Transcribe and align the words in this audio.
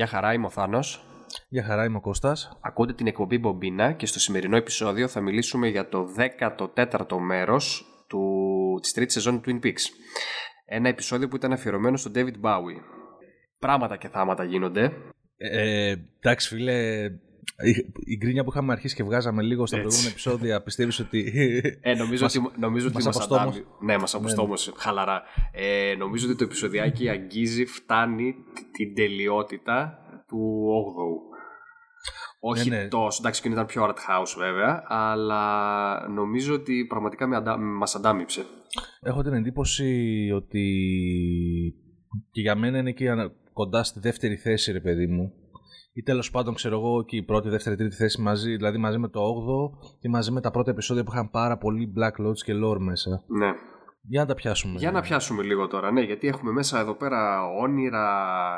Γεια 0.00 0.08
χαρά, 0.08 0.32
είμαι 0.32 0.46
ο 0.46 0.50
Θάνος. 0.50 1.04
Γεια 1.48 1.64
χαρά, 1.64 1.84
είμαι 1.84 1.96
ο 1.96 2.00
Κώστας. 2.00 2.58
Ακούτε 2.60 2.92
την 2.92 3.06
εκπομπή 3.06 3.38
Μπομπίνα 3.38 3.92
και 3.92 4.06
στο 4.06 4.20
σημερινό 4.20 4.56
επεισόδιο 4.56 5.08
θα 5.08 5.20
μιλήσουμε 5.20 5.68
για 5.68 5.88
το 5.88 6.08
14ο 6.16 7.18
μέρος 7.18 7.84
του, 8.06 8.20
της 8.82 8.92
τρίτης 8.92 9.14
σεζόν 9.14 9.40
του 9.40 9.50
Twin 9.50 9.64
Peaks. 9.64 9.82
Ένα 10.64 10.88
επεισόδιο 10.88 11.28
που 11.28 11.36
ήταν 11.36 11.52
αφιερωμένο 11.52 11.96
στον 11.96 12.12
David 12.14 12.40
Bowie. 12.40 12.80
Πράγματα 13.58 13.96
και 13.96 14.08
θάματα 14.08 14.44
γίνονται. 14.44 14.92
Ε, 15.36 15.94
εντάξει 16.20 16.48
φίλε, 16.48 17.08
η 18.04 18.16
γκρίνια 18.16 18.44
που 18.44 18.50
είχαμε 18.50 18.72
αρχίσει 18.72 18.94
και 18.94 19.02
βγάζαμε 19.02 19.42
λίγο 19.42 19.66
στα 19.66 19.76
προηγούμενα 19.76 20.08
επεισόδια, 20.08 20.62
πιστεύεις 20.66 20.98
ότι. 20.98 21.32
Ε, 21.80 21.94
νομίζω 21.94 22.26
ότι, 22.26 22.50
νομίζω 22.58 22.86
ότι 22.86 23.02
μας 23.02 23.20
αντάμει. 23.20 23.52
Ναι, 23.80 23.98
μας 23.98 24.14
αποστόμω. 24.14 24.54
Ναι, 24.54 24.72
ναι. 24.72 24.72
Χαλαρά. 24.76 25.22
Ε, 25.52 25.94
νομίζω 25.98 26.26
ότι 26.28 26.36
το 26.36 26.44
επεισοδιάκι 26.44 27.08
αγγίζει, 27.08 27.64
φτάνει 27.64 28.34
την 28.72 28.94
τελειότητα 28.94 29.98
του 30.26 30.64
8ου. 30.86 31.30
Όχι 32.42 32.68
ναι, 32.68 32.76
ναι. 32.76 32.88
τόσο, 32.88 33.18
εντάξει 33.22 33.42
και 33.42 33.48
ήταν 33.48 33.66
πιο 33.66 33.84
art 33.86 33.88
house 33.88 34.34
βέβαια, 34.38 34.84
αλλά 34.86 36.08
νομίζω 36.08 36.54
ότι 36.54 36.86
πραγματικά 36.88 37.26
με 37.26 37.36
αντα... 37.36 37.58
μας 37.58 37.94
αντάμυψε. 37.94 38.44
Έχω 39.00 39.22
την 39.22 39.32
εντύπωση 39.32 40.30
ότι 40.34 40.64
και 42.30 42.40
για 42.40 42.54
μένα 42.54 42.78
είναι 42.78 42.92
και 42.92 43.08
κοντά 43.52 43.82
στη 43.82 44.00
δεύτερη 44.00 44.36
θέση 44.36 44.72
ρε 44.72 44.80
παιδί 44.80 45.06
μου 45.06 45.32
ή 46.00 46.02
τέλος 46.02 46.30
πάντων 46.30 46.54
ξέρω 46.54 46.76
εγώ 46.76 47.04
και 47.04 47.16
η 47.16 47.22
πρώτη, 47.22 47.48
δεύτερη, 47.48 47.76
τρίτη 47.76 47.94
θέση 47.94 48.20
μαζί, 48.20 48.56
δηλαδή 48.56 48.78
μαζί 48.78 48.98
με 48.98 49.08
το 49.08 49.20
8ο 49.20 49.78
και 50.00 50.08
μαζί 50.08 50.30
με 50.30 50.40
τα 50.40 50.50
πρώτα 50.50 50.70
επεισόδια 50.70 51.04
που 51.04 51.10
είχαν 51.12 51.30
πάρα 51.30 51.58
πολύ 51.58 51.92
Black 51.96 52.26
Lodge 52.26 52.38
και 52.44 52.52
Lore 52.64 52.78
μέσα. 52.78 53.22
Ναι. 53.26 53.52
Για 54.02 54.20
να 54.20 54.26
τα 54.26 54.34
πιάσουμε. 54.34 54.74
Για 54.78 54.90
να 54.90 55.00
πιάσουμε 55.00 55.42
λίγο 55.42 55.66
τώρα, 55.66 55.90
ναι, 55.90 56.00
γιατί 56.00 56.28
έχουμε 56.28 56.52
μέσα 56.52 56.80
εδώ 56.80 56.94
πέρα 56.94 57.46
όνειρα, 57.60 58.08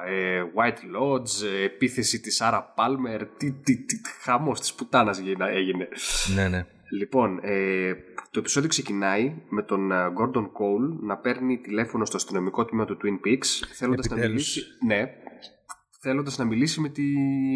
ε, 0.06 0.42
White 0.56 1.00
Lodge, 1.00 1.46
ε, 1.60 1.64
επίθεση 1.64 2.20
της 2.20 2.40
Άρα 2.40 2.74
Palmer, 2.76 3.26
τι, 3.36 3.52
τι, 3.52 3.84
τι 3.84 4.00
χαμός 4.22 4.60
της 4.60 4.74
πουτάνας 4.74 5.18
έγινε. 5.18 5.88
Ναι, 6.34 6.48
ναι. 6.48 6.66
Λοιπόν, 6.90 7.38
ε, 7.42 7.92
το 8.30 8.38
επεισόδιο 8.38 8.68
ξεκινάει 8.68 9.34
με 9.48 9.62
τον 9.62 9.92
ε, 9.92 9.94
Gordon 9.94 10.44
Cole 10.44 10.98
να 11.00 11.16
παίρνει 11.16 11.58
τηλέφωνο 11.58 12.04
στο 12.04 12.16
αστυνομικό 12.16 12.64
τμήμα 12.64 12.84
του 12.84 12.96
Twin 13.02 13.26
Peaks 13.26 13.68
θέλοντας 13.74 14.08
να 14.08 14.16
μιλήσει... 14.16 14.62
Ναι, 14.86 15.14
θέλοντας 16.02 16.38
να 16.38 16.44
μιλήσει 16.44 16.80
με, 16.80 16.88
τη, 16.88 17.02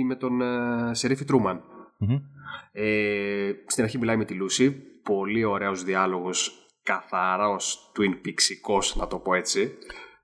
με 0.07 0.17
τον 0.17 0.41
uh, 0.43 0.91
Σερίφη 0.91 1.25
Τρούμαν. 1.25 1.63
Ε, 2.73 3.51
στην 3.67 3.85
αρχή 3.85 3.99
μιλάει 3.99 4.17
με 4.17 4.25
τη 4.25 4.35
Λούση. 4.35 4.71
Πολύ 5.03 5.45
ωραίος 5.45 5.85
διάλογος, 5.85 6.67
καθαρός 6.83 7.93
Twin 7.97 8.27
Peaksικός, 8.27 8.97
να 8.97 9.07
το 9.07 9.19
πω 9.19 9.35
έτσι. 9.35 9.73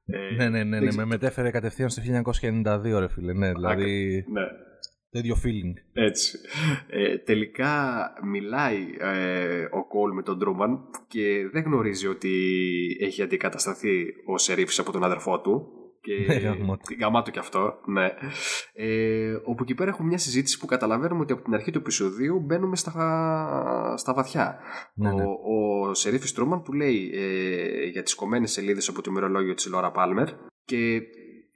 Ε, 0.04 0.34
ναι, 0.34 0.48
ναι, 0.48 0.64
ναι, 0.64 0.80
ναι, 0.80 0.92
με 0.92 1.04
μετέφερε 1.04 1.50
κατευθείαν 1.50 1.90
στο 1.90 2.02
1992 2.02 2.98
ρε 2.98 3.08
φίλε, 3.08 3.32
ναι, 3.32 3.52
δηλαδή... 3.52 4.24
Ναι. 4.28 4.42
Τέτοιο 5.11 5.36
feeling. 5.44 6.02
Έτσι. 6.02 6.38
Ε, 6.88 7.18
τελικά 7.18 8.02
μιλάει 8.24 8.78
ε, 8.98 9.68
ο 9.70 9.86
Κόλ 9.86 10.12
με 10.12 10.22
τον 10.22 10.38
Τρούμαν 10.38 10.80
και 11.08 11.48
δεν 11.52 11.62
γνωρίζει 11.62 12.06
ότι 12.06 12.30
έχει 13.00 13.22
αντικατασταθεί 13.22 14.14
ο 14.27 14.38
Σερίφης 14.38 14.78
από 14.78 14.92
τον 14.92 15.05
αδερφό 15.05 15.40
του 15.40 15.81
και 16.02 16.24
ναι, 16.27 16.96
γαμάτο 17.01 17.30
και 17.30 17.39
αυτό, 17.39 17.74
ναι. 17.86 18.08
Ε, 18.73 19.35
όπου 19.45 19.63
εκεί 19.63 19.74
πέρα 19.74 19.90
έχουμε 19.90 20.08
μια 20.08 20.18
συζήτηση 20.18 20.58
που 20.58 20.67
καταλαβαίνουμε 20.67 21.20
ότι 21.20 21.33
από 21.33 21.42
την 21.42 21.55
αρχή 21.55 21.70
του 21.70 21.79
επεισοδίου 21.79 22.40
μπαίνουμε 22.40 22.77
στα, 22.77 23.95
στα 23.96 24.14
βαθιά. 24.14 24.58
Ναι, 24.95 25.12
ναι. 25.12 25.23
Ο, 25.23 25.89
ο 25.89 25.95
Σερίφης 25.95 26.33
Τρούμαν 26.33 26.62
που 26.62 26.73
λέει 26.73 27.11
ε, 27.14 27.85
για 27.85 28.02
τις 28.02 28.14
κομμένες 28.14 28.52
σελίδες 28.52 28.89
από 28.89 29.02
το 29.02 29.11
ημερολόγιο 29.11 29.55
της 29.55 29.67
Λόρα 29.67 29.91
Πάλμερ 29.91 30.29
και 30.64 31.01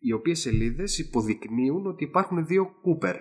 οι 0.00 0.12
οποίες 0.12 0.40
σελίδες 0.40 0.98
υποδεικνύουν 0.98 1.86
ότι 1.86 2.04
υπάρχουν 2.04 2.46
δύο 2.46 2.66
Κούπερ. 2.82 3.16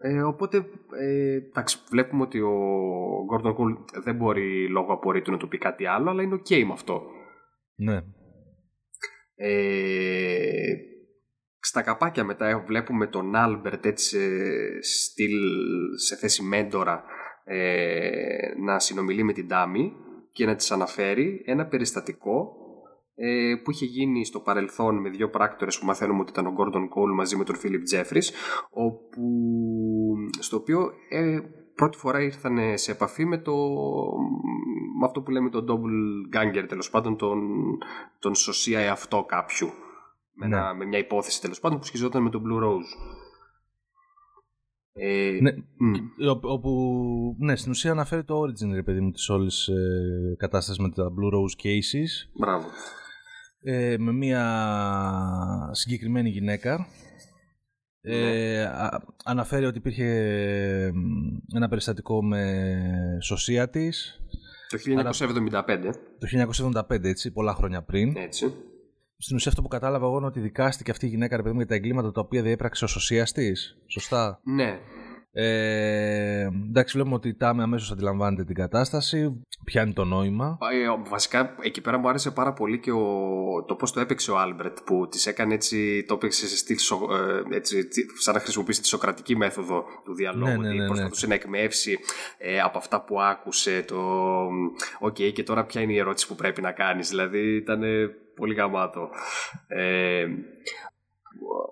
Ε, 0.00 0.22
οπότε, 0.22 0.56
ε, 1.00 1.34
εντάξει, 1.34 1.78
βλέπουμε 1.90 2.22
ότι 2.22 2.40
ο 2.40 2.56
Gordon 3.32 3.50
Cole 3.50 4.02
δεν 4.02 4.16
μπορεί 4.16 4.68
λόγω 4.68 4.92
απορρίτου 4.92 5.30
να 5.30 5.36
του 5.36 5.48
πει 5.48 5.58
κάτι 5.58 5.86
άλλο, 5.86 6.10
αλλά 6.10 6.22
είναι 6.22 6.40
ok 6.44 6.64
με 6.64 6.72
αυτό. 6.72 7.02
Ναι. 7.74 8.02
Ε, 9.40 10.74
στα 11.60 11.82
καπάκια 11.82 12.24
μετά 12.24 12.64
βλέπουμε 12.66 13.06
τον 13.06 13.34
Άλμπερτ 13.34 13.86
έτσι 13.86 14.18
στυλ, 14.82 15.38
σε 15.96 16.16
θέση 16.16 16.42
μέντορα 16.42 17.04
ε, 17.44 18.54
να 18.64 18.78
συνομιλεί 18.78 19.22
με 19.22 19.32
την 19.32 19.48
Τάμι 19.48 19.92
και 20.32 20.46
να 20.46 20.54
της 20.54 20.70
αναφέρει 20.70 21.42
ένα 21.46 21.66
περιστατικό 21.66 22.52
ε, 23.14 23.54
που 23.64 23.70
είχε 23.70 23.84
γίνει 23.84 24.24
στο 24.24 24.40
παρελθόν 24.40 25.00
με 25.00 25.08
δύο 25.08 25.30
πράκτορες 25.30 25.78
που 25.78 25.86
μαθαίνουμε 25.86 26.20
ότι 26.20 26.30
ήταν 26.30 26.46
ο 26.46 26.54
Gordon 26.58 26.82
Cole 26.82 27.14
μαζί 27.14 27.36
με 27.36 27.44
τον 27.44 27.56
Φίλιπ 27.56 27.82
Τζέφρις 27.82 28.32
όπου, 28.70 29.22
στο 30.38 30.56
οποίο 30.56 30.92
ε, 31.08 31.38
πρώτη 31.74 31.96
φορά 31.96 32.22
ήρθαν 32.22 32.78
σε 32.78 32.90
επαφή 32.90 33.24
με, 33.24 33.38
το, 33.38 33.52
με 34.98 35.06
αυτό 35.06 35.20
που 35.20 35.30
λέμε 35.30 35.50
τον 35.50 35.66
double 35.68 36.36
ganger 36.36 36.64
τέλος 36.68 36.90
πάντων 36.90 37.16
τον, 37.16 37.38
τον 38.18 38.34
σωσία 38.34 38.80
εαυτό 38.80 39.24
κάποιου 39.28 39.68
με, 40.32 40.46
ναι. 40.46 40.74
με 40.76 40.84
μια 40.84 40.98
υπόθεση 40.98 41.40
τέλος 41.40 41.60
πάντων 41.60 41.78
που 41.78 41.84
σχιζόταν 41.84 42.22
με 42.22 42.30
τον 42.30 42.42
Blue 42.46 42.64
Rose. 42.64 43.16
Ε, 44.92 45.38
ναι, 45.40 45.50
mm. 45.50 46.38
όπου, 46.40 46.70
ναι, 47.38 47.56
στην 47.56 47.70
ουσία 47.70 47.90
αναφέρει 47.90 48.24
το 48.24 48.40
origin, 48.40 48.72
ρε 48.72 48.82
παιδί 48.82 49.00
μου, 49.00 49.10
της 49.10 49.28
όλης 49.28 49.68
ε, 49.68 50.34
κατάστασης 50.36 50.82
με 50.82 50.90
τα 50.90 51.04
Blue 51.04 51.34
Rose 51.34 51.66
cases. 51.66 52.30
Μπράβο. 52.38 52.66
Ε, 53.60 53.96
με 53.98 54.12
μια 54.12 55.70
συγκεκριμένη 55.72 56.28
γυναίκα 56.28 56.86
ε, 58.00 58.20
ναι. 58.20 58.70
αναφέρει 59.24 59.64
ότι 59.64 59.78
υπήρχε 59.78 60.06
ένα 61.54 61.68
περιστατικό 61.68 62.24
με 62.24 62.68
σωσία 63.22 63.68
της. 63.68 64.20
Το 64.68 64.78
1975. 64.78 65.94
Το 66.18 66.26
1975, 66.88 67.04
έτσι, 67.04 67.32
πολλά 67.32 67.54
χρόνια 67.54 67.82
πριν. 67.82 68.16
Έτσι. 68.16 68.54
Στην 69.18 69.36
ουσία 69.36 69.50
αυτό 69.50 69.62
που 69.62 69.68
κατάλαβα 69.68 70.06
εγώ 70.06 70.16
είναι 70.16 70.26
ότι 70.26 70.40
δικάστηκε 70.40 70.90
αυτή 70.90 71.06
η 71.06 71.08
γυναίκα 71.08 71.36
ρε 71.36 71.42
παιδί 71.42 71.56
για 71.56 71.66
τα 71.66 71.74
εγκλήματα 71.74 72.12
τα 72.12 72.20
οποία 72.20 72.42
διέπραξε 72.42 72.84
ο 72.84 72.86
σωσία 72.86 73.24
τη. 73.24 73.52
Σωστά; 73.86 74.40
Ναι. 74.44 74.78
Ε, 75.40 76.48
εντάξει, 76.68 76.92
βλέπουμε 76.94 77.14
ότι 77.14 77.28
η 77.28 77.34
Τάμι 77.34 77.62
αμέσως 77.62 77.90
αντιλαμβάνεται 77.90 78.44
την 78.44 78.54
κατάσταση. 78.54 79.42
Πιάνει 79.64 79.92
το 79.92 80.04
νόημα. 80.04 80.58
Ε, 80.72 81.08
βασικά, 81.08 81.54
εκεί 81.60 81.80
πέρα 81.80 81.98
μου 81.98 82.08
άρεσε 82.08 82.30
πάρα 82.30 82.52
πολύ 82.52 82.78
και 82.80 82.90
ο, 82.90 83.64
το 83.66 83.74
πώς 83.74 83.92
το 83.92 84.00
έπαιξε 84.00 84.30
ο 84.30 84.38
Άλμπρετ 84.38 84.78
που 84.84 85.08
της 85.08 85.26
έκανε 85.26 85.54
έτσι. 85.54 86.04
Το 86.08 86.14
έπαιξε 86.14 86.48
σε 86.48 86.56
στυλ, 86.56 86.76
ε, 87.50 87.56
έτσι, 87.56 87.88
σαν 88.18 88.34
να 88.34 88.40
χρησιμοποιήσει 88.40 88.80
τη 88.80 88.86
σοκρατική 88.86 89.36
μέθοδο 89.36 89.84
του 90.04 90.14
διαλόγου. 90.14 90.60
Ναι, 90.60 90.68
ναι, 90.68 90.74
ναι, 90.74 90.80
ναι. 90.80 90.86
Προσπαθούσε 90.86 91.26
να 91.26 91.34
εκμαιεύσει 91.34 91.98
ε, 92.38 92.60
από 92.60 92.78
αυτά 92.78 93.04
που 93.04 93.20
άκουσε 93.20 93.82
το. 93.82 93.96
Οκ, 94.98 95.16
okay, 95.18 95.32
και 95.32 95.42
τώρα 95.42 95.64
ποια 95.64 95.80
είναι 95.80 95.92
η 95.92 95.98
ερώτηση 95.98 96.26
που 96.26 96.34
πρέπει 96.34 96.60
να 96.60 96.72
κάνεις. 96.72 97.08
Δηλαδή 97.08 97.56
ήταν 97.56 97.82
πολύ 98.34 98.54
γαμάτο. 98.54 99.10
Ε, 99.66 100.26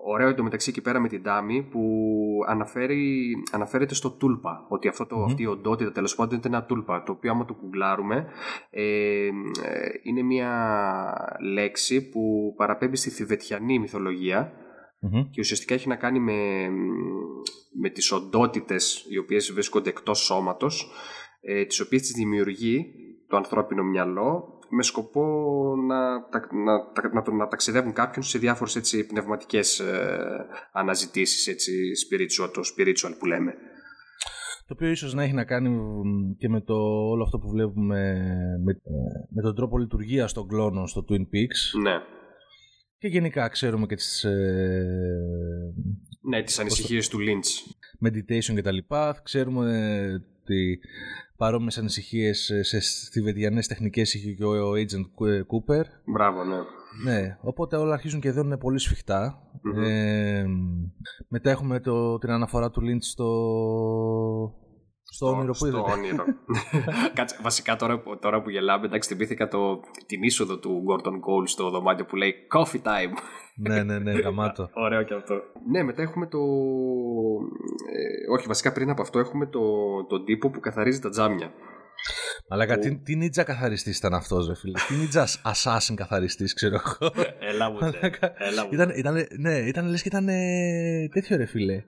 ωραίο 0.05 0.29
εντωμεταξύ 0.29 0.69
εκεί 0.69 0.81
πέρα 0.81 0.99
με 0.99 1.07
την 1.07 1.23
Τάμι 1.23 1.63
που 1.63 1.81
αναφέρει, 2.47 3.33
αναφέρεται 3.51 3.93
στο 3.93 4.11
τούλπα. 4.11 4.65
Ότι 4.69 4.87
αυτό 4.87 5.05
το, 5.05 5.23
αυτή 5.23 5.41
η 5.41 5.47
οντότητα 5.47 5.91
τέλος 5.91 6.15
πάντων 6.15 6.37
είναι 6.37 6.55
ένα 6.55 6.65
τούλπα. 6.65 7.03
Το 7.03 7.11
οποίο 7.11 7.31
άμα 7.31 7.45
το 7.45 7.53
γκουγκλάρουμε 7.53 8.27
ε, 8.69 9.25
ε, 9.25 9.29
είναι 10.03 10.21
μια 10.21 10.51
λέξη 11.41 12.09
που 12.09 12.53
παραπέμπει 12.57 12.95
στη 12.95 13.09
θηβετιανή 13.09 13.79
και 15.29 15.39
ουσιαστικά 15.39 15.73
έχει 15.73 15.87
να 15.87 15.95
κάνει 15.95 16.19
με, 16.19 16.69
με 17.79 17.89
τις 17.89 18.11
οντότητες 18.11 19.05
οι 19.09 19.17
οποίες 19.17 19.51
βρίσκονται 19.51 19.89
εκτός 19.89 20.19
σώματος 20.19 20.91
ε, 21.41 21.65
τις 21.65 21.79
οποίες 21.79 22.01
τις 22.01 22.11
δημιουργεί 22.11 22.93
το 23.27 23.37
ανθρώπινο 23.37 23.83
μυαλό 23.83 24.56
με 24.69 24.83
σκοπό 24.83 25.23
να, 25.87 26.11
να, 26.63 26.77
να, 27.13 27.33
να 27.35 27.47
ταξιδεύουν 27.47 27.93
κάποιον 27.93 28.23
σε 28.23 28.37
διάφορες 28.37 28.75
έτσι, 28.75 29.05
πνευματικές 29.05 29.79
ε, 29.79 30.45
αναζητήσεις, 30.71 31.47
έτσι, 31.47 31.71
spiritual, 32.07 32.49
το 32.53 32.61
spiritual 32.61 33.11
που 33.19 33.25
λέμε. 33.25 33.53
Το 34.67 34.73
οποίο 34.73 34.89
ίσως 34.89 35.13
να 35.13 35.23
έχει 35.23 35.33
να 35.33 35.45
κάνει 35.45 35.79
και 36.37 36.49
με 36.49 36.61
το, 36.61 36.73
όλο 37.09 37.23
αυτό 37.23 37.39
που 37.39 37.49
βλέπουμε 37.49 38.13
με, 38.63 38.81
με 39.29 39.41
τον 39.41 39.55
τρόπο 39.55 39.77
λειτουργίας 39.77 40.33
των 40.33 40.47
κλώνων 40.47 40.87
στο 40.87 41.05
Twin 41.09 41.21
Peaks. 41.21 41.81
Ναι. 41.81 41.95
Και 42.97 43.07
γενικά 43.07 43.47
ξέρουμε 43.47 43.85
και 43.85 43.95
τις... 43.95 44.23
Ε, 44.23 45.73
ναι, 46.21 46.43
τις 46.43 46.59
ανησυχίες 46.59 47.09
του 47.09 47.17
Lynch. 47.17 47.71
Meditation 48.07 48.53
και 48.55 48.61
τα 48.61 48.71
λοιπά. 48.71 49.21
Ξέρουμε 49.23 50.05
ότι 50.41 50.79
παρόμοιες 51.37 51.77
ανησυχίες 51.77 52.51
σε 52.61 52.79
θηβετιανέ 53.11 53.61
τεχνικές 53.61 54.13
είχε 54.13 54.31
και 54.31 54.43
ο 54.43 54.71
Agent 54.71 55.25
Cooper. 55.25 55.83
Μπράβο, 56.05 56.43
ναι. 56.43 56.55
Ναι, 57.03 57.37
οπότε 57.41 57.75
όλα 57.75 57.93
αρχίζουν 57.93 58.19
και 58.19 58.31
δίνουν 58.31 58.57
πολύ 58.57 58.79
Ε, 59.75 60.45
μετά 61.27 61.49
έχουμε 61.49 61.79
το, 61.79 62.17
την 62.17 62.29
αναφορά 62.29 62.69
του 62.69 62.81
Lynch 62.81 63.03
στο, 63.03 63.27
Στο 65.09 65.27
όνειρο 65.27 65.53
που 65.57 65.65
είδε. 65.65 65.77
Στο 65.77 65.91
όνειρο. 65.91 66.25
Κάτσε, 67.13 67.37
βασικά 67.41 67.75
τώρα, 67.75 68.03
τώρα 68.19 68.41
που 68.41 68.49
γελάμε, 68.49 68.85
εντάξει, 68.85 69.09
θυμήθηκα 69.09 69.47
το, 69.47 69.79
την 70.05 70.23
είσοδο 70.23 70.57
του 70.59 70.83
Gordon 70.89 71.13
Cole 71.13 71.47
στο 71.47 71.69
δωμάτιο 71.69 72.05
που 72.05 72.15
λέει 72.15 72.33
Coffee 72.55 72.81
time. 72.81 73.11
ναι, 73.55 73.83
ναι, 73.83 73.99
ναι, 73.99 74.11
γαμάτο. 74.11 74.69
Ωραίο 74.85 75.03
και 75.03 75.13
αυτό. 75.13 75.33
Ναι, 75.71 75.83
μετά 75.83 76.01
έχουμε 76.01 76.27
το. 76.27 76.39
Ε, 77.93 78.31
όχι, 78.33 78.47
βασικά 78.47 78.71
πριν 78.71 78.89
από 78.89 79.01
αυτό 79.01 79.19
έχουμε 79.19 79.45
το, 79.45 79.61
τον 80.09 80.25
τύπο 80.25 80.49
που 80.49 80.59
καθαρίζει 80.59 80.99
τα 80.99 81.09
τζάμια. 81.09 81.51
Αλλά 82.49 82.65
που... 82.65 82.79
τι, 82.79 82.97
τι 82.97 83.15
νίτζα 83.15 83.43
καθαριστής 83.43 83.97
ήταν 83.97 84.13
αυτός, 84.13 84.47
ρε 84.47 84.55
φίλε; 84.55 84.79
τι 84.87 84.93
νίτζα 84.93 85.27
assassin 85.27 85.93
καθαριστής, 85.95 86.53
ξέρω 86.53 86.75
εγώ. 86.85 87.11
Έλα 87.39 87.69
μου, 87.69 87.77
έλα 88.47 88.63
μου. 88.65 88.69
Ήταν, 88.71 88.89
ήταν, 88.95 89.27
ναι, 89.39 89.57
ήταν 89.57 89.89
λες 89.89 90.01
και 90.01 90.07
ήταν 90.07 90.25
τέτοιο 91.13 91.37
ρε 91.37 91.45
φίλε 91.45 91.83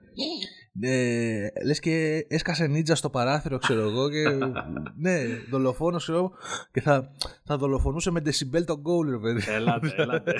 ε, 0.80 1.46
λες 1.64 1.80
και 1.80 2.26
έσκασε 2.28 2.66
νίτζα 2.66 2.94
στο 2.94 3.10
παράθυρο 3.10 3.58
ξέρω 3.58 3.80
εγώ 3.80 4.10
και 4.10 4.28
ναι 5.04 5.18
δολοφόνος 5.50 6.02
ξέρω 6.02 6.18
εγώ 6.18 6.32
και 6.72 6.80
θα, 6.80 7.10
θα 7.44 7.56
δολοφονούσε 7.56 8.10
με 8.10 8.22
decibel 8.24 8.64
τον 8.64 8.82
goal 8.82 9.10
ρε 9.10 9.18
παιδί. 9.18 9.42
Έλατε, 9.50 9.94
έλατε. 10.02 10.34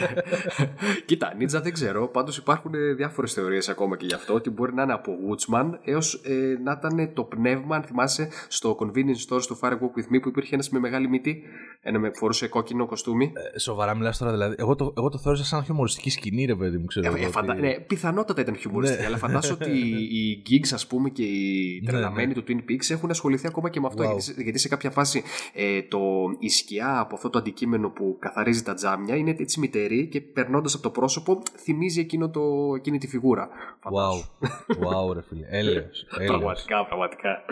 Κοίτα, 1.07 1.35
νίτζα 1.37 1.61
δεν 1.61 1.73
ξέρω 1.73 2.09
πάντως 2.09 2.37
υπάρχουν 2.37 2.73
διάφορες 2.97 3.33
θεωρίες 3.33 3.69
ακόμα 3.69 3.97
και 3.97 4.07
γι' 4.07 4.15
αυτό 4.15 4.35
ότι 4.35 4.51
μπορεί 4.51 4.75
να 4.75 4.83
είναι 4.83 4.93
από 4.93 5.13
Woodsman 5.13 5.71
έως 5.85 6.15
ε, 6.25 6.59
να 6.65 6.73
ήταν 6.79 7.15
το 7.15 7.25
πνεύμα 7.25 7.77
αν 7.77 7.83
θυμάσαι 7.83 8.29
στο 8.49 8.77
convenience 8.81 9.29
store 9.29 9.43
στο 9.43 9.59
Fire 9.63 9.73
Walk 9.73 9.99
With 9.99 10.17
Me 10.17 10.21
που 10.23 10.29
υπήρχε 10.29 10.55
ένας 10.55 10.69
με 10.71 10.79
μεγάλη 10.79 11.09
μύτη 11.09 11.43
ένα 11.81 11.99
με 11.99 12.11
φορούσε 12.15 12.49
κόκκινο 12.49 12.87
κοστούμι. 12.87 13.33
Ε, 13.55 13.59
Σοβαρά 13.59 13.95
μιλάς 13.95 14.19
τώρα 14.19 14.33
δηλαδή 14.33 14.55
εγώ 14.59 14.75
το, 14.75 14.95
εγώ 14.97 15.09
το 15.09 15.19
θεώρησα 15.19 15.45
σαν 15.45 15.65
χιουμοριστική 15.65 16.11
σκηνή 16.11 16.45
ρε 16.45 16.55
παιδί 16.55 16.79
μου 16.79 16.85
ξέρω 16.85 17.17
ε, 17.17 17.27
φαντα... 17.27 17.55
ναι, 17.55 17.81
πιθανότατα 17.81 18.41
ήταν 18.41 18.57
χιουμοριστική 18.57 19.01
ναι. 19.01 19.07
αλλά 19.07 19.17
φαντάσου 19.17 19.57
ότι 19.61 19.71
οι 20.21 20.43
gigs 20.49 20.69
ας 20.73 20.87
πούμε 20.87 21.11
και 21.11 21.23
οι 21.23 21.81
ναι, 21.83 21.91
τρελαμένοι 21.91 22.27
ναι. 22.27 22.33
του 22.33 22.45
Twin 22.49 22.71
Peaks 22.71 22.91
έχουν 22.91 23.11
ασχοληθεί 23.11 23.47
ακόμα 23.47 23.71
και 23.71 23.81
με 23.81 23.87
αυτό 23.87 24.03
γιατί, 24.03 24.43
γιατί, 24.43 24.59
σε 24.59 24.69
κάποια 24.69 24.91
φάση 24.91 25.23
ε, 25.55 25.83
το, 25.83 26.01
η 26.39 26.49
σκιά 26.49 26.99
από 26.99 27.15
αυτό 27.15 27.31
το 27.31 27.39
αντικείμενο 27.39 27.91
που 27.91 28.17
καθαρίζει 28.19 28.63
τα 28.63 28.75
τζάμια 28.75 29.17
είναι 29.17 29.37
έτσι 29.39 29.61
μητερή 29.61 30.07
και 30.07 30.21
περνώντας 30.21 30.75
από 30.75 30.83
το 30.83 30.91
πρόσωπο 30.91 31.43
θυμίζει 31.57 32.01
εκείνο 32.01 32.31
το, 32.31 32.75
εκείνη 32.77 32.99
τη 32.99 33.07
φιγούρα. 33.07 33.49
Wow, 33.83 34.45
wow 34.69 35.15
ρε 35.15 35.23
φίλε, 35.23 35.47
έλεος, 35.59 36.07
πραγματικά, 36.27 36.87
πραγματικά. 36.87 37.45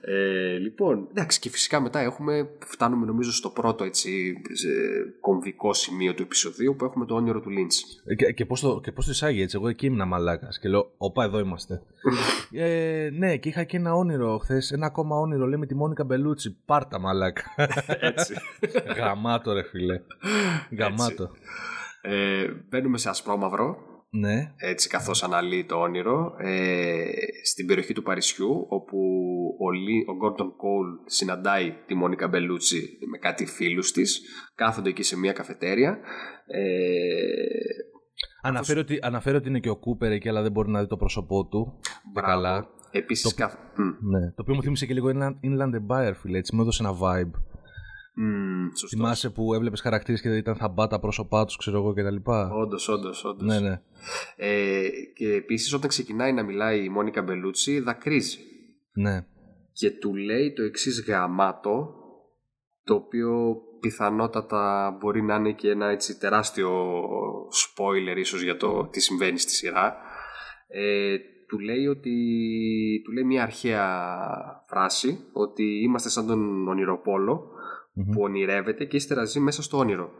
Ε, 0.00 0.56
λοιπόν, 0.56 1.06
εντάξει 1.10 1.38
και 1.40 1.50
φυσικά 1.50 1.80
μετά 1.80 2.00
έχουμε, 2.00 2.48
φτάνουμε 2.58 3.06
νομίζω 3.06 3.32
στο 3.32 3.50
πρώτο 3.50 3.84
έτσι 3.84 4.36
κομβικό 5.20 5.72
σημείο 5.74 6.14
του 6.14 6.22
επεισοδίου 6.22 6.76
που 6.76 6.84
έχουμε 6.84 7.06
το 7.06 7.14
όνειρο 7.14 7.40
του 7.40 7.50
Lynch. 7.50 8.00
Ε, 8.04 8.14
και, 8.14 8.32
και 8.32 8.46
πώς 8.46 8.60
το, 8.60 8.80
και 8.80 8.92
πώς 8.92 9.04
το 9.04 9.10
εισάγει 9.10 9.42
έτσι, 9.42 9.56
εγώ 9.56 9.68
εκεί 9.68 9.86
ήμουν 9.86 10.08
μαλάκας 10.08 10.58
και 10.58 10.68
λέω, 10.68 10.90
όπα 10.96 11.24
εδώ 11.24 11.38
είμαστε. 11.38 11.82
Ε, 12.52 13.08
ναι, 13.12 13.36
και 13.36 13.48
είχα 13.48 13.64
και 13.64 13.76
ένα 13.76 13.94
όνειρο 13.94 14.38
χθες. 14.38 14.70
Ένα 14.70 14.86
ακόμα 14.86 15.16
όνειρο, 15.16 15.46
λέει 15.46 15.58
με 15.58 15.66
τη 15.66 15.74
Μόνικα 15.74 16.04
Μπελούτσι. 16.04 16.56
Πάρτα 16.64 16.98
μαλάκα. 16.98 17.42
Έτσι. 18.00 18.34
Γαμάτο, 18.96 19.52
ρε 19.52 19.62
φίλε. 19.62 20.00
Γαμάτο. 20.78 21.30
Ε, 22.02 22.46
μπαίνουμε 22.68 22.98
σε 22.98 23.08
ασπρόμαυρο. 23.08 23.76
Ναι. 24.16 24.52
Έτσι 24.56 24.88
καθώς 24.88 25.22
αναλύει 25.22 25.64
το 25.64 25.76
όνειρο 25.76 26.34
ε, 26.38 27.04
στην 27.44 27.66
περιοχή 27.66 27.92
του 27.92 28.02
Παρισιού 28.02 28.66
όπου 28.68 28.98
ο, 29.60 29.70
Λί, 29.70 30.04
ο 30.08 30.12
Gordon 30.22 30.46
Cole 30.46 31.02
συναντάει 31.06 31.74
τη 31.86 31.94
Μόνικα 31.94 32.28
Μπελούτσι 32.28 32.98
με 33.10 33.18
κάτι 33.18 33.46
φίλους 33.46 33.92
της 33.92 34.20
κάθονται 34.54 34.88
εκεί 34.88 35.02
σε 35.02 35.18
μια 35.18 35.32
καφετέρια 35.32 35.98
ε, 36.46 36.62
Αναφέρω, 38.46 38.80
ότι, 38.80 38.98
αναφέρω 39.02 39.36
ότι 39.36 39.48
είναι 39.48 39.58
και 39.58 39.68
ο 39.68 39.76
Κούπερ 39.76 40.12
εκεί, 40.12 40.28
αλλά 40.28 40.42
δεν 40.42 40.52
μπορεί 40.52 40.70
να 40.70 40.80
δει 40.80 40.86
το 40.86 40.96
πρόσωπό 40.96 41.46
του. 41.46 41.78
Μπράβο. 42.12 42.30
Καλά. 42.30 42.68
Επίσης, 42.90 43.34
το, 43.34 43.46
ναι. 44.00 44.30
το 44.30 44.42
οποίο 44.42 44.54
μου 44.54 44.62
θύμισε 44.62 44.86
και 44.86 44.94
λίγο 44.94 45.10
Inland 45.42 45.74
Empire, 45.74 46.12
φίλε. 46.14 46.38
Έτσι 46.38 46.54
μου 46.54 46.62
έδωσε 46.62 46.82
ένα 46.82 46.92
vibe. 46.92 47.38
Mm, 48.16 48.88
Θυμάσαι 48.88 49.30
που 49.30 49.54
έβλεπες 49.54 49.80
χαρακτήρες 49.80 50.20
και 50.20 50.36
ήταν 50.36 50.56
θα 50.56 50.68
μπα 50.68 50.86
τα 50.86 51.00
πρόσωπά 51.00 51.44
τους, 51.44 51.56
ξέρω 51.56 51.78
εγώ 51.78 51.92
κτλ. 51.92 52.30
Όντως, 52.52 52.88
όντως, 52.88 53.24
όντως. 53.24 53.46
Ναι, 53.46 53.60
ναι. 53.60 53.80
Ε, 54.36 54.88
και 55.14 55.32
επίσης 55.32 55.72
όταν 55.72 55.88
ξεκινάει 55.88 56.32
να 56.32 56.42
μιλάει 56.42 56.84
η 56.84 56.88
Μόνικα 56.88 57.22
Μπελούτσι, 57.22 57.80
δακρύζει. 57.80 58.38
Ναι. 58.92 59.26
Και 59.72 59.90
του 59.90 60.14
λέει 60.14 60.52
το 60.52 60.62
εξής 60.62 61.04
γαμάτο, 61.06 61.94
το 62.84 62.94
οποίο 62.94 63.62
πιθανότατα 63.88 64.96
μπορεί 65.00 65.22
να 65.22 65.34
είναι 65.34 65.52
και 65.52 65.70
ένα 65.70 65.86
έτσι 65.86 66.18
τεράστιο 66.18 66.70
spoiler 67.50 68.16
ίσως 68.16 68.42
για 68.42 68.56
το 68.56 68.86
τι 68.86 69.00
συμβαίνει 69.00 69.38
στη 69.38 69.52
σειρά. 69.52 69.96
Ε, 70.68 71.16
του 71.48 71.58
λέει 71.58 71.86
ότι 71.86 72.12
του 73.04 73.12
λέει 73.12 73.24
μια 73.24 73.42
αρχαία 73.42 73.86
φράση 74.68 75.18
ότι 75.32 75.82
είμαστε 75.82 76.08
σαν 76.08 76.26
τον 76.26 76.68
ονειροπολο 76.68 77.50
που 78.12 78.20
ονειρεύεται 78.22 78.84
και 78.84 78.96
ύστερα 78.96 79.24
ζει 79.24 79.40
μέσα 79.40 79.62
στο 79.62 79.78
όνειρο. 79.78 80.10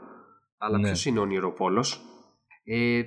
Αλλά 0.59 0.79
ναι. 0.79 0.83
ποιος 0.83 1.07
είναι 1.07 1.19
ο 1.19 1.23
ονειροπόλος; 1.23 2.01
Ε, 2.65 3.03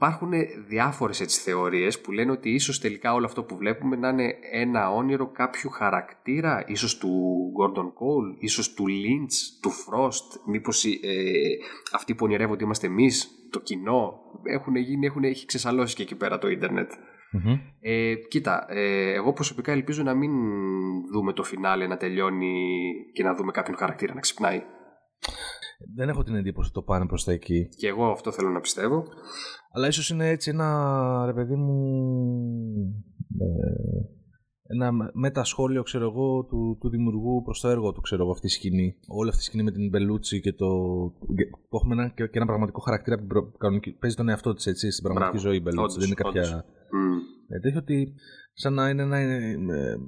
υπάρχουν 0.00 0.30
διάφορες 0.68 1.20
έτσι 1.20 1.40
θεωρίες 1.40 2.00
που 2.00 2.12
λένε 2.12 2.30
ότι 2.30 2.50
ίσως 2.50 2.80
τελικά 2.80 3.14
όλο 3.14 3.26
αυτό 3.26 3.42
που 3.42 3.56
βλέπουμε 3.56 3.96
να 3.96 4.08
είναι 4.08 4.34
ένα 4.52 4.92
όνειρο 4.92 5.26
κάποιου 5.26 5.70
χαρακτήρα, 5.70 6.64
ίσως 6.66 6.98
του 6.98 7.12
Gordon 7.60 7.84
Cole, 7.84 8.36
ίσως 8.38 8.74
του 8.74 8.84
Lynch, 8.88 9.60
του 9.62 9.70
Frost, 9.70 10.40
μήπως 10.46 10.84
ε, 10.84 10.90
αυτοί 11.92 12.14
που 12.14 12.24
ονειρεύονται 12.24 12.64
είμαστε 12.64 12.86
εμείς, 12.86 13.28
το 13.50 13.60
κοινό, 13.60 14.20
έχουν 14.42 14.76
γίνει, 14.76 15.06
έχουν, 15.06 15.24
έχει 15.24 15.46
ξεσαλώσει 15.46 15.94
και 15.94 16.02
εκεί 16.02 16.14
πέρα 16.16 16.38
το 16.38 16.48
ιντερνετ. 16.48 16.90
Ε, 17.80 18.14
κοίτα, 18.14 18.66
ε, 18.68 19.12
εγώ 19.12 19.32
προσωπικά 19.32 19.72
ελπίζω 19.72 20.02
να 20.02 20.14
μην 20.14 20.32
δούμε 21.12 21.32
το 21.32 21.42
φινάλε 21.42 21.86
να 21.86 21.96
τελειώνει 21.96 22.90
και 23.12 23.22
να 23.22 23.34
δούμε 23.34 23.52
κάποιον 23.52 23.76
χαρακτήρα 23.76 24.14
να 24.14 24.20
ξυπνάει. 24.20 24.62
Δεν 25.94 26.08
έχω 26.08 26.22
την 26.22 26.34
εντύπωση 26.34 26.68
ότι 26.68 26.74
το 26.74 26.82
πάνε 26.82 27.06
προς 27.06 27.24
τα 27.24 27.32
εκεί. 27.32 27.68
Και 27.76 27.88
εγώ 27.88 28.10
αυτό 28.10 28.32
θέλω 28.32 28.48
να 28.48 28.60
πιστεύω. 28.60 29.04
Αλλά 29.72 29.86
ίσως 29.86 30.10
είναι 30.10 30.28
έτσι 30.28 30.50
ένα, 30.50 31.22
ρε 31.26 31.32
παιδί 31.32 31.56
μου, 31.56 31.74
ε, 33.38 34.00
ένα 34.62 34.92
μετασχόλιο, 35.12 35.82
ξέρω 35.82 36.04
εγώ, 36.04 36.44
του, 36.44 36.76
του 36.80 36.88
δημιουργού 36.88 37.42
προς 37.42 37.60
το 37.60 37.68
έργο 37.68 37.92
του, 37.92 38.00
ξέρω 38.00 38.22
εγώ, 38.22 38.30
αυτή 38.30 38.46
η 38.46 38.50
σκηνή. 38.50 38.96
Όλη 39.06 39.28
αυτή 39.28 39.40
η 39.40 39.44
σκηνή 39.44 39.62
με 39.62 39.70
την 39.70 39.88
Μπελούτσι 39.88 40.40
και 40.40 40.52
το... 40.52 40.66
που 41.68 41.76
έχουμε 41.76 41.94
ένα, 41.94 42.08
και, 42.08 42.30
ένα 42.32 42.46
πραγματικό 42.46 42.80
χαρακτήρα 42.80 43.16
που 43.16 43.26
παίζει 43.98 44.16
τον 44.16 44.28
εαυτό 44.28 44.54
της, 44.54 44.66
έτσι, 44.66 44.90
στην 44.90 45.04
πραγματική 45.04 45.38
ζωή 45.38 45.56
η 45.56 45.60
Μπελούτσι. 45.62 45.98
Δεν 45.98 46.06
είναι 46.06 46.14
κάποια... 46.14 46.64
Mm. 46.64 47.40
Ε, 47.48 47.76
ότι 47.76 48.14
σαν 48.60 48.74
να 48.74 48.88
είναι 48.88 49.02
ένα, 49.02 49.18
ε, 49.18 49.56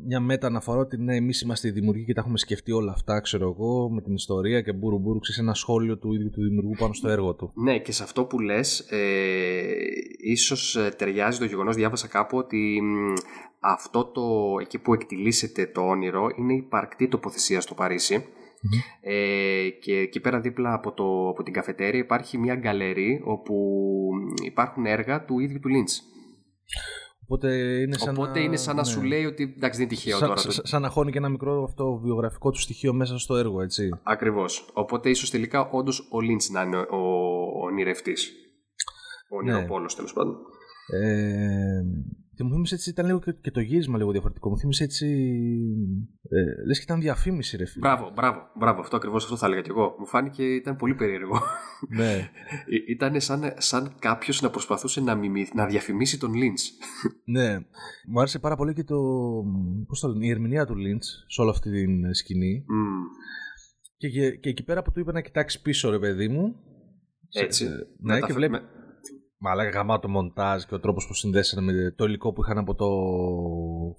μια 0.06 0.20
μέτα 0.20 0.46
αναφορά 0.46 0.80
ότι 0.80 0.96
ναι, 0.96 1.16
εμείς 1.16 1.40
είμαστε 1.40 1.68
οι 1.68 1.70
δημιουργοί 1.70 2.04
και 2.04 2.12
τα 2.12 2.20
έχουμε 2.20 2.38
σκεφτεί 2.38 2.72
όλα 2.72 2.92
αυτά, 2.92 3.20
ξέρω 3.20 3.48
εγώ, 3.48 3.90
με 3.90 4.00
την 4.00 4.14
ιστορία 4.14 4.60
και 4.60 4.72
μπούρου 4.72 4.98
μπούρου, 4.98 5.18
ξέρεις 5.18 5.40
ένα 5.40 5.54
σχόλιο 5.54 5.98
του 5.98 6.12
ίδιου 6.12 6.30
του 6.30 6.42
δημιουργού 6.42 6.74
πάνω 6.78 6.92
στο 6.92 7.08
έργο 7.08 7.34
του. 7.34 7.52
Ναι, 7.54 7.78
και 7.78 7.92
σε 7.92 8.02
αυτό 8.02 8.24
που 8.24 8.38
λες, 8.40 8.78
ε, 8.80 9.62
ίσως 10.24 10.76
ε, 10.76 10.88
ταιριάζει 10.96 11.38
το 11.38 11.44
γεγονός, 11.44 11.76
διάβασα 11.76 12.08
κάπου 12.08 12.36
ότι 12.38 12.82
αυτό 13.60 14.04
το 14.04 14.22
εκεί 14.60 14.78
που 14.78 14.94
εκτιλήσεται 14.94 15.66
το 15.66 15.80
όνειρο 15.80 16.28
είναι 16.38 16.54
η 16.54 16.62
παρκτή 16.62 17.08
τοποθεσία 17.08 17.60
στο 17.60 17.74
παρισι 17.74 18.24
Ε, 19.00 19.68
και 19.80 19.96
εκεί 19.96 20.20
πέρα 20.20 20.40
δίπλα 20.40 20.74
από, 20.74 20.92
το, 20.92 21.28
από 21.28 21.42
την 21.42 21.52
καφετέρια 21.52 22.00
υπάρχει 22.00 22.38
μια 22.38 22.54
γκαλερί 22.54 23.20
όπου 23.24 23.54
υπάρχουν 24.44 24.86
έργα 24.86 25.24
του 25.24 25.38
ίδιου 25.38 25.60
του 25.60 25.68
Λίντς. 25.68 26.02
Οπότε 27.24 27.80
είναι 27.80 27.98
σαν, 27.98 28.14
Οπότε 28.16 28.38
να, 28.38 28.44
είναι 28.44 28.56
σαν 28.56 28.76
να 28.76 28.84
σου 28.84 29.02
λέει 29.02 29.24
ότι 29.24 29.42
εντάξει 29.56 29.78
δεν 29.78 29.86
είναι 29.86 29.96
τυχαίο 29.96 30.18
σαν, 30.18 30.28
τώρα. 30.28 30.40
Σαν, 30.40 30.52
σαν 30.64 30.82
να 30.82 30.88
χώνει 30.88 31.12
και 31.12 31.18
ένα 31.18 31.28
μικρό 31.28 31.64
αυτό 31.64 32.00
βιογραφικό 32.02 32.50
του 32.50 32.60
στοιχείο 32.60 32.92
μέσα 32.92 33.18
στο 33.18 33.36
έργο, 33.36 33.62
έτσι. 33.62 33.88
Ακριβώς. 34.02 34.70
Οπότε 34.72 35.10
ίσως 35.10 35.30
τελικά 35.30 35.68
όντως 35.70 36.08
ο 36.10 36.20
Λίντς 36.20 36.50
να 36.50 36.62
είναι 36.62 36.76
ο, 36.76 36.96
ο 37.60 37.66
ονειρευτής. 37.66 38.32
Ο 39.30 39.36
ονειροπόλος 39.36 39.92
ναι. 39.92 39.96
τέλος 39.96 40.12
πάντων. 40.12 40.36
Ε, 40.86 41.82
και 42.42 42.48
μου 42.48 42.54
θύμισε 42.54 42.74
έτσι, 42.74 42.90
ήταν 42.90 43.06
λίγο 43.06 43.18
και, 43.40 43.50
το 43.50 43.60
γύρισμα 43.60 43.98
λίγο 43.98 44.10
διαφορετικό. 44.10 44.48
Μου 44.48 44.58
θύμισε 44.58 44.84
έτσι. 44.84 45.06
Ε, 46.28 46.66
λες 46.66 46.78
και 46.78 46.84
ήταν 46.84 47.00
διαφήμιση, 47.00 47.56
ρε 47.56 47.64
φίλε. 47.64 47.88
Μπράβο, 47.88 48.12
μπράβο, 48.14 48.40
μπράβο. 48.58 48.80
Αυτό 48.80 48.96
ακριβώς 48.96 49.24
αυτό 49.24 49.36
θα 49.36 49.46
έλεγα 49.46 49.60
κι 49.60 49.70
εγώ. 49.70 49.96
Μου 49.98 50.06
φάνηκε 50.06 50.54
ήταν 50.54 50.76
πολύ 50.76 50.94
περίεργο. 50.94 51.40
Ναι. 51.88 52.12
Ε, 52.66 52.92
ήταν 52.92 53.20
σαν, 53.20 53.54
σαν 53.58 53.94
κάποιος 53.98 54.40
να 54.40 54.50
προσπαθούσε 54.50 55.00
να, 55.00 55.18
να 55.54 55.66
διαφημίσει 55.66 56.18
τον 56.18 56.34
Λίντ. 56.34 56.58
ναι. 57.36 57.58
Μου 58.08 58.18
άρεσε 58.18 58.38
πάρα 58.38 58.56
πολύ 58.56 58.74
και 58.74 58.84
το. 58.84 58.98
Πώς 59.86 60.00
το 60.00 60.08
λένε, 60.08 60.26
η 60.26 60.30
ερμηνεία 60.30 60.66
του 60.66 60.76
Λίντ 60.76 61.02
σε 61.26 61.40
όλη 61.40 61.50
αυτή 61.50 61.70
την 61.70 62.14
σκηνή. 62.14 62.64
Mm. 62.68 63.32
Και, 63.96 64.08
και, 64.08 64.30
και, 64.30 64.48
εκεί 64.48 64.64
πέρα 64.64 64.82
που 64.82 64.92
του 64.92 65.00
είπε 65.00 65.12
να 65.12 65.20
κοιτάξει 65.20 65.62
πίσω, 65.62 65.90
ρε 65.90 65.98
παιδί 65.98 66.28
μου. 66.28 66.54
Έτσι. 67.32 67.68
ναι, 67.98 68.20
και 68.20 68.32
βλέπει. 68.32 68.58
Μα 69.44 69.64
γαμά 69.64 69.98
το 69.98 70.08
μοντάζ 70.08 70.62
και 70.64 70.74
ο 70.74 70.80
τρόπος 70.80 71.06
που 71.06 71.14
συνδέσανε 71.14 71.72
με 71.72 71.94
το 71.96 72.04
υλικό 72.04 72.32
που 72.32 72.42
είχαν 72.42 72.58
από 72.58 72.74
το 72.74 72.86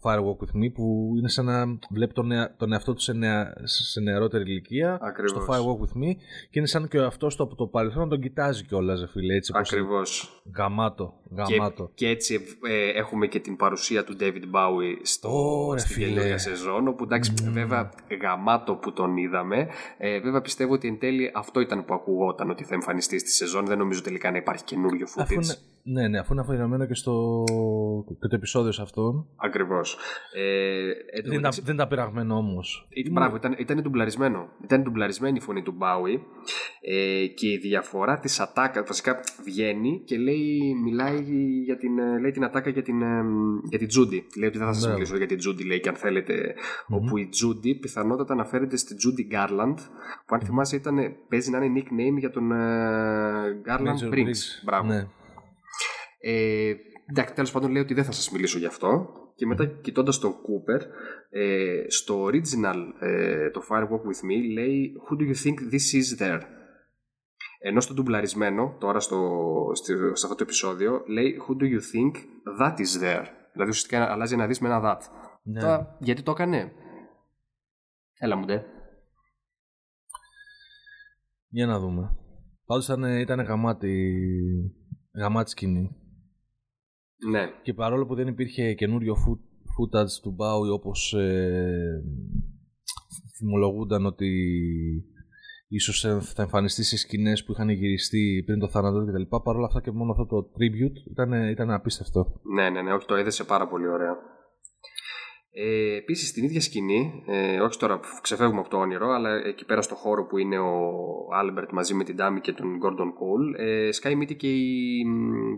Firewalk 0.04 0.44
with 0.44 0.64
Me 0.64 0.72
που 0.74 1.14
είναι 1.18 1.30
σαν 1.30 1.46
να 1.46 1.66
βλέπει 1.90 2.14
τον, 2.14 2.30
τον 2.58 2.74
εαυτό 2.74 2.94
του 2.94 3.02
σε, 3.02 3.14
νεα, 3.14 3.54
σε 3.64 4.00
νεαρότερη 4.00 4.44
ηλικία 4.44 4.98
Ακριβώς. 5.02 5.32
στο 5.32 5.46
Firewalk 5.54 5.82
with 5.84 6.04
Me 6.04 6.16
και 6.50 6.60
είναι 6.60 6.68
σαν 6.68 6.88
και 6.88 6.98
ο 6.98 7.06
αυτό 7.06 7.28
το, 7.28 7.48
το 7.48 7.68
παρελθόν 7.68 8.10
τον 8.10 8.22
κοιτάζει 8.22 8.66
κιόλας, 8.66 9.10
φίλε. 9.12 9.36
Έτσι, 9.36 9.52
Ακριβώς. 9.56 10.42
Γαμάτο. 10.58 11.14
γαμάτο. 11.38 11.92
Και, 11.94 12.06
και 12.06 12.12
έτσι 12.12 12.40
ε, 12.70 13.00
έχουμε 13.00 13.28
και 13.28 13.40
την 13.40 13.56
παρουσία 13.56 14.04
του 14.04 14.16
David 14.20 14.44
Bowie 14.56 14.98
στο, 15.02 15.30
Ωρε, 15.32 15.80
στην 15.80 15.96
φίλε. 15.96 16.08
καινούργια 16.08 16.38
σεζόν. 16.38 16.88
Όπου 16.88 17.04
εντάξει, 17.04 17.34
βέβαια 17.52 17.90
γαμάτο 18.22 18.76
που 18.76 18.94
τον 18.94 19.18
είδαμε. 19.18 19.68
Ε, 19.98 20.20
βέβαια 20.20 20.42
πιστεύω 20.42 20.74
ότι 20.74 20.88
εν 20.88 21.00
τέλει 21.00 21.32
αυτό 21.34 21.60
ήταν 21.60 21.86
που 21.86 21.94
ακουγόταν 21.94 22.50
ότι 22.50 22.64
θα 22.64 22.74
εμφανιστεί 22.74 23.20
στη 23.20 23.30
σεζόν. 23.30 23.66
Δεν 23.66 23.78
νομίζω 23.78 24.02
τελικά 24.02 24.32
να 24.32 24.38
υπάρχει 24.38 24.64
καινούριο 24.64 25.08
footage. 25.16 25.33
Αφού 25.38 25.42
είναι, 25.86 26.02
ναι, 26.02 26.08
ναι, 26.08 26.20
αφού 26.20 26.34
είναι 26.34 26.42
αφιερωμένο 26.42 26.86
και, 26.86 26.94
στο, 26.96 27.44
και 28.20 28.28
το 28.28 28.36
επεισόδιο 28.36 28.72
σε 28.72 28.82
αυτόν. 28.82 29.28
Ακριβώς. 29.36 29.98
Ε, 30.36 30.88
εν 31.18 31.24
τω 31.24 31.30
Δεν, 31.30 31.36
μεταξύ- 31.36 31.62
ήταν, 31.62 31.66
δεν 31.66 31.76
ήταν 31.76 31.88
πειραγμένο 31.88 32.36
όμως. 32.36 32.88
Ήταν, 32.90 33.12
μπράβο, 33.14 33.36
ήταν, 33.36 33.56
ήταν 33.58 33.82
ντουμπλαρισμένο. 33.82 34.48
Ήταν 34.64 34.82
ντουμπλαρισμένη 34.84 35.38
η 35.38 35.42
φωνή 35.42 35.62
του 35.64 35.72
Μπάουι 35.78 36.24
ε, 36.82 37.26
και 37.28 37.48
η 37.48 37.58
διαφορά 37.58 38.20
της 38.20 38.40
ατάκα, 38.40 38.84
βασικά 38.84 39.20
βγαίνει 39.44 40.02
και 40.06 40.18
λέει, 40.18 40.74
μιλάει 40.84 41.22
για 41.64 41.78
την, 41.78 42.00
ε, 42.00 42.20
λέει 42.20 42.32
την 42.32 42.44
ατάκα 42.44 42.70
για 42.70 42.82
την, 42.82 43.02
ε, 43.02 43.22
για 43.70 43.78
την 43.80 43.88
Τζούντι. 43.88 44.26
Λέει 44.38 44.48
ότι 44.50 44.58
δεν 44.58 44.68
θα 44.68 44.74
σας 44.74 44.82
Μπράβο. 44.82 44.98
μιλήσω 44.98 45.18
για 45.18 45.28
την 45.28 45.38
Τζούντι, 45.38 45.64
λέει 45.66 45.80
και 45.80 45.90
αν 45.90 45.96
θέλετε. 45.96 46.54
Όπου 46.88 47.18
η 47.18 47.28
Τζούντι 47.28 47.76
πιθανότατα 47.76 48.34
αναφέρεται 48.34 48.78
στην 48.78 48.98
Τζούντι 48.98 49.24
Γκάρλαντ, 49.24 49.78
που 50.26 50.36
αν 50.36 50.42
θυμάσαι 50.42 50.76
ήταν, 50.76 50.96
παίζει 51.30 51.50
να 51.52 51.66
είναι 51.66 51.82
nickname 51.84 52.18
για 52.20 52.30
τον 52.32 52.48
Γκάρλαντ 53.62 53.98
Major 54.02 54.14
Briggs. 54.14 54.18
Briggs. 54.28 54.64
Μπράβο. 54.66 54.88
Ναι. 54.88 55.08
Ε, 56.26 56.74
εντάξει, 57.10 57.34
τέλος 57.34 57.52
πάντων 57.52 57.72
λέει 57.72 57.82
ότι 57.82 57.94
δεν 57.94 58.04
θα 58.04 58.12
σας 58.12 58.30
μιλήσω 58.32 58.58
γι' 58.58 58.66
αυτό. 58.66 59.08
Και 59.36 59.46
μετά 59.46 59.66
κοιτώντας 59.66 60.20
τον 60.20 60.32
Cooper, 60.32 60.82
ε, 61.30 61.86
στο 61.88 62.26
original 62.26 62.76
ε, 63.00 63.50
το 63.50 63.62
Firewalk 63.70 64.02
With 64.02 64.26
Me 64.30 64.54
λέει 64.54 64.94
Who 65.10 65.22
do 65.22 65.24
you 65.28 65.36
think 65.44 65.74
this 65.74 66.00
is 66.02 66.22
there? 66.24 66.42
Ενώ 67.60 67.82
στο 67.82 67.94
ντουμπλαρισμένο, 67.94 68.76
τώρα 68.80 69.00
στο, 69.00 69.40
στη- 69.74 69.94
σε 69.96 70.26
αυτό 70.26 70.36
το 70.36 70.44
επεισόδιο, 70.44 71.04
λέει 71.08 71.42
Who 71.48 71.62
do 71.62 71.66
you 71.66 71.80
think 71.80 72.12
that 72.62 72.74
is 72.78 73.04
there? 73.04 73.26
Δηλαδή 73.52 73.70
ουσιαστικά 73.70 74.12
αλλάζει 74.12 74.34
ένα 74.34 74.48
δεις 74.48 74.60
με 74.60 74.68
ένα 74.68 74.82
that. 74.84 75.02
Ναι. 75.44 75.60
Τώρα, 75.62 75.98
γιατί 76.00 76.22
το 76.24 76.32
έκανε; 76.32 76.72
Έλα 78.20 78.36
μου 78.36 78.46
ντε. 78.46 78.64
Για 81.50 81.66
να 81.66 81.80
δούμε. 81.80 82.16
Πάντως 82.66 82.86
ήταν, 82.86 83.04
ήταν 83.04 83.40
γαμάτη, 83.42 84.14
γαμάτη 85.16 85.50
σκηνή. 85.50 85.96
Ναι. 87.32 87.52
Και 87.64 87.74
παρόλο 87.74 88.06
που 88.06 88.16
δεν 88.16 88.28
υπήρχε 88.28 88.74
καινούριο 88.74 89.16
φου- 89.16 89.40
footage 89.76 90.22
του 90.22 90.36
Bowie 90.40 90.74
όπως 90.74 91.14
ε, 91.14 92.04
θυμολογούνταν 93.38 94.06
ότι 94.06 94.30
ίσως 95.68 96.06
ε, 96.06 96.20
θα 96.22 96.42
εμφανιστεί 96.42 96.84
σε 96.84 96.98
σκηνές 96.98 97.44
που 97.44 97.52
είχαν 97.52 97.70
γυριστεί 97.70 98.44
πριν 98.46 98.60
το 98.60 98.68
θάνατο 98.70 99.00
του 99.00 99.12
κτλ. 99.12 99.36
Παρόλα 99.44 99.66
αυτά 99.66 99.82
και 99.82 99.92
μόνο 99.92 100.12
αυτό 100.12 100.26
το 100.26 100.50
tribute 100.58 101.12
ήταν, 101.12 101.50
ήταν 101.50 101.72
απίστευτο. 101.72 102.42
Ναι, 102.56 102.70
ναι, 102.70 102.82
ναι, 102.82 102.94
όχι, 102.94 103.06
το 103.06 103.16
έδεσε 103.16 103.44
πάρα 103.44 103.68
πολύ 103.68 103.88
ωραία. 103.88 104.16
Ε, 105.56 105.96
Επίσης 105.96 106.28
στην 106.30 106.44
ίδια 106.44 106.62
σκηνή, 106.62 107.24
ε, 107.28 107.60
όχι 107.60 107.78
τώρα 107.80 108.00
που 108.00 108.08
ξεφεύγουμε 108.22 108.60
από 108.60 108.70
το 108.70 108.78
όνειρο, 108.78 109.10
αλλά 109.10 109.30
εκεί 109.46 109.66
πέρα 109.66 109.82
στο 109.82 109.96
χώρο 109.96 110.26
που 110.26 110.38
είναι 110.38 110.60
ο 110.60 110.72
Άλμπερτ 111.40 111.72
μαζί 111.72 111.94
με 111.94 112.04
την 112.04 112.16
Τάμι 112.16 112.40
και 112.40 112.54
τον 112.54 112.68
Gordon 112.84 113.08
Cole, 113.08 113.60
ε, 113.60 113.92
σκάει 113.92 114.16
μύτη 114.16 114.36
και 114.36 114.48
η 114.54 115.04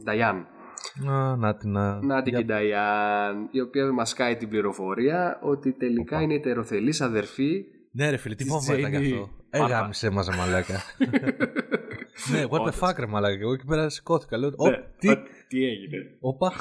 Νταϊάν. 0.03 0.47
Να, 0.95 1.35
να 1.35 1.55
την 1.55 1.71
να... 1.71 2.01
Να 2.01 2.21
την 2.21 2.33
για- 2.33 2.37
και 2.39 2.43
η 2.43 2.47
Νταϊάν, 2.47 3.47
η 3.51 3.61
οποία 3.61 3.91
μας 3.91 4.09
σκάει 4.09 4.35
την 4.35 4.49
πληροφορία 4.49 5.39
ότι 5.43 5.71
τελικά 5.71 6.21
είναι 6.21 6.33
ετεροθαλής 6.33 7.01
αδερφή. 7.01 7.65
Ναι 7.91 8.09
ρε 8.09 8.17
φίλε, 8.17 8.35
τι 8.35 8.43
Της 8.43 8.51
φόβο 8.53 8.75
ήταν 8.75 8.91
κι 8.91 8.97
Jamie 8.97 9.11
αυτό. 9.13 9.29
Ε, 9.49 9.57
Πάρπα. 9.59 9.75
γάμισε 9.75 10.09
μας 10.09 10.27
ρε 10.27 10.35
μαλάκα. 10.35 10.73
ναι, 12.31 12.43
what 12.49 12.57
the 12.57 12.59
Όντως. 12.59 12.79
fuck 12.81 12.93
ρε 12.99 13.05
μαλάκα. 13.05 13.39
Εγώ 13.41 13.53
εκεί 13.53 13.65
πέρα 13.65 13.89
σηκώθηκα. 13.89 14.37
Λέω, 14.37 14.51
«Ω, 14.55 14.69
Ναι, 14.69 14.77
τι, 14.99 15.09
ε, 15.09 15.15
τι 15.47 15.63
έγινε. 15.65 15.97
όπα. 16.19 16.53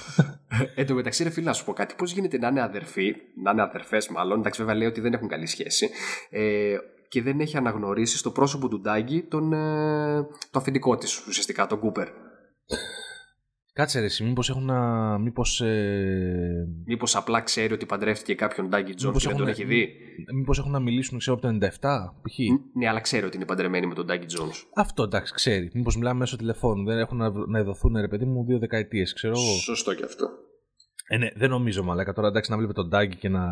Εν 0.75 0.87
τω 0.87 0.95
μεταξύ, 0.95 1.23
ρε 1.25 1.31
φίλε, 1.31 1.47
να 1.47 1.53
σου 1.53 1.65
πω 1.65 1.73
κάτι. 1.73 1.95
Πώς 1.99 2.13
γίνεται 2.13 2.39
να 2.39 2.49
είναι 2.49 2.63
αδερφοί, 2.63 3.15
να 3.43 3.51
είναι 3.51 3.63
αδερφές 3.63 4.09
μάλλον, 4.09 4.39
εντάξει, 4.39 4.61
βέβαια 4.61 4.77
λέει 4.77 4.89
ότι 4.89 5.01
δεν 5.01 5.13
έχουν 5.13 5.29
καλή 5.29 5.47
σχέση, 5.47 5.91
ε, 6.31 6.75
και 7.09 7.23
δεν 7.23 7.41
έχει 7.41 7.57
αναγνωρίσει 7.57 8.17
στο 8.17 8.31
πρόσωπο 8.31 8.69
του 8.69 8.81
Ντάγκη 8.81 9.23
τον, 9.23 9.53
ε, 9.53 10.23
το 10.51 10.59
αφεντικό 10.59 10.97
της, 10.97 11.27
ουσιαστικά, 11.27 11.67
τον 11.67 11.79
Κούπερ. 11.79 12.09
Κάτσε 13.75 13.99
ρε, 13.99 14.05
εσύ, 14.05 14.25
μήπως 14.25 14.49
έχουν 14.51 14.65
να... 14.65 14.79
Μήπως, 15.19 15.61
ε... 15.61 16.67
Μήπως 16.87 17.17
απλά 17.17 17.41
ξέρει 17.41 17.73
ότι 17.73 17.87
παντρεύτηκε 17.87 18.35
κάποιον 18.35 18.69
Ντάγκι 18.69 18.95
Τζόουνς 18.95 19.09
Μήπως 19.09 19.23
και 19.23 19.29
δεν 19.29 19.39
τον 19.39 19.49
έχουν- 19.49 19.61
έχει 19.63 19.71
δει; 19.75 19.89
Μήπως 20.35 20.59
έχουν 20.59 20.71
να 20.71 20.81
μιλήσουν, 20.81 21.19
ξέρω, 21.19 21.37
από 21.37 21.47
το 21.47 21.67
97, 21.67 21.69
π.χ. 22.23 22.39
Ναι, 22.79 22.89
αλλά 22.89 23.01
ξέρει 23.01 23.27
ότι 23.27 23.37
είναι 23.37 23.45
παντρεμένη 23.45 23.87
με 23.87 23.95
τον 23.95 24.07
Ντάγκι 24.07 24.27
Τζόουνς. 24.27 24.51
Αυτό 24.75 25.03
εντάξει, 25.03 25.33
ξέρει. 25.33 25.71
Μήπως 25.75 25.97
μιλάμε 25.97 26.19
μέσω 26.19 26.37
τηλεφώνου. 26.37 26.85
Δεν 26.85 26.99
έχουν 26.99 27.17
να, 27.17 27.31
να 27.49 27.59
ειδωθούν, 27.59 27.97
ρε 28.01 28.09
παιδί 28.09 28.25
μου, 28.25 28.45
δύο 28.45 28.59
δεκαετίες, 28.59 29.13
ξέρω 29.13 29.35
εγώ. 29.37 29.57
Σωστό 29.61 29.95
και 29.95 30.05
αυτό. 30.05 30.29
Ε, 31.09 31.17
ναι, 31.17 31.29
δεν 31.37 31.51
νομίζω, 31.51 31.83
μαλάκα. 31.83 32.13
Τώρα 32.13 32.29
εντάξει 32.29 32.51
να 32.51 32.57
βλέπει 32.57 32.73
τον 32.73 32.91
Ντάγκι 32.91 33.17
και 33.17 33.29
να. 33.29 33.49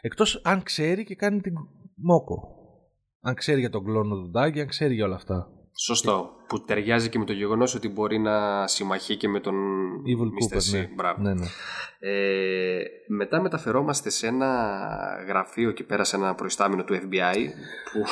Εκτός 0.00 0.40
αν 0.44 0.62
ξέρει 0.62 1.04
και 1.04 1.14
κάνει 1.14 1.54
μόκο. 1.94 2.56
Αν 3.20 3.34
ξέρει 3.34 3.60
για 3.60 3.70
τον 3.70 3.84
κλόνο 3.84 4.16
του 4.16 4.30
Ντάγκι, 4.30 4.60
αν 4.60 4.66
ξέρει 4.66 4.94
για 4.94 5.04
όλα 5.04 5.14
αυτά. 5.14 5.48
Σωστό. 5.78 6.30
Που 6.50 6.64
ταιριάζει 6.64 7.08
και 7.08 7.18
με 7.18 7.24
το 7.24 7.32
γεγονός 7.32 7.74
ότι 7.74 7.88
μπορεί 7.88 8.18
να 8.18 8.66
συμμαχεί 8.66 9.16
και 9.16 9.28
με 9.28 9.40
τον 9.40 9.54
Evil 10.06 10.54
Mr. 10.54 10.56
Cooper, 10.56 10.60
C. 10.60 10.72
ναι. 10.72 10.88
Μπράβο. 10.96 11.22
Ναι, 11.22 11.34
ναι. 11.34 11.46
Ε, 12.02 12.82
μετά 13.06 13.40
μεταφερόμαστε 13.40 14.10
σε 14.10 14.26
ένα 14.26 14.48
γραφείο 15.26 15.68
εκεί 15.68 15.82
πέρα 15.84 16.04
σε 16.04 16.16
ένα 16.16 16.34
προϊστάμενο 16.34 16.84
του 16.84 16.94
FBI 16.94 17.36
που, 17.92 18.04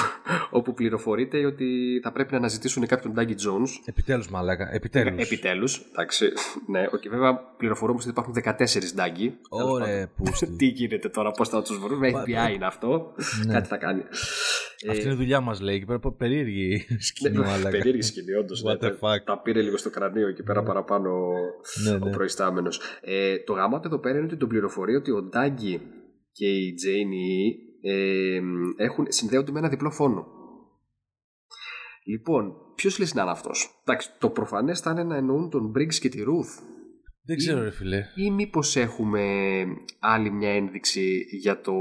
όπου 0.51 0.75
πληροφορείται 0.75 1.47
ότι 1.47 2.01
θα 2.03 2.13
πρέπει 2.13 2.33
να 2.33 2.39
αναζητήσουν 2.39 2.87
κάποιον 2.87 3.13
Ντάγκη 3.13 3.35
Jones 3.39 3.69
Επιτέλους, 3.85 4.29
μαλάκα. 4.29 4.69
Επιτέλους. 4.73 5.23
Επιτέλους, 5.27 5.79
εντάξει, 5.93 6.27
ναι, 6.67 6.85
και 7.01 7.09
βέβαια 7.09 7.37
πληροφορούμαστε 7.57 8.11
ότι 8.11 8.21
υπάρχουν 8.21 8.57
14 8.93 8.95
Ντάγκη. 8.95 9.39
Ωραία, 9.49 10.09
πούστη. 10.17 10.47
Τι 10.59 10.67
γίνεται 10.67 11.09
τώρα, 11.09 11.31
πώς 11.31 11.49
θα 11.49 11.63
τους 11.63 11.79
βρούμε, 11.79 12.11
FBI 12.15 12.55
είναι 12.55 12.67
αυτό, 12.67 13.15
Ναι. 13.47 13.53
κάτι 13.53 13.69
θα 13.69 13.77
κάνει. 13.77 14.03
Αυτή 14.91 15.03
είναι 15.03 15.13
η 15.13 15.17
δουλειά 15.17 15.41
μας, 15.41 15.61
λέει. 15.61 15.75
Εκεί 15.77 15.85
πέρα 15.85 15.99
περίεργη 16.17 16.87
σκηνή, 16.99 17.39
Ναι, 17.39 17.47
μαλάκα. 17.47 17.69
Περίεργη 17.71 18.03
σκηνή, 18.03 18.28
όντως. 18.35 18.65
What 18.67 18.81
ναι, 18.81 18.89
the 18.89 18.93
fuck. 18.93 19.23
Τα 19.25 19.41
πήρε 19.43 19.63
λίγο 19.63 19.77
στο 19.77 19.91
κρανίο 19.91 20.29
εκεί 20.29 20.43
πέρα 20.43 20.63
παραπάνω 20.63 21.11
Ναι, 21.85 21.91
ο 21.91 21.99
ναι. 21.99 22.11
προϊστάμενος. 22.11 22.81
Ε, 23.01 23.39
το 23.39 23.53
γαμάτο 23.53 23.89
εδώ 23.89 23.99
πέρα 23.99 24.17
είναι 24.17 24.27
ότι 24.27 24.37
τον 24.37 24.49
πληροφορεί 24.49 24.95
ότι 24.95 25.11
ο 25.11 25.23
Ντάγκη 25.23 25.81
και 26.33 26.47
η 26.47 26.75
Τζέινι 26.75 27.57
ε, 27.83 28.41
έχουν, 28.77 29.07
συνδέονται 29.09 29.53
με 29.53 29.59
ένα 29.59 29.69
διπλό 29.69 29.91
φόνο. 29.91 30.27
Λοιπόν, 32.05 32.53
ποιος 32.75 32.99
λες 32.99 33.15
να 33.15 33.23
είναι 33.23 33.31
αυτός; 33.31 33.81
Εντάξει, 33.85 34.11
το 34.19 34.31
προφανές 34.31 34.81
θα 34.81 34.91
είναι 34.91 35.05
να 35.05 35.17
εννοούν 35.17 35.51
τον 35.51 35.73
Briggs 35.77 35.95
και 35.95 36.09
τη 36.09 36.19
Ruth. 36.21 36.63
Δεν 37.25 37.37
ξέρω, 37.37 37.63
ρε 37.63 37.71
φιλέ. 37.71 38.05
Ή 38.15 38.31
μήπως 38.31 38.77
έχουμε 38.77 39.21
άλλη 40.01 40.31
μια 40.31 40.51
ένδειξη 40.51 41.25
για, 41.31 41.61
το, 41.61 41.73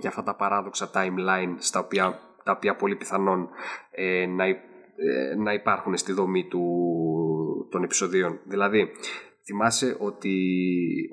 για 0.00 0.08
αυτά 0.08 0.22
τα 0.22 0.36
παράδοξα 0.36 0.90
timeline 0.94 1.54
στα 1.58 1.80
οποία, 1.80 2.18
τα 2.44 2.52
οποία 2.52 2.76
πολύ 2.76 2.96
πιθανόν 2.96 3.48
ε, 3.90 4.26
να, 4.26 4.48
υ- 4.48 4.56
ε, 4.56 4.60
να 5.42 5.52
υπάρχουν 5.52 5.96
στη 5.96 6.12
δομή 6.12 6.46
του, 6.46 6.62
των 7.70 7.82
επεισοδίων. 7.82 8.40
Δηλαδή, 8.46 8.88
θυμάσαι 9.46 9.96
ότι 10.00 10.34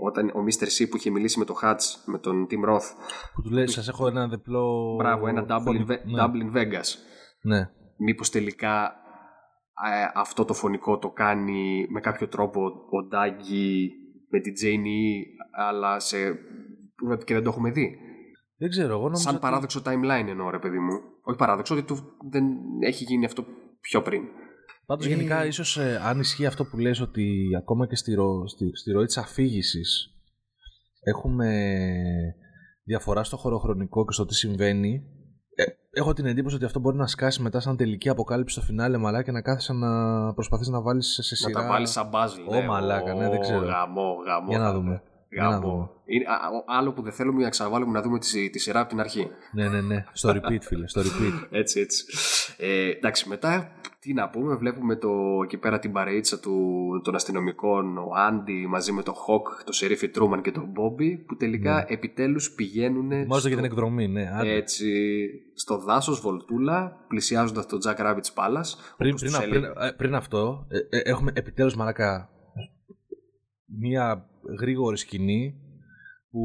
όταν 0.06 0.28
ο 0.30 0.44
Mr. 0.46 0.64
C 0.84 0.90
που 0.90 0.98
είχε 0.98 1.10
μιλήσει 1.10 1.40
με 1.40 1.46
τον 1.46 1.56
Hatch, 1.64 1.84
με 2.06 2.18
τον 2.20 2.48
Tim 2.50 2.70
Roth, 2.70 2.90
Που 3.36 3.42
του 3.42 3.52
λέει, 3.52 3.68
σας 3.68 3.88
έχω 3.88 4.08
ένα 4.08 4.28
διπλό. 4.28 4.96
μπράβο, 4.98 5.28
ένα 5.28 5.46
double 5.50 5.72
in, 5.80 5.92
Ve- 5.92 6.04
Ναι. 6.06 6.22
double 6.24 6.44
in 6.44 6.58
Vegas. 6.58 6.88
Ναι. 7.42 7.70
Μήπως 7.98 8.30
τελικά 8.30 8.86
ε, 9.92 10.12
αυτό 10.20 10.46
το 10.46 10.54
φωνικό 10.54 10.98
το 10.98 11.10
κάνει 11.10 11.86
με 11.90 12.00
κάποιο 12.00 12.28
τρόπο 12.28 12.62
ο 12.66 13.04
Ντάγκη 13.08 13.92
με 14.30 14.40
την 14.40 14.54
Τζέινι 14.54 15.26
αλλά 15.52 16.00
σε... 16.00 16.18
και 17.26 17.34
δεν 17.34 17.44
το 17.44 17.50
έχουμε 17.50 17.72
δει. 17.72 17.98
Δεν 18.58 18.70
ξέρω, 18.70 18.92
εγώ 18.94 19.02
νόμιζα. 19.04 19.22
Σαν 19.22 19.32
ότι- 19.34 19.42
παράδοξο 19.44 19.82
timeline 19.86 20.28
εννοώ 20.28 20.50
ρε 20.50 20.60
παιδί 20.60 20.80
μου. 20.80 20.92
Όχι 21.24 21.38
παράδοξο, 21.38 21.76
ότι 21.76 21.84
του, 21.84 21.98
δεν 22.32 22.44
έχει 22.80 23.04
γίνει 23.04 23.26
αυτό 23.26 23.46
πιο 23.82 24.02
πριν. 24.02 24.22
Πάντως 24.86 25.06
Ε, 25.06 25.10
γενικά 25.10 25.46
ίσως 25.46 25.78
ε, 25.78 26.00
αν 26.04 26.20
ισχύει 26.20 26.46
αυτό 26.46 26.66
που 26.66 26.78
λες 26.78 27.00
ότι 27.00 27.48
ακόμα 27.58 27.88
και 27.88 27.96
στη, 27.96 28.14
ρο, 28.14 28.48
στη, 28.48 28.70
στη 28.76 28.92
ροή 28.92 29.06
της 29.06 29.18
αφήγησης 29.18 30.14
έχουμε 31.02 31.76
διαφορά 32.84 33.24
στο 33.24 33.38
χωροχρονικό 33.38 34.06
και 34.06 34.14
στο 34.14 34.26
τι 34.26 34.36
συμβαίνει 34.36 35.04
ε, 35.56 35.64
έχω 35.92 36.14
την 36.14 36.26
εντύπωση 36.26 36.56
ότι 36.56 36.66
αυτό 36.66 36.80
μπορεί 36.80 36.98
να 36.98 37.08
σκάσει 37.08 37.42
μετά 37.42 37.60
σαν 37.60 37.78
τελική 37.78 38.10
αποκάλυψη 38.10 38.56
στο 38.56 38.66
φινάλε 38.66 38.98
μαλά 38.98 39.24
και 39.24 39.32
να 39.32 39.42
κάθεσαι 39.42 39.74
να 39.74 40.34
προσπαθείς 40.34 40.68
να 40.68 40.82
βάλεις 40.82 41.08
σε, 41.08 41.24
σε 41.24 41.34
Να 41.34 41.50
σειρά 41.50 41.62
τα 41.62 41.68
βάλεις 41.68 41.90
σαν 41.90 42.08
μπάζλ. 42.08 42.42
Ω, 42.48 42.62
μαλάκα, 42.62 43.14
ναι, 43.14 43.30
δεν 43.30 43.40
ξέρω. 43.40 43.66
Γαμό, 43.66 44.14
γαμό. 44.26 44.50
Για 44.50 44.58
να 44.58 44.66
θα 44.66 44.74
δούμε. 44.74 45.02
Είναι. 45.30 45.42
Για 45.42 45.44
να 45.44 45.50
Γαμό. 45.50 45.72
δούμε. 45.72 45.90
Είναι, 46.06 46.26
α, 46.28 46.34
α, 46.34 46.78
άλλο 46.78 46.92
που 46.92 47.02
δεν 47.02 47.12
θέλουμε 47.12 47.36
είναι 47.36 47.44
να 47.44 47.50
ξαναβάλουμε 47.50 47.92
να 47.92 48.02
δούμε 48.02 48.20
τη, 48.20 48.50
τη 48.50 48.60
σειρά 48.60 48.80
από 48.80 48.90
την 48.90 49.00
αρχή. 49.00 49.28
ναι 49.52 49.68
ναι 49.68 49.82
ναι 49.82 50.06
στο 50.14 50.30
repeat 50.30 50.62
φίλε 50.62 50.88
στο 50.88 51.02
repeat 51.02 51.48
Έτσι, 51.60 51.80
έτσι. 51.80 52.06
Ε, 52.58 52.90
εντάξει, 52.90 53.30
μετά 53.30 53.72
τι 54.00 54.14
να 54.14 54.30
πούμε, 54.30 54.56
βλέπουμε 54.56 54.96
το, 54.96 55.10
εκεί 55.44 55.58
πέρα 55.58 55.80
την 55.80 55.92
παρείτσα 55.92 56.40
του, 56.40 56.56
των 57.04 57.16
αστυνομικών, 57.16 57.98
ο 57.98 58.10
Άντι 58.16 58.68
μαζί 58.68 58.92
με 58.92 59.04
τον 59.04 59.14
Χοκ, 59.14 59.48
το 59.64 59.72
Σερίφι 59.72 60.10
Τρούμαν 60.10 60.42
και 60.42 60.52
τον 60.52 60.66
Μπόμπι, 60.72 61.18
που 61.18 61.36
τελικά 61.36 61.74
ναι. 61.76 61.86
επιτέλους 61.88 62.52
πηγαίνουν... 62.52 63.26
Μάζω 63.28 63.48
για 63.48 63.58
την 63.58 63.66
εκδρομή, 63.66 64.08
ναι. 64.08 64.30
Έτσι, 64.44 64.88
στο 65.54 65.78
δάσος 65.78 66.20
Βολτούλα, 66.20 67.06
πλησιάζοντας 67.08 67.66
το 67.66 67.78
Jack 67.86 68.02
Rabbit's 68.02 68.34
Palace. 68.34 68.94
Πριν, 68.98 69.16
πριν, 69.16 69.32
πριν, 69.50 69.64
ε, 69.64 69.92
πριν, 69.98 70.16
αυτό, 70.16 70.66
ε, 70.70 70.98
ε, 70.98 71.02
έχουμε 71.04 71.32
επιτέλους 71.36 71.76
μαλάκα 71.76 72.30
μία 73.80 74.26
γρήγορη 74.60 74.98
σκηνή 74.98 75.56
που 76.30 76.42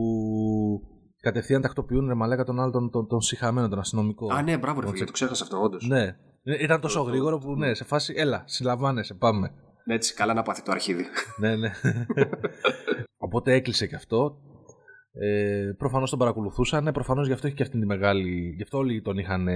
κατευθείαν 1.20 1.62
τακτοποιούν 1.62 2.08
ρε 2.08 2.14
μαλάκα 2.14 2.44
τον 2.44 2.60
άλλο 2.60 2.70
τον, 2.70 2.90
τον, 2.90 3.06
τον 3.06 3.20
συχαμένο, 3.20 3.68
τον 3.68 3.78
αστυνομικό. 3.78 4.32
Α, 4.32 4.42
ναι, 4.42 4.58
μπράβο, 4.58 4.80
ρε 4.80 4.88
φίλε, 4.88 5.04
το 5.04 5.12
ξέχασα 5.12 5.44
αυτό, 5.44 5.62
όντως. 5.62 5.88
Ναι. 5.88 6.16
Ήταν 6.60 6.80
τόσο 6.80 7.02
γρήγορο 7.02 7.38
που 7.38 7.56
ναι, 7.56 7.74
σε 7.74 7.84
φάση, 7.84 8.14
έλα, 8.16 8.42
συλλαμβάνεσαι, 8.46 9.14
πάμε. 9.14 9.52
Έτσι, 9.86 10.14
καλά 10.14 10.34
να 10.34 10.42
πάθει 10.42 10.62
το 10.62 10.72
αρχίδι. 10.72 11.04
ναι, 11.40 11.56
ναι. 11.56 11.70
Οπότε 13.16 13.52
έκλεισε 13.52 13.86
και 13.86 13.94
αυτό. 13.94 14.38
Ε, 15.12 15.70
προφανώς 15.78 16.10
τον 16.10 16.18
παρακολουθούσαν. 16.18 16.90
Προφανώς 16.92 17.26
γι' 17.26 17.32
αυτό 17.32 17.46
έχει 17.46 17.56
και 17.56 17.62
αυτή 17.62 17.78
τη 17.78 17.86
μεγάλη. 17.86 18.54
Γι' 18.56 18.62
αυτό 18.62 18.78
όλοι 18.78 19.02
τον 19.02 19.18
είχαν 19.18 19.48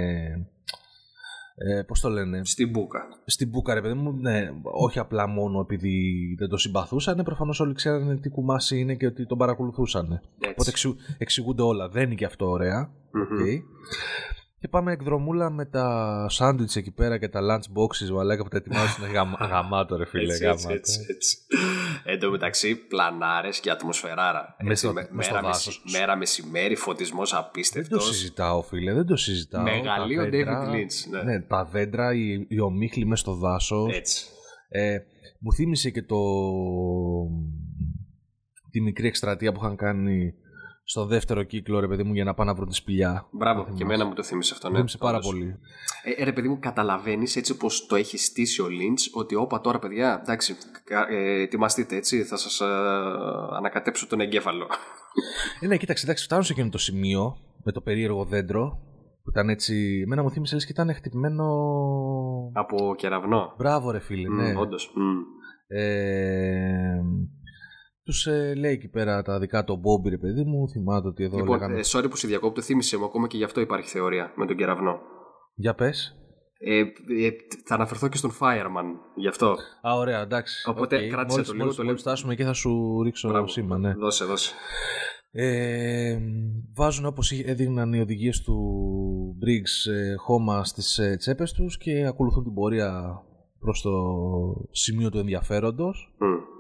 ε, 1.59 1.83
Πώς 1.83 2.01
το 2.01 2.09
λένε; 2.09 2.45
Στην 2.45 2.71
Μπούκα. 2.71 3.09
Στην 3.25 3.49
Μπούκα, 3.49 3.75
ρε 3.75 3.81
παιδί 3.81 3.95
μου, 3.95 4.13
ναι, 4.13 4.51
όχι 4.63 4.99
απλά 4.99 5.27
μόνο 5.27 5.61
επειδή 5.61 6.35
δεν 6.39 6.49
το 6.49 6.57
συμπαθούσαν. 6.57 7.23
Προφανώς 7.25 7.61
όλοι 7.61 7.75
ξέρανε 7.75 8.17
τι 8.17 8.29
κουμάσι 8.29 8.79
είναι 8.79 8.95
και 8.95 9.07
ότι 9.07 9.27
τον 9.27 9.39
παρακολουθούσαν. 9.39 10.21
Οπότε 10.51 10.73
εξηγούνται 11.19 11.63
όλα. 11.63 11.89
Δεν 11.89 12.03
είναι 12.03 12.15
και 12.15 12.25
αυτό 12.25 12.49
ωραία. 12.51 12.91
Okay. 13.13 13.63
Και 14.61 14.69
πάμε 14.69 14.93
εκδρομούλα 14.93 15.51
με 15.51 15.65
τα 15.65 16.27
σάντουιτς 16.29 16.77
εκεί 16.77 16.91
πέρα 16.91 17.19
και 17.19 17.29
τα 17.29 17.41
lunch 17.41 17.79
boxes 17.79 18.13
βαλάκα 18.13 18.43
που 18.43 18.49
τα 18.49 18.57
ετοιμάζουν 18.57 19.05
γαμάτο 19.51 19.97
ρε 19.97 20.07
φίλε. 20.07 20.33
Έτσι, 20.33 20.47
έτσι, 20.47 20.67
έτσι, 20.71 21.07
έτσι. 21.09 21.39
Εν 22.05 22.19
τω 22.19 22.31
μεταξύ 22.31 22.77
πλανάρες 22.77 23.61
και 23.61 23.71
ατμοσφαιράρα. 23.71 24.57
Έτσι, 24.59 24.85
στο, 24.85 24.93
με, 24.93 25.09
μέρα, 25.11 25.43
μεση, 25.43 25.81
μέρα 25.93 26.17
μεσημέρι, 26.17 26.77
φωτισμός 26.77 27.35
απίστευτος. 27.35 27.89
Δεν 27.89 27.99
το 27.99 28.15
συζητάω 28.15 28.63
φίλε, 28.63 28.93
δεν 28.93 29.07
το 29.07 29.17
συζητάω. 29.17 29.63
Μεγαλείο 29.63 30.25
David 30.33 30.75
Lynch. 30.75 31.11
Ναι. 31.11 31.23
ναι, 31.23 31.41
τα 31.41 31.65
δέντρα, 31.65 32.15
οι, 32.15 32.47
οι 32.49 32.61
ομίχλοι 32.61 33.07
μέσα 33.07 33.23
στο 33.23 33.35
δάσος. 33.35 33.97
Έτσι. 33.97 34.27
Ε, 34.69 34.99
μου 35.39 35.53
θύμισε 35.53 35.91
και 35.91 36.03
το... 36.03 36.17
τη 38.71 38.81
μικρή 38.81 39.07
εκστρατεία 39.07 39.53
που 39.53 39.61
είχαν 39.63 39.77
κάνει 39.77 40.35
στο 40.91 41.07
δεύτερο 41.07 41.43
κύκλο, 41.43 41.81
ρε 41.81 41.89
παιδί 41.89 42.03
μου, 42.03 42.15
για 42.15 42.25
να 42.25 42.35
πάνε 42.35 42.51
να 42.51 42.57
βρουν 42.57 42.69
τη 42.69 42.75
σπηλιά. 42.75 43.29
Μπράβο, 43.31 43.67
και 43.75 43.83
εμένα 43.83 44.05
μου 44.05 44.15
το 44.15 44.23
θύμισε 44.23 44.55
αυτό. 44.55 44.71
Ναι, 44.71 44.77
θύμισε 44.77 44.99
πάρα 44.99 45.19
πολύ. 45.19 45.59
Ε, 46.17 46.25
ρε 46.25 46.33
παιδί 46.33 46.49
μου, 46.49 46.59
καταλαβαίνεις 46.61 47.37
έτσι 47.37 47.53
όπω 47.53 47.69
το 47.89 47.97
έχει 47.97 48.19
στήσει 48.19 48.63
ο 48.63 48.69
Λίντς, 48.69 49.11
ότι 49.13 49.35
όπα 49.35 49.61
τώρα, 49.61 49.79
παιδιά, 49.79 50.21
εντάξει, 50.23 50.57
ε, 51.11 51.43
ετοιμαστείτε 51.43 51.97
έτσι, 51.97 52.25
θα 52.25 52.37
σας 52.37 52.61
ε, 52.61 52.65
ανακατέψω 53.57 54.07
τον 54.07 54.21
εγκέφαλο. 54.21 54.67
Ε, 55.61 55.67
ναι, 55.67 55.77
κοίταξε, 55.77 56.05
εντάξει, 56.05 56.25
φτάνω 56.25 56.43
σε 56.43 56.53
εκείνο 56.53 56.69
το 56.69 56.79
σημείο 56.79 57.37
με 57.65 57.73
το 57.73 57.81
περίεργο 57.81 58.25
δέντρο 58.25 58.79
που 59.23 59.31
ήταν 59.31 59.49
έτσι. 59.49 60.01
Εμένα 60.05 60.23
μου 60.23 60.31
θύμισε 60.31 60.55
λες 60.55 60.65
και 60.65 60.73
ήταν 60.73 60.95
χτυπημένο. 60.95 61.45
Από 62.53 62.95
κεραυνό. 62.97 63.55
Μπράβο, 63.57 63.91
ρε 63.91 64.01
φίλε, 64.01 64.29
ναι. 64.29 64.53
Mm, 64.53 64.61
Όντω. 64.61 64.77
Ε, 65.67 67.01
τους 68.09 68.27
ε, 68.27 68.55
λέει 68.55 68.73
εκεί 68.73 68.89
πέρα 68.89 69.23
τα 69.23 69.39
δικά 69.39 69.65
του 69.65 69.77
Μπόμπι, 69.77 70.09
ρε 70.09 70.19
παιδί 70.19 70.45
μου. 70.45 70.69
Θυμάται 70.69 71.09
ότι 71.09 71.25
εδώ. 71.25 71.37
Λοιπόν, 71.37 71.59
λέγανε... 71.59 71.79
ε, 71.79 71.83
sorry 71.85 72.07
που 72.11 72.17
σε 72.17 72.27
διακόπτω, 72.27 72.61
θύμισε 72.61 72.99
μου 72.99 73.05
ακόμα 73.05 73.27
και 73.27 73.37
γι' 73.37 73.45
αυτό 73.45 73.61
υπάρχει 73.61 73.89
θεωρία 73.89 74.33
με 74.37 74.47
τον 74.47 74.57
κεραυνό. 74.57 74.99
Για 75.55 75.75
πες. 75.75 76.17
Ε, 76.59 76.79
ε, 76.79 77.31
θα 77.65 77.75
αναφερθώ 77.75 78.09
και 78.09 78.17
στον 78.17 78.31
Fireman 78.41 78.85
γι' 79.15 79.29
αυτό. 79.29 79.57
Α, 79.89 79.95
ωραία, 79.97 80.21
εντάξει. 80.21 80.71
Οπότε 80.71 80.97
okay. 80.97 81.09
κράτησε 81.09 81.37
μόλις, 81.37 81.47
το 81.47 81.53
λίγο. 81.53 81.65
Μόλις, 81.65 81.77
το 81.77 81.97
φτάσουμε 81.97 82.33
εκεί 82.33 82.45
θα 82.45 82.53
σου 82.53 83.03
ρίξω 83.03 83.29
Μπράβο. 83.29 83.47
σήμα, 83.47 83.79
ναι. 83.79 83.95
Δώσε, 83.95 84.25
δώσε. 84.25 84.55
Ε, 85.31 86.19
βάζουν 86.75 87.07
όπως 87.07 87.33
έδειχναν 87.33 87.93
οι 87.93 88.01
οδηγίες 88.01 88.43
του 88.43 88.57
Briggs 89.45 89.93
ε, 89.93 90.15
χώμα 90.15 90.65
στις 90.65 90.99
ε, 90.99 91.17
τσέπες 91.17 91.53
τους 91.53 91.79
και 91.79 92.07
ακολουθούν 92.07 92.45
την 92.45 92.55
πορεία 92.55 93.23
προς 93.61 93.81
το 93.83 93.91
σημείο 94.71 95.11
του 95.11 95.19
ενδιαφέροντος. 95.19 96.17
Mm. 96.21 96.58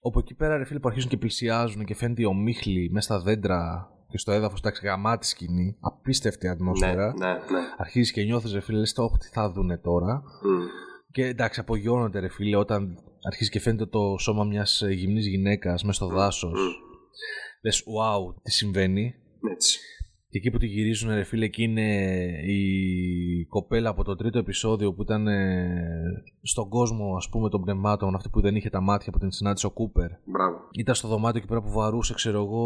Όπου 0.00 0.18
εκεί 0.18 0.34
πέρα 0.34 0.56
ρε 0.56 0.64
φίλοι 0.64 0.80
που 0.80 0.88
αρχίζουν 0.88 1.10
και 1.10 1.16
πλησιάζουν 1.16 1.84
και 1.84 1.94
φαίνεται 1.94 2.22
η 2.22 2.24
ομίχλη 2.24 2.90
μέσα 2.90 3.14
στα 3.14 3.22
δέντρα 3.22 3.88
και 4.08 4.18
στο 4.18 4.32
έδαφος, 4.32 4.58
εντάξει, 4.58 4.86
γαμάτη 4.86 5.26
σκηνή. 5.26 5.76
Απίστευτη 5.80 6.48
ατμόσφαιρα. 6.48 7.14
Ναι, 7.18 7.26
ναι, 7.26 7.32
ναι. 7.32 7.60
Αρχίζεις 7.76 8.12
και 8.12 8.22
νιώθεις, 8.22 8.52
ρε 8.52 8.60
φίλε, 8.60 8.78
λες 8.78 8.92
το, 8.92 9.16
τι 9.20 9.28
θα 9.28 9.50
δούνε 9.50 9.78
τώρα. 9.78 10.22
Mm. 10.22 10.68
Και 11.10 11.26
εντάξει, 11.26 11.60
απογειώνονται, 11.60 12.18
ρε 12.18 12.28
φίλε, 12.28 12.56
όταν 12.56 12.98
αρχίζει 13.26 13.50
και 13.50 13.60
φαίνεται 13.60 13.86
το 13.86 14.16
σώμα 14.18 14.44
μιας 14.44 14.82
γυμνής 14.90 15.26
γυναίκας 15.26 15.82
μέσα 15.82 16.04
στο 16.04 16.14
δάσος. 16.14 16.52
Mm. 16.52 16.84
Λες, 17.62 17.82
wow, 17.82 18.34
τι 18.42 18.50
συμβαίνει. 18.50 19.14
Έτσι. 19.52 19.80
Και 20.30 20.38
εκεί 20.38 20.50
που 20.50 20.58
τη 20.58 20.66
γυρίζουν, 20.66 21.14
ρε 21.14 21.22
φίλε, 21.22 21.44
εκεί 21.44 21.62
είναι 21.62 21.88
η 22.46 23.44
κοπέλα 23.48 23.88
από 23.88 24.04
το 24.04 24.16
τρίτο 24.16 24.38
επεισόδιο 24.38 24.92
που 24.92 25.02
ήταν 25.02 25.26
στον 26.42 26.68
κόσμο, 26.68 27.16
ας 27.16 27.28
πούμε, 27.28 27.48
των 27.48 27.62
πνευμάτων, 27.62 28.14
αυτή 28.14 28.28
που 28.28 28.40
δεν 28.40 28.56
είχε 28.56 28.70
τα 28.70 28.80
μάτια 28.80 29.12
που 29.12 29.18
την 29.18 29.30
συνάντησε 29.30 29.66
ο 29.66 29.70
Κούπερ. 29.70 30.10
Μπράβο. 30.24 30.56
Ήταν 30.70 30.94
στο 30.94 31.08
δωμάτιο 31.08 31.38
εκεί 31.38 31.48
πέρα 31.48 31.62
που 31.62 31.70
βαρούσε, 31.70 32.14
ξέρω 32.14 32.42
εγώ, 32.42 32.64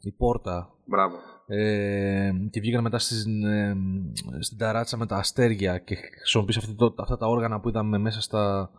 η 0.00 0.12
πόρτα. 0.12 0.70
Μπράβο. 0.84 1.16
Ε, 1.46 2.32
και 2.50 2.60
βγήκαν 2.60 2.82
μετά 2.82 2.98
στην, 2.98 3.44
ε, 3.44 3.76
στην 4.40 4.58
ταράτσα 4.58 4.96
με 4.96 5.06
τα 5.06 5.16
αστέρια 5.16 5.78
και 5.78 5.94
χρησιμοποίησε 5.94 6.60
αυτά 6.96 7.16
τα 7.16 7.26
όργανα 7.26 7.60
που 7.60 7.68
είδαμε 7.68 7.98
μέσα 7.98 8.20
στα. 8.20 8.70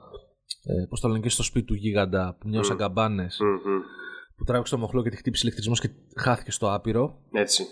Ε, 0.63 0.85
Πώς 0.89 0.99
το 0.99 1.07
λένε 1.07 1.19
και 1.19 1.29
στο 1.29 1.43
σπίτι 1.43 1.65
του 1.65 1.73
γίγαντα 1.73 2.37
που 2.39 2.47
μοιάζουν 2.47 2.63
mm. 2.63 2.67
σαν 2.67 2.77
καμπάνες. 2.77 3.39
Mm-hmm 3.41 4.02
που 4.35 4.43
τράβηξε 4.43 4.73
το 4.73 4.79
μοχλό 4.79 5.03
και 5.03 5.09
τη 5.09 5.15
χτύπησε 5.15 5.41
ηλεκτρισμός 5.43 5.79
και 5.79 5.89
χάθηκε 6.15 6.51
στο 6.51 6.73
άπειρο. 6.73 7.19
Έτσι. 7.31 7.65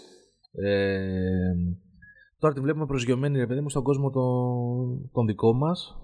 Ε, 0.52 1.54
τώρα 2.40 2.54
τη 2.54 2.60
βλέπουμε 2.60 2.86
προσγειωμένη, 2.86 3.38
ρε 3.38 3.48
παιδί 3.48 3.62
μου, 3.62 3.70
στον 3.70 3.84
κόσμο 3.84 4.10
τον, 4.10 5.10
τον 5.12 5.26
δικό 5.26 5.54
μας. 5.54 5.96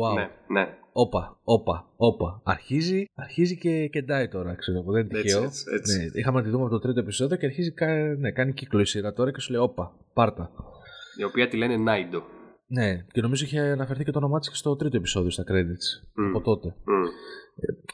Wow. 0.00 0.14
Ναι, 0.14 0.28
ναι. 0.60 0.68
Όπα, 0.92 1.40
όπα, 1.44 1.92
όπα. 1.96 2.40
Αρχίζει, 2.44 3.04
αρχίζει 3.14 3.58
και 3.58 3.88
κεντάει 3.88 4.28
τώρα, 4.28 4.54
ξέρω 4.54 4.78
εγώ. 4.78 4.92
Δεν 4.92 5.06
είναι 5.06 5.20
τυχαίο. 5.20 5.42
Έτσι, 5.42 5.64
έτσι, 5.74 5.98
Ναι, 5.98 6.20
είχαμε 6.20 6.38
να 6.38 6.44
τη 6.44 6.50
δούμε 6.50 6.64
από 6.64 6.72
το 6.72 6.78
τρίτο 6.78 7.00
επεισόδιο 7.00 7.36
και 7.36 7.46
αρχίζει 7.46 7.72
ναι, 8.18 8.32
κάνει 8.32 8.52
κύκλο 8.52 8.80
η 8.80 8.84
σειρά 8.84 9.12
τώρα 9.12 9.32
και 9.32 9.40
σου 9.40 9.52
λέει 9.52 9.60
όπα, 9.60 9.92
πάρτα. 10.14 10.50
Η 11.18 11.24
οποία 11.24 11.48
τη 11.48 11.56
λένε 11.56 11.76
Νάιντο. 11.76 12.22
Ναι, 12.68 12.96
και 12.96 13.20
νομίζω 13.20 13.44
είχε 13.44 13.60
αναφερθεί 13.60 14.04
και 14.04 14.10
το 14.10 14.18
όνομά 14.18 14.38
της 14.38 14.48
και 14.48 14.54
στο 14.54 14.76
τρίτο 14.76 14.96
επεισόδιο 14.96 15.30
στα 15.30 15.42
credits. 15.42 16.20
Mm. 16.20 16.28
Από 16.28 16.40
τότε. 16.40 16.76
Mm. 16.78 17.08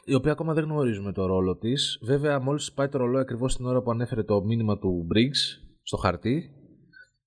Η 0.05 0.13
οποία 0.13 0.31
ακόμα 0.31 0.53
δεν 0.53 0.63
γνωρίζουμε 0.63 1.11
το 1.11 1.25
ρόλο 1.25 1.57
της. 1.57 1.99
Βέβαια, 2.01 2.39
μόλις 2.39 2.73
πάει 2.73 2.89
το 2.89 2.97
ρολόι 2.97 3.21
ακριβώς 3.21 3.55
την 3.55 3.65
ώρα 3.65 3.81
που 3.81 3.91
ανέφερε 3.91 4.23
το 4.23 4.43
μήνυμα 4.43 4.77
του 4.77 5.07
Briggs 5.13 5.61
στο 5.83 5.97
χαρτί, 5.97 6.49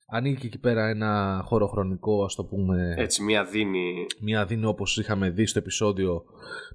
ανοίγει 0.06 0.36
και 0.36 0.46
εκεί 0.46 0.58
πέρα 0.58 0.88
ένα 0.88 1.42
χώρο 1.44 1.66
χρονικό, 1.66 2.24
ας 2.24 2.34
το 2.34 2.44
πούμε. 2.44 2.94
Έτσι, 2.96 3.22
μία 3.22 3.44
δίνει. 3.44 4.06
Μία 4.20 4.46
δίνει 4.46 4.64
όπως 4.64 4.98
είχαμε 4.98 5.30
δει 5.30 5.46
στο 5.46 5.58
επεισόδιο 5.58 6.24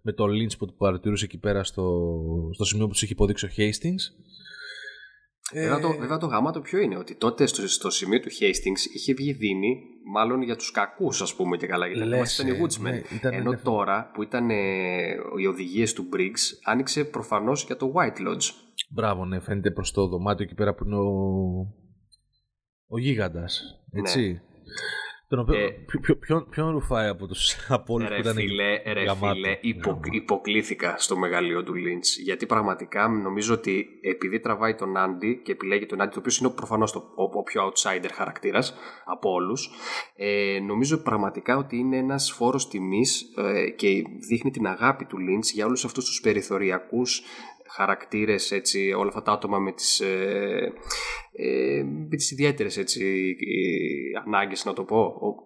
με 0.01 0.13
το 0.13 0.23
Lynch 0.23 0.57
που 0.57 0.65
του 0.65 0.75
παρατηρούσε 0.75 1.25
εκεί 1.25 1.37
πέρα 1.37 1.63
στο, 1.63 2.09
στο 2.53 2.65
σημείο 2.65 2.85
που 2.85 2.91
τους 2.91 3.01
είχε 3.01 3.13
υποδείξει 3.13 3.45
ο 3.45 3.49
Hastings. 3.57 4.20
Βέβαια, 5.53 5.79
το, 5.79 5.91
βέβαια 5.99 6.17
το 6.17 6.25
γάμα 6.25 6.51
το 6.51 6.61
ποιο 6.61 6.79
είναι, 6.79 6.97
ότι 6.97 7.15
τότε 7.15 7.45
στο, 7.45 7.67
στο 7.67 7.89
σημείο 7.89 8.19
του 8.19 8.29
Hastings 8.29 8.93
είχε 8.95 9.13
βγει 9.13 9.31
δίνη 9.33 9.81
μάλλον 10.13 10.41
για 10.41 10.55
τους 10.55 10.71
κακούς 10.71 11.21
ας 11.21 11.35
πούμε 11.35 11.57
και 11.57 11.67
καλά 11.67 11.87
γιατί 11.87 12.07
Λες, 12.07 12.37
ήταν 12.37 12.55
οι 12.55 12.59
Woodsmen. 12.63 12.81
ναι, 12.81 13.01
ήταν- 13.15 13.33
Ενώ 13.33 13.49
ναι. 13.49 13.57
τώρα 13.57 14.11
που 14.13 14.23
ήταν 14.23 14.49
ε, 14.49 14.55
οι 15.41 15.45
οδηγίες 15.45 15.93
του 15.93 16.09
Briggs 16.13 16.57
άνοιξε 16.63 17.03
προφανώς 17.03 17.63
για 17.65 17.77
το 17.77 17.93
White 17.95 18.27
Lodge. 18.27 18.49
Μπράβο, 18.89 19.25
ναι, 19.25 19.39
φαίνεται 19.39 19.71
προς 19.71 19.91
το 19.91 20.07
δωμάτιο 20.07 20.45
εκεί 20.45 20.53
πέρα 20.55 20.73
που 20.75 20.83
είναι 20.85 20.95
ο, 20.97 21.09
ο 22.87 22.97
γίγαντας, 22.99 23.61
έτσι. 23.91 24.41
Τον 25.31 25.39
οποίο, 25.39 25.59
Ε, 25.59 25.69
ποιο, 25.69 25.99
ποιο, 25.99 26.15
ποιον, 26.15 26.47
ποιον 26.49 26.71
ρουφάει 26.71 27.07
από 27.07 27.27
τους 27.27 27.55
από 27.77 27.93
όλους 27.93 28.07
που 28.07 28.13
Ρε 28.13 28.19
ήταν 28.19 28.35
φίλε, 28.35 28.81
ρε 28.93 29.03
γαμάτο; 29.03 29.33
φίλε 29.33 29.57
υπο, 29.61 29.89
Γαμάτο. 29.89 30.09
υποκλήθηκα 30.11 30.95
στο 30.97 31.17
μεγαλείο 31.17 31.63
του 31.63 31.73
Lynch 31.73 32.21
γιατί 32.23 32.45
πραγματικά 32.45 33.07
νομίζω 33.07 33.53
ότι 33.53 33.87
επειδή 34.01 34.39
τραβάει 34.39 34.75
τον 34.75 34.97
Άντι 34.97 35.41
και 35.43 35.51
επιλέγει 35.51 35.85
τον 35.85 36.01
Άντι 36.01 36.13
το 36.13 36.19
οποίο 36.19 36.37
είναι 36.41 36.49
προφανώς 36.49 36.91
το, 36.91 36.99
ο, 37.15 37.23
ο 37.23 37.43
πιο 37.43 37.61
outsider 37.67 38.09
χαρακτήρας 38.13 38.73
από 39.05 39.31
όλους 39.31 39.69
ε, 40.15 40.59
νομίζω 40.65 40.97
πραγματικά 40.97 41.57
ότι 41.57 41.77
είναι 41.77 41.97
ένας 41.97 42.31
φόρος 42.31 42.67
τιμής 42.67 43.21
ε, 43.37 43.69
και 43.69 43.87
δείχνει 44.29 44.51
την 44.51 44.67
αγάπη 44.67 45.05
του 45.05 45.17
Lynch 45.17 45.53
για 45.53 45.65
όλους 45.65 45.85
αυτούς 45.85 46.05
τους 46.05 46.21
περιθωριακούς 46.21 47.21
χαρακτήρες 47.75 48.51
έτσι, 48.51 48.93
όλα 48.97 49.07
αυτά 49.07 49.21
τα 49.21 49.31
άτομα 49.31 49.59
με 49.59 49.71
τις, 49.71 49.99
ε, 49.99 50.73
ε, 51.31 51.83
με 51.83 52.15
τις 52.15 52.31
ιδιαίτερες 52.31 52.77
έτσι, 52.77 53.35
ε, 53.39 54.19
ανάγκες 54.25 54.65
να 54.65 54.73
το 54.73 54.83
πω 54.83 54.97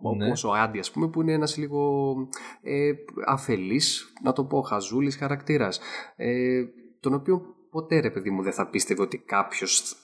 ο, 0.02 0.16
Ναι. 0.16 0.26
όπως 0.26 0.44
ο 0.44 0.52
Άντι 0.52 0.80
ας 0.80 0.92
πούμε 0.92 1.10
που 1.10 1.22
είναι 1.22 1.34
ένας 1.34 1.58
λίγο 1.58 2.14
ε, 2.62 2.92
αφελής 3.26 4.14
να 4.24 4.34
το 4.34 4.44
πω 4.46 4.62
χαζούλης 4.62 5.16
χαρακτήρας 5.16 5.80
ε, 6.16 6.64
τον 7.00 7.14
οποίο 7.14 7.42
ποτέ 7.72 8.00
ρε 8.00 8.10
παιδί 8.12 8.30
μου 8.30 8.44
δεν 8.44 8.54
θα 8.54 8.70
πίστευε 8.70 9.02
ότι 9.02 9.18
κάποιος 9.18 9.96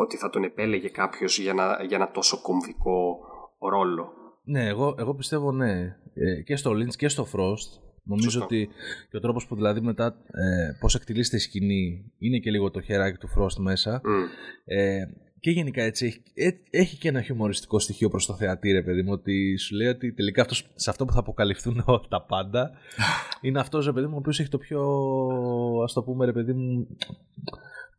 ότι 0.00 0.16
θα 0.16 0.30
τον 0.30 0.44
επέλεγε 0.44 0.88
κάποιος 0.88 1.38
για 1.38 1.50
ένα, 1.50 1.84
για 1.86 1.96
ένα 1.96 2.10
τόσο 2.10 2.40
κομβικό 2.42 3.18
ρόλο 3.70 4.12
Ναι, 4.44 4.66
εγώ, 4.68 4.94
εγώ 4.98 5.14
πιστεύω 5.14 5.52
ναι. 5.52 5.96
Ε, 6.14 6.42
και 6.44 6.56
στο 6.56 6.70
Lynch 6.70 6.96
και 6.96 7.08
στο 7.08 7.26
Frost. 7.32 7.89
Νομίζω 8.02 8.30
Σωστό. 8.30 8.44
ότι 8.44 8.68
και 9.10 9.16
ο 9.16 9.20
τρόπος 9.20 9.46
που 9.46 9.54
δηλαδή 9.54 9.80
μετά 9.80 10.06
ε, 10.26 10.76
πώς 10.80 10.94
εκτελήσεται 10.94 11.36
η 11.36 11.40
σκηνή 11.40 12.12
είναι 12.18 12.38
και 12.38 12.50
λίγο 12.50 12.70
το 12.70 12.80
χεράκι 12.80 13.18
του 13.18 13.28
Frost 13.36 13.56
μέσα. 13.58 14.00
Mm. 14.04 14.28
Ε, 14.64 15.04
και 15.40 15.50
γενικά 15.50 15.82
έτσι 15.82 16.06
έχει, 16.06 16.22
ε, 16.34 16.50
έχει 16.70 16.96
και 16.96 17.08
ένα 17.08 17.22
χιουμοριστικό 17.22 17.78
στοιχείο 17.78 18.08
προς 18.08 18.26
το 18.26 18.34
θεατή 18.34 18.72
ρε 18.72 18.82
παιδί 18.82 19.02
μου 19.02 19.12
ότι 19.12 19.56
σου 19.56 19.74
λέει 19.76 19.88
ότι 19.88 20.12
τελικά 20.12 20.40
αυτός, 20.42 20.70
σε 20.74 20.90
αυτό 20.90 21.04
που 21.04 21.12
θα 21.12 21.18
αποκαλυφθούν 21.18 21.82
όλα 21.86 22.00
τα 22.08 22.22
πάντα 22.22 22.70
είναι 23.40 23.60
αυτός 23.60 23.86
ρε 23.86 23.92
παιδί 23.92 24.06
μου 24.06 24.14
ο 24.14 24.18
οποίος 24.18 24.40
έχει 24.40 24.48
το 24.48 24.58
πιο 24.58 24.82
ας 25.84 25.92
το 25.92 26.02
πούμε 26.02 26.24
ρε 26.24 26.32
παιδί 26.32 26.52
μου 26.52 26.86
ε, 26.88 27.89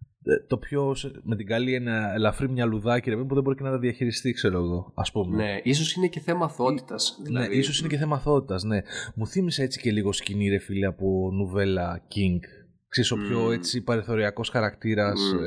το 0.48 0.58
πιο 0.58 0.96
με 1.24 1.36
την 1.36 1.46
καλή 1.46 1.74
ένα 1.74 2.14
ελαφρύ 2.14 2.50
μια 2.50 2.66
λουδάκι 2.66 3.10
ρε, 3.10 3.16
που 3.16 3.34
δεν 3.34 3.44
μπορεί 3.44 3.58
και 3.58 3.64
να 3.64 3.70
τα 3.70 3.80
διαχειριστεί, 3.80 4.32
ξέρω 4.32 4.58
εγώ. 4.58 4.92
Ας 4.96 5.12
πούμε. 5.12 5.36
Ναι, 5.36 5.60
ίσως 5.64 5.94
είναι 5.94 6.08
και 6.08 6.20
θέμα 6.20 6.46
αθότητας. 6.46 7.18
Ναι, 7.20 7.28
δηλαδή. 7.28 7.58
ίσως 7.58 7.80
είναι 7.80 7.88
και 7.88 7.98
θέμα 7.98 8.16
αθότητας, 8.16 8.64
ναι. 8.64 8.82
Μου 9.16 9.28
θύμισε 9.28 9.64
έτσι 9.64 9.80
και 9.82 9.92
λίγο 9.92 10.12
σκηνή, 10.12 10.50
ρε 10.50 10.58
φίλε, 10.58 10.86
από 10.86 11.30
νουβέλα 11.32 12.02
King. 12.08 12.40
Ξέρεις, 12.88 13.12
ο 13.12 13.18
πιο 13.18 13.52
έτσι 13.52 13.82
παρεθωριακός 13.82 14.50
χαρακτήρας. 14.50 15.22
Mm, 15.34 15.42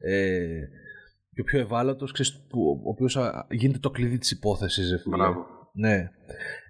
ε, 0.00 0.14
ε, 0.14 0.58
και 1.32 1.40
ο 1.40 1.44
πιο 1.44 1.60
ευάλωτος, 1.60 2.12
ξέρεις, 2.12 2.34
ο 2.84 2.88
οποίος 2.88 3.18
γίνεται 3.50 3.78
το 3.78 3.90
κλειδί 3.90 4.18
της 4.18 4.30
υπόθεσης, 4.30 4.90
ρε 4.90 4.98
φίλε. 4.98 5.16
Μπράβο. 5.16 5.46
Ναι. 5.72 6.10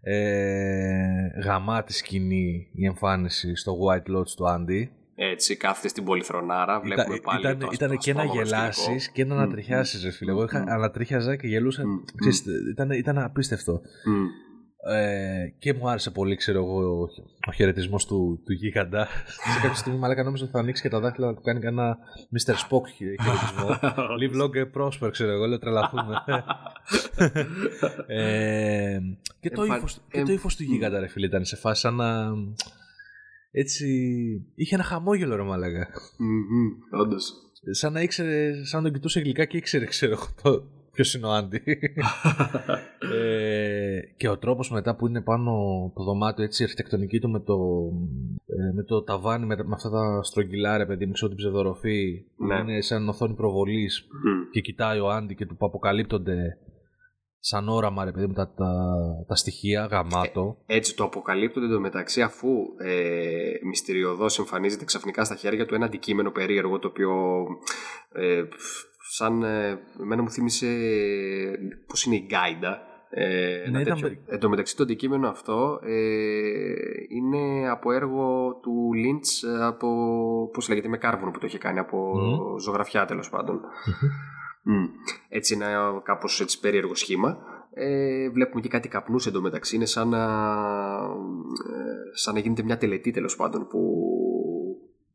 Ε, 0.03 1.40
γαμάτη 1.44 1.92
σκηνή 1.92 2.70
η 2.75 2.87
εμφάνιση 2.87 3.57
στο 3.57 3.72
White 3.72 4.16
Lodge 4.16 4.31
του 4.37 4.49
Άντι 4.49 4.90
έτσι, 5.18 5.57
κάθεται 5.57 5.88
στην 5.88 6.05
πολυθρονάρα. 6.05 6.81
Βλέπουμε 6.81 7.14
ήταν, 7.14 7.20
πάλι 7.20 7.40
ήταν, 7.40 7.59
το 7.59 7.68
ήταν 7.72 7.98
και 7.98 8.14
να 8.14 8.24
γελάσεις 8.24 9.11
και 9.11 9.24
να 9.24 9.35
ανατριχιάσεις, 9.35 10.05
ρε 10.05 10.11
φίλε. 10.11 10.31
Εγώ 10.31 10.44
είχα 10.44 10.64
ανατριχιάζα 10.68 11.37
και 11.37 11.46
γελούσα. 11.46 11.83
ήταν, 12.72 12.90
ήταν 12.90 13.18
απίστευτο. 13.18 13.81
Ε, 14.88 15.48
και 15.59 15.74
μου 15.74 15.88
άρεσε 15.88 16.11
πολύ, 16.11 16.37
ξέρω 16.37 16.59
εγώ, 16.59 17.00
ο, 17.00 17.09
ο 17.48 17.52
χαιρετισμός 17.52 18.07
του, 18.07 18.42
του 18.44 18.52
γίγαντα. 18.52 19.07
Σε 19.52 19.61
κάποια 19.62 19.74
στιγμή, 19.74 19.98
μαλάκα 19.98 20.22
νόμιζα 20.22 20.44
ότι 20.44 20.52
θα 20.52 20.59
ανοίξει 20.59 20.83
και 20.83 20.88
τα 20.88 21.00
δάχτυλα 21.00 21.26
να 21.26 21.35
του 21.35 21.42
κάνει 21.42 21.61
κανένα 21.61 21.96
Mr. 22.16 22.52
Spock 22.52 22.88
χαιρετισμό. 22.96 23.68
Live 24.20 24.42
long 24.42 24.64
and 24.64 24.81
prosper, 24.81 25.11
ξέρω 25.11 25.31
εγώ, 25.31 25.46
λέω 25.46 25.59
τρελαθούμε. 25.59 26.22
ε, 28.07 28.98
και 29.40 29.50
το 29.50 29.62
ε, 30.11 30.33
ύφος 30.33 30.57
του 30.57 30.62
γίγαντα, 30.62 31.00
ρε 31.00 31.07
φίλε, 31.07 31.26
ήταν 31.26 31.44
σε 31.44 31.57
φάση 31.57 31.81
σαν 31.81 31.94
να 31.94 32.33
έτσι 33.50 33.87
είχε 34.54 34.74
ένα 34.74 34.85
χαμόγελο 34.85 35.37
ρε 35.37 35.42
μαλακα 35.42 35.88
mm-hmm, 35.88 37.00
όντως. 37.00 37.32
Σαν 37.70 37.92
να 37.92 38.02
ήξερε, 38.02 38.64
σαν 38.64 38.82
να 38.82 38.85
τον 38.85 38.94
κοιτούσε 38.94 39.20
γλυκά 39.20 39.44
και 39.44 39.56
ήξερε 39.56 39.85
ξέρω 39.85 40.16
το, 40.42 40.64
ποιος 40.96 41.14
είναι 41.14 41.26
ο 41.26 41.30
Άντι. 41.32 41.62
ε, 43.14 44.00
και 44.16 44.28
ο 44.28 44.38
τρόπος 44.38 44.70
μετά 44.70 44.96
που 44.96 45.06
είναι 45.06 45.22
πάνω 45.22 45.52
το 45.94 46.02
δωμάτιο 46.04 46.44
έτσι 46.44 46.62
η 46.62 46.64
αρχιτεκτονική 46.64 47.18
του 47.18 47.30
με 47.30 47.40
το, 47.40 47.54
ε, 48.46 48.72
με 48.74 48.82
το 48.82 49.02
ταβάνι 49.02 49.46
με, 49.46 49.56
με 49.56 49.74
αυτά 49.74 49.90
τα 49.90 50.22
στρογγυλά 50.22 50.76
ρε 50.76 50.87
παιδί 50.87 51.06
μου 51.06 51.12
ξέρω 51.12 51.28
την 51.28 51.37
ψευδοροφή 51.37 52.24
ναι. 52.37 52.56
είναι 52.56 52.80
σαν 52.80 53.09
οθόνη 53.09 53.35
προβολής 53.35 54.02
mm. 54.02 54.50
και 54.52 54.61
κοιτάει 54.61 54.98
ο 54.98 55.11
Άντι 55.11 55.35
και 55.35 55.46
του 55.46 55.56
που 55.56 55.66
αποκαλύπτονται 55.66 56.59
σαν 57.48 57.68
όραμα 57.68 58.04
ρε 58.04 58.12
παιδί 58.12 58.32
τα, 58.32 58.54
τα, 59.26 59.35
στοιχεία, 59.35 59.87
γαμάτο. 59.90 60.56
Ε, 60.66 60.76
έτσι 60.76 60.96
το 60.96 61.04
αποκαλύπτονται 61.04 61.68
το 61.68 61.80
μεταξύ 61.80 62.22
αφού 62.22 62.48
ε, 62.78 63.66
μυστηριωδώς 63.66 64.38
εμφανίζεται 64.38 64.85
ξαφνικά 64.85 65.24
στα 65.24 65.35
χέρια 65.35 65.66
του 65.66 65.74
ένα 65.74 65.87
αντικείμενο 65.87 66.30
περίεργο 66.30 66.78
το 66.78 66.88
οποίο 66.88 67.44
ε, 68.12 68.42
σαν 69.12 69.42
ε, 69.42 69.78
εμένα 70.00 70.22
μου 70.22 70.30
θύμισε 70.30 70.66
πώς 71.87 72.04
είναι 72.04 72.16
η 72.16 72.26
γκάιντα 72.26 72.80
ε, 73.11 73.70
ναι, 73.70 73.80
ήταν... 73.80 74.18
Εν 74.26 74.38
τω 74.38 74.48
μεταξύ 74.48 74.76
το 74.76 74.82
αντικείμενο 74.82 75.28
αυτό 75.28 75.80
ε, 75.82 75.94
είναι 77.09 77.70
από 77.70 77.92
έργο 77.92 78.54
του 78.62 78.92
Λιντς 78.92 79.44
από, 79.61 79.88
πώς 80.52 80.68
λέγεται, 80.68 80.88
με 80.88 80.96
κάρβουνο 80.98 81.30
που 81.30 81.38
το 81.38 81.46
είχε 81.46 81.59
κάνει, 81.59 81.78
από 81.78 82.12
mm. 82.16 82.61
ζωγραφιά 82.61 83.04
τέλος 83.04 83.30
πάντων. 83.30 83.61
Mm. 84.66 84.88
Έτσι 85.29 85.55
ένα 85.55 86.00
κάπως 86.05 86.40
έτσι 86.40 86.61
περίεργο 86.61 86.94
σχήμα. 86.94 87.38
Ε, 87.74 88.31
βλέπουμε 88.31 88.61
και 88.61 88.68
κάτι 88.68 88.88
καπνούς 88.88 89.26
εντωμεταξύ. 89.26 89.76
Είναι 89.76 89.85
σαν 89.85 90.09
να, 90.09 90.24
ε, 91.72 92.14
σαν 92.14 92.35
να 92.35 92.40
γίνεται 92.40 92.62
μια 92.62 92.79
τελετή 92.79 93.11
τέλος 93.11 93.37
πάντων 93.37 93.66
που 93.66 94.02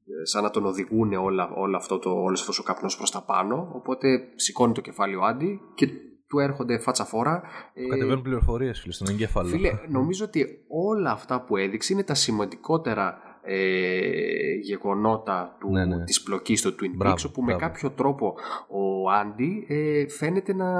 ε, 0.05 0.25
σαν 0.25 0.43
να 0.43 0.49
τον 0.49 0.65
οδηγούν 0.65 1.13
όλα, 1.13 1.49
όλα 1.55 1.77
αυτό 1.77 1.99
το, 1.99 2.09
όλος 2.09 2.39
αυτός 2.39 2.59
ο 2.59 2.63
καπνός 2.63 2.97
προς 2.97 3.11
τα 3.11 3.23
πάνω. 3.23 3.71
Οπότε 3.75 4.27
σηκώνει 4.35 4.73
το 4.73 4.81
κεφάλι 4.81 5.15
ο 5.15 5.23
Άντι 5.23 5.61
και 5.75 5.87
του 6.27 6.39
έρχονται 6.39 6.79
φάτσα 6.79 7.05
φόρα. 7.05 7.43
Ε, 7.73 7.87
κατεβαίνουν 7.87 8.21
πληροφορίες 8.21 8.79
φίλε 8.79 8.93
στον 8.93 9.07
εγκέφαλο. 9.07 9.47
Φίλε, 9.47 9.71
νομίζω 9.89 10.25
ότι 10.25 10.65
όλα 10.67 11.11
αυτά 11.11 11.41
που 11.41 11.57
έδειξε 11.57 11.93
είναι 11.93 12.03
τα 12.03 12.13
σημαντικότερα 12.13 13.30
ε, 13.43 14.53
γεγονότα 14.61 15.57
του, 15.59 15.71
ναι, 15.71 15.85
ναι. 15.85 16.03
της 16.03 16.21
πλοκής 16.21 16.61
του 16.61 16.75
Twin 16.79 17.05
Peaks 17.05 17.25
όπου 17.27 17.43
με 17.43 17.53
κάποιο 17.53 17.91
τρόπο 17.91 18.35
ο 18.67 19.09
Άντι 19.09 19.65
ε, 19.67 20.07
φαίνεται 20.07 20.53
να, 20.53 20.71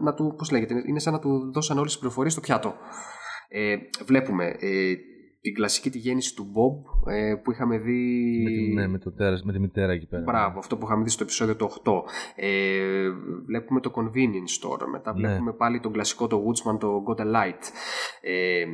να 0.00 0.14
του, 0.14 0.34
πώς 0.36 0.50
λέγεται, 0.50 0.82
είναι 0.86 0.98
σαν 0.98 1.12
να 1.12 1.18
του 1.18 1.52
δώσαν 1.52 1.78
όλες 1.78 1.90
τις 1.90 1.98
πληροφορίες 1.98 2.32
στο 2.32 2.40
πιάτο. 2.40 2.74
Ε, 3.48 3.76
βλέπουμε 4.04 4.56
ε, 4.58 4.94
την 5.46 5.54
κλασική 5.54 5.90
τη 5.90 5.98
γέννηση 5.98 6.34
του 6.34 6.46
Bob 6.54 7.12
ε, 7.12 7.34
που 7.34 7.52
είχαμε 7.52 7.78
δει. 7.78 8.42
Με 8.44 8.50
τη, 8.50 8.74
ναι, 8.74 8.86
με, 8.86 8.98
το 8.98 9.12
τέρας, 9.12 9.42
με 9.42 9.52
τη 9.52 9.58
μητέρα 9.58 9.92
εκεί 9.92 10.06
πέρα. 10.06 10.22
Μπράβο, 10.22 10.58
αυτό 10.58 10.76
που 10.76 10.86
είχαμε 10.86 11.04
δει 11.04 11.10
στο 11.10 11.22
επεισόδιο 11.22 11.56
του 11.56 11.70
8. 11.84 11.92
Ε, 12.34 13.10
βλέπουμε 13.46 13.80
το 13.80 13.92
convenience 13.94 14.68
store. 14.68 14.86
Μετά 14.90 15.12
ναι. 15.12 15.28
βλέπουμε 15.28 15.52
πάλι 15.52 15.80
τον 15.80 15.92
κλασικό 15.92 16.26
το 16.26 16.42
Woodsman, 16.46 16.78
το 16.78 17.02
Got 17.08 17.20
a 17.20 17.24
Light. 17.24 17.62
Ε, 18.20 18.64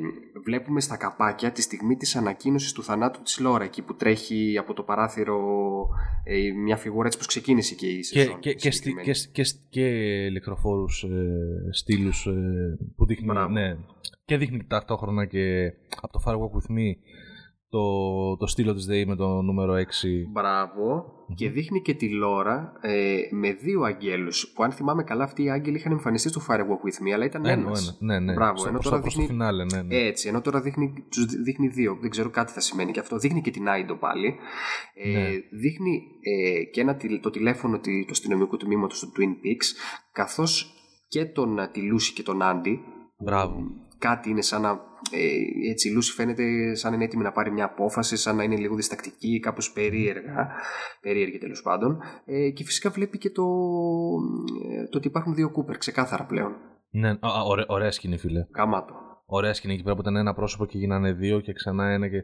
βλέπουμε 0.45 0.81
στα 0.81 0.97
καπάκια 0.97 1.53
τη 1.53 1.63
στιγμή 1.63 1.97
της 1.97 2.17
ανακοίνωσης 2.17 2.73
του 2.73 2.83
θανάτου 2.83 3.23
της 3.23 3.41
Λόρα 3.41 3.65
εκεί 3.65 3.83
που 3.83 3.95
τρέχει 3.95 4.59
από 4.59 4.73
το 4.73 4.83
παράθυρο 4.83 5.39
ε, 6.25 6.53
μια 6.53 6.77
φιγούρα 6.77 7.07
έτσι 7.07 7.19
που 7.19 7.27
ξεκίνησε 7.27 7.75
και 7.75 7.87
η 7.87 8.03
σεζόν. 8.03 8.39
Και, 8.39 8.53
και, 8.53 8.69
και, 8.69 8.93
και, 9.03 9.13
και, 9.33 9.45
και 9.69 9.87
ηλεκτροφόρους 10.25 11.03
ε, 11.03 11.69
στήλους 11.71 12.27
ε, 12.27 12.79
που 12.97 13.07
δείχνει. 13.07 13.27
Ναι, 13.51 13.77
και 14.25 14.37
δείχνει 14.37 14.65
ταυτόχρονα 14.65 15.27
και 15.27 15.73
από 16.01 16.12
το 16.12 16.23
Far 16.27 16.35
Walk 16.35 16.38
With 16.38 16.79
Me 16.79 16.95
το, 17.73 18.37
το 18.37 18.47
στήλο 18.47 18.75
της 18.75 18.87
ΔΕΗ 18.87 19.07
με 19.07 19.17
το 19.17 19.43
νούμερο 19.43 19.75
6. 19.75 19.81
Μπράβο. 20.33 21.05
Και 21.35 21.51
δείχνει 21.51 21.83
και 21.83 21.95
τη 21.95 22.11
Λόρα 22.11 22.73
ε, 22.81 23.17
με 23.31 23.53
δύο 23.53 23.83
αγγέλους 23.83 24.53
που 24.55 24.62
αν 24.62 24.73
θυμάμαι 24.73 25.03
καλά 25.03 25.25
αυτοί 25.25 25.43
οι 25.43 25.51
άγγελοι 25.51 25.77
είχαν 25.77 25.93
εμφανιστεί 25.93 26.29
στο 26.29 26.41
Fire 26.49 26.61
Walk 26.61 26.61
With 26.61 27.07
Me 27.07 27.11
αλλά 27.15 27.25
ήταν 27.25 27.47
ένα. 27.47 27.61
ένας. 27.61 27.97
Ναι, 28.01 28.19
ναι. 28.19 28.33
Μπράβο. 28.33 28.57
Στο, 28.57 28.69
ενώ 28.69 28.79
τώρα 28.79 29.01
δείχνει... 29.01 29.27
φινάλε, 29.27 29.65
ναι, 29.65 29.83
ναι. 29.83 29.97
Έτσι, 29.97 30.29
ενώ 30.29 30.41
τώρα 30.41 30.61
δείχνει, 30.61 31.07
τους 31.11 31.25
δείχνει 31.25 31.69
δύο. 31.69 31.99
Δεν 32.01 32.11
ξέρω 32.11 32.31
κάτι 32.31 32.53
θα 32.53 32.61
σημαίνει 32.61 32.93
και 32.93 33.01
αυτό. 33.01 33.19
Δείχνει 33.19 33.41
και 33.41 33.51
την 33.51 33.69
Άιντο 33.69 33.95
πάλι. 33.97 34.35
Ε, 34.95 35.11
ναι. 35.11 35.29
Δείχνει 35.51 36.03
ε, 36.21 36.62
και 36.65 36.81
ένα, 36.81 36.97
το 37.21 37.31
τηλέφωνο 37.31 37.79
του 37.79 37.91
αστυνομικού 38.11 38.57
τμήματος 38.57 38.99
του 39.01 39.12
Twin 39.17 39.47
Peaks 39.47 39.67
καθώς 40.12 40.75
και 41.09 41.25
τον 41.25 41.59
Τιλούση 41.73 42.12
και 42.12 42.23
τον 42.23 42.43
Άντι 42.43 42.81
Μπράβο 43.25 43.65
κάτι 44.07 44.31
είναι 44.31 44.43
σαν 44.43 44.62
να. 44.62 44.71
Ε, 45.11 45.71
έτσι, 45.71 45.88
η 45.88 45.93
Λούση 45.93 46.12
φαίνεται 46.12 46.75
σαν 46.75 46.91
να 46.91 46.97
είναι 46.97 47.05
έτοιμη 47.05 47.23
να 47.23 47.33
πάρει 47.33 47.51
μια 47.51 47.65
απόφαση, 47.65 48.17
σαν 48.17 48.37
να 48.37 48.43
είναι 48.43 48.57
λίγο 48.57 48.75
διστακτική, 48.75 49.41
κάπως 49.41 49.73
περίεργα, 49.73 50.51
περίεργη 51.01 51.38
τέλος 51.38 51.62
πάντων. 51.62 51.99
Ε, 52.25 52.51
και 52.51 52.65
φυσικά 52.65 52.91
βλέπει 52.91 53.19
και 53.19 53.31
το, 53.31 53.45
ε, 54.71 54.88
το 54.88 54.99
ότι 54.99 55.07
υπάρχουν 55.07 55.35
δύο 55.35 55.51
Κούπερ, 55.51 55.77
ξεκάθαρα 55.79 56.25
πλέον. 56.25 56.53
Ναι, 56.91 57.11
α, 57.11 57.43
ωραία, 57.47 57.65
ωραία 57.69 57.91
σκηνή, 57.91 58.19
φίλε. 58.19 58.47
Καμάτο. 58.51 58.95
Ωραία 59.27 59.55
σκηνή 59.55 59.75
εκεί 59.75 59.83
πέρα 59.83 59.95
που 59.95 60.01
ήταν 60.01 60.17
ένα 60.17 60.35
πρόσωπο 60.35 60.67
και 60.67 60.79
γίνανε 60.79 61.12
δύο 61.12 61.41
και 61.41 61.53
ξανά 61.53 61.93
ένα 61.93 62.09
και 62.09 62.23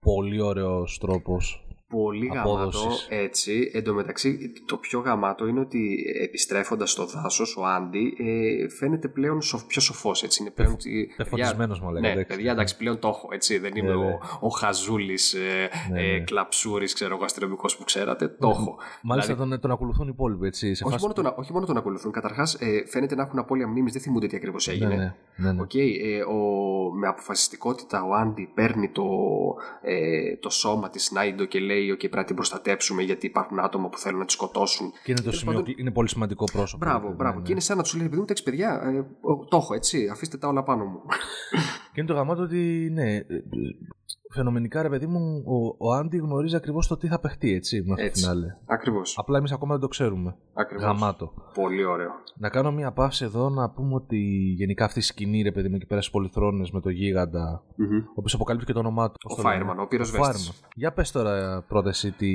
πολύ 0.00 0.40
ωραίος 0.40 0.98
τρόπος 0.98 1.63
Πολύ 1.94 2.30
γαμάτο 2.34 2.90
έτσι. 3.08 3.70
Εν 3.72 3.84
τω 3.84 3.94
μεταξύ, 3.94 4.52
το 4.66 4.76
πιο 4.76 5.00
γαμάτο 5.00 5.46
είναι 5.46 5.60
ότι 5.60 6.04
επιστρέφοντας 6.22 6.90
στο 6.90 7.06
δάσος, 7.06 7.56
ο 7.56 7.64
Άντι 7.64 8.16
ε, 8.18 8.68
φαίνεται 8.68 9.08
πλέον 9.08 9.42
σοφ, 9.42 9.64
πιο 9.64 9.80
σοφός. 9.80 10.22
Είναι 10.22 10.50
πλέον. 10.50 10.76
Πεφωτισμένος, 11.16 11.80
μου 11.80 11.90
λέγεται. 11.90 12.14
Ναι, 12.14 12.24
παιδιά, 12.24 12.52
εντάξει, 12.52 12.76
πλέον 12.76 12.98
το 12.98 13.08
έχω. 13.08 13.28
Έτσι. 13.32 13.58
Δεν 13.58 13.72
είμαι 13.74 13.88
ναι, 13.88 13.94
ναι. 13.94 14.04
ο, 14.04 14.20
ο 14.40 14.48
Χαζούλης 14.48 15.34
ε, 15.34 15.70
ναι, 15.90 16.02
ε, 16.02 16.20
κλαψούρης, 16.20 16.92
ξέρω 16.92 17.14
εγώ, 17.14 17.24
αστυνομικός 17.24 17.76
που 17.76 17.84
ξέρατε. 17.84 18.28
Το 18.28 18.48
έχω. 18.48 18.76
Μάλιστα 19.02 19.32
δηλαδή, 19.34 19.50
τον, 19.50 19.60
τον 19.60 19.70
ακολουθούν 19.70 20.06
οι 20.06 20.10
υπόλοιποι. 20.12 20.46
Έτσι, 20.46 20.74
σε 20.74 20.84
όχι, 20.84 20.96
μόνο 21.00 21.12
τον, 21.12 21.32
όχι 21.36 21.52
μόνο 21.52 21.66
τον 21.66 21.76
ακολουθούν. 21.76 22.12
Καταρχάς, 22.12 22.54
ε, 22.54 22.84
φαίνεται 22.86 23.14
να 23.14 23.22
έχουν 23.22 23.38
απώλεια 23.38 23.68
μνήμης, 23.68 23.92
δεν 23.92 24.02
θυμούνται 24.02 24.26
τι 24.26 24.36
ακριβώς 24.36 24.68
έγινε. 24.68 24.94
Ναι, 24.94 25.14
ναι, 25.36 25.52
ναι, 25.52 25.62
Okay, 25.62 25.90
ε, 26.04 26.22
ο, 26.22 26.38
με 26.94 27.06
αποφασιστικότητα 27.08 28.02
ο 28.02 28.14
Άντι 28.14 28.50
παίρνει 28.54 28.88
το, 28.88 29.04
ε, 29.82 30.36
το 30.36 30.50
σώμα 30.50 30.88
της 30.88 31.10
Νάιντο 31.10 31.44
και 31.44 31.58
λέει: 31.58 31.83
OK, 31.92 31.98
πρέπει 31.98 32.16
να 32.16 32.24
την 32.24 32.34
προστατέψουμε 32.34 33.02
γιατί 33.02 33.26
υπάρχουν 33.26 33.60
άτομα 33.60 33.88
που 33.88 33.98
θέλουν 33.98 34.18
να 34.18 34.24
τη 34.24 34.32
σκοτώσουν. 34.32 34.92
Και 35.04 35.10
είναι, 35.12 35.20
το 35.20 35.32
σημείο, 35.32 35.54
πάντων... 35.54 35.74
είναι 35.76 35.90
πολύ 35.90 36.08
σημαντικό 36.08 36.44
πρόσωπο. 36.52 36.86
Μπράβο, 36.86 37.08
ναι, 37.08 37.14
μπράβο. 37.14 37.38
Ναι, 37.38 37.44
Και 37.44 37.52
είναι 37.52 37.60
σαν 37.60 37.76
να 37.76 37.82
τους 37.82 37.94
λέει: 37.94 38.08
Παιδί 38.08 38.20
μου, 38.20 38.24
τα 38.24 38.34
παιδιά, 38.44 38.82
ε, 38.84 39.04
το 39.48 39.56
έχω 39.56 39.74
έτσι, 39.74 40.08
αφήστε 40.08 40.36
τα 40.36 40.48
όλα 40.48 40.62
πάνω 40.62 40.84
μου. 40.84 41.00
και 41.92 42.00
είναι 42.00 42.08
το 42.08 42.14
γαμάτο 42.14 42.42
ότι 42.42 42.88
ναι, 42.92 43.20
φαινομενικά 44.34 44.82
ρε 44.82 44.88
παιδί 44.88 45.06
μου, 45.06 45.42
ο, 45.46 45.86
ο 45.88 45.92
Άντι 45.92 46.16
γνωρίζει 46.16 46.56
ακριβώς 46.56 46.86
το 46.86 46.96
τι 46.96 47.06
θα 47.08 47.20
παιχτεί, 47.20 47.54
έτσι, 47.54 47.82
μέχρι 47.86 48.10
το 48.10 48.18
φινάλε. 48.18 48.46
Ακριβώς. 48.66 49.18
Απλά 49.18 49.38
εμείς 49.38 49.52
ακόμα 49.52 49.72
δεν 49.72 49.80
το 49.80 49.88
ξέρουμε. 49.88 50.36
Ακριβώς. 50.54 50.84
Γαμάτο. 50.84 51.32
Πολύ 51.54 51.84
ωραίο. 51.84 52.10
Να 52.36 52.48
κάνω 52.48 52.72
μια 52.72 52.92
παύση 52.92 53.24
εδώ 53.24 53.48
να 53.48 53.70
πούμε 53.70 53.94
ότι 53.94 54.16
γενικά 54.56 54.84
αυτή 54.84 54.98
η 54.98 55.02
σκηνή, 55.02 55.42
ρε 55.42 55.52
παιδί 55.52 55.68
μου, 55.68 55.74
εκεί 55.74 55.86
πέρα 55.86 56.00
στις 56.00 56.12
πολυθρόνες 56.12 56.70
με 56.70 56.80
το 56.80 56.88
γίγαντα, 56.88 57.62
mm-hmm. 57.64 58.02
ο 58.08 58.14
οποίο 58.14 58.34
αποκαλύπτει 58.34 58.66
και 58.66 58.72
το 58.72 58.78
όνομά 58.78 59.10
του. 59.10 59.16
Ο 59.24 59.40
Φάιρμαν, 59.40 59.80
ο 59.80 59.86
πυροσβέστη. 59.86 60.52
Για 60.74 60.92
πες 60.92 61.10
τώρα 61.10 61.64
πρώτα 61.68 61.88
εσύ 61.88 62.10
τι, 62.10 62.32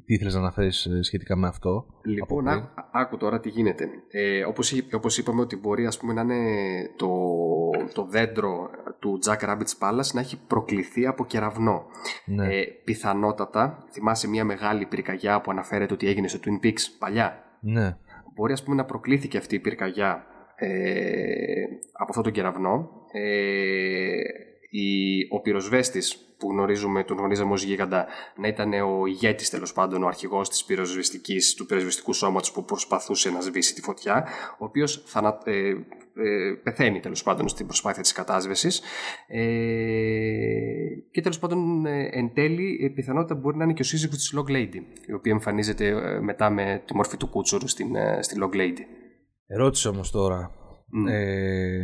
τι 0.00 0.14
ήθελες 0.14 0.34
να 0.34 0.40
αναφέρεις 0.40 0.86
ε, 0.86 1.02
σχετικά 1.02 1.36
με 1.36 1.46
αυτό. 1.46 1.86
Λοιπόν, 2.04 2.48
ά, 2.48 2.72
άκου 2.92 3.16
τώρα 3.16 3.40
τι 3.40 3.48
γίνεται. 3.48 3.88
Ε, 4.10 4.44
όπως, 4.92 5.18
είπαμε 5.18 5.40
ότι 5.40 5.56
μπορεί 5.56 5.86
ας 5.86 5.98
πούμε, 5.98 6.12
να 6.12 6.20
είναι 6.20 6.40
το, 6.96 7.08
το 7.94 8.06
δέντρο 8.10 8.70
του 9.00 9.18
Jack 9.26 9.48
Rabbit's 9.48 9.78
Palace 9.80 10.12
να 10.12 10.20
έχει 10.20 10.38
προκληθεί 10.46 11.06
από 11.06 11.26
κεραυνό. 11.26 11.84
Ναι. 12.24 12.54
Ε, 12.54 12.64
πιθανότατα, 12.84 13.86
θυμάσαι 13.92 14.28
μια 14.28 14.44
μεγάλη 14.44 14.86
πυρκαγιά 14.86 15.40
που 15.40 15.50
αναφέρεται 15.50 15.92
ότι 15.94 16.08
έγινε 16.08 16.28
στο 16.28 16.38
Twin 16.44 16.64
Peaks 16.66 16.82
παλιά; 16.98 17.44
Ναι. 17.60 17.96
Μπορεί 18.34 18.52
ας 18.52 18.62
πούμε 18.62 18.76
να 18.76 18.84
προκλήθηκε 18.84 19.38
αυτή 19.38 19.54
η 19.54 19.60
πυρκαγιά 19.60 20.24
ε, 20.56 21.62
από 21.92 22.08
αυτόν 22.08 22.22
τον 22.22 22.32
κεραυνό. 22.32 22.90
Ε, 23.12 24.20
η, 24.70 25.18
ο 25.30 25.40
πυροσβέστης 25.40 26.29
που 26.40 26.50
γνωρίζουμε, 26.50 27.04
τον 27.04 27.16
γνωρίζαμε 27.16 27.52
ως 27.52 27.62
γίγαντα 27.62 28.06
να 28.36 28.48
ήταν 28.48 28.72
ο 28.72 29.06
ηγέτης 29.06 29.50
τέλος 29.50 29.72
πάντων, 29.72 30.02
ο 30.02 30.06
αρχηγός 30.06 30.48
της 30.48 30.64
πυροσβεστικής, 30.64 31.54
του 31.54 31.66
πυροσβεστικού 31.66 32.12
σώματος 32.12 32.52
που 32.52 32.64
προσπαθούσε 32.64 33.30
να 33.30 33.40
σβήσει 33.40 33.74
τη 33.74 33.80
φωτιά, 33.80 34.26
ο 34.58 34.64
οποίος 34.64 35.02
θα 35.06 35.40
ε, 35.44 35.68
ε, 36.14 36.54
πεθαίνει 36.62 37.00
τέλος 37.00 37.22
πάντων 37.22 37.48
στην 37.48 37.66
προσπάθεια 37.66 38.02
της 38.02 38.12
κατάσβεσης. 38.12 38.80
Ε, 39.26 39.42
και 41.10 41.20
τέλος 41.20 41.38
πάντων 41.38 41.86
ε, 41.86 42.08
εν 42.12 42.32
τέλει 42.34 42.92
πιθανότητα 42.94 43.34
μπορεί 43.34 43.56
να 43.56 43.64
είναι 43.64 43.72
και 43.72 43.82
ο 43.82 43.84
σύζυγος 43.84 44.16
της 44.16 44.34
Log 44.36 44.50
Lady 44.50 44.80
η 45.06 45.12
οποία 45.12 45.32
εμφανίζεται 45.32 45.86
ε, 45.86 46.20
μετά 46.20 46.50
με 46.50 46.82
τη 46.86 46.94
μορφή 46.94 47.16
του 47.16 47.28
κούτσουρου 47.28 47.68
στην, 47.68 47.88
στη 48.20 48.36
Log 48.42 48.56
Lady. 48.56 48.80
Ερώτηση 49.46 49.88
όμως 49.88 50.10
τώρα, 50.10 50.54
ε, 51.08 51.80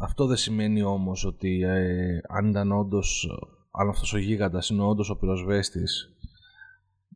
αυτό 0.00 0.26
δεν 0.26 0.36
σημαίνει 0.36 0.82
όμως 0.82 1.24
ότι 1.24 1.62
ε, 1.62 2.20
αν 2.28 2.48
ήταν 2.48 2.72
όντως, 2.72 3.28
αν 3.76 3.88
αυτός 3.88 4.12
ο 4.12 4.18
γίγαντας 4.18 4.68
είναι 4.68 4.82
όντως 4.82 5.10
ο 5.10 5.16
πυροσβέστης, 5.16 6.10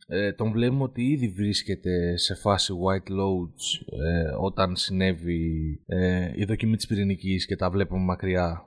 ε, 0.06 0.32
τον 0.32 0.52
βλέπουμε 0.52 0.82
ότι 0.82 1.02
ήδη 1.02 1.28
βρίσκεται 1.28 2.16
σε 2.16 2.34
φάση 2.34 2.72
white 2.72 3.10
loads 3.10 3.94
ε, 4.04 4.30
όταν 4.40 4.76
συνέβη 4.76 5.82
ε, 5.86 6.32
η 6.34 6.44
δοκιμή 6.44 6.76
της 6.76 6.86
πυρηνικής 6.86 7.46
και 7.46 7.56
τα 7.56 7.70
βλέπουμε 7.70 8.04
μακριά. 8.04 8.64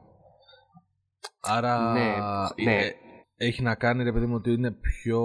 Άρα 1.40 1.92
ναι, 1.92 2.16
ναι 2.64 2.82
έχει 3.38 3.62
να 3.62 3.76
κάνει, 3.76 4.04
ρε 4.04 4.12
παιδί 4.12 4.26
μου, 4.26 4.36
ότι 4.36 4.52
είναι 4.52 4.72
πιο. 4.72 5.22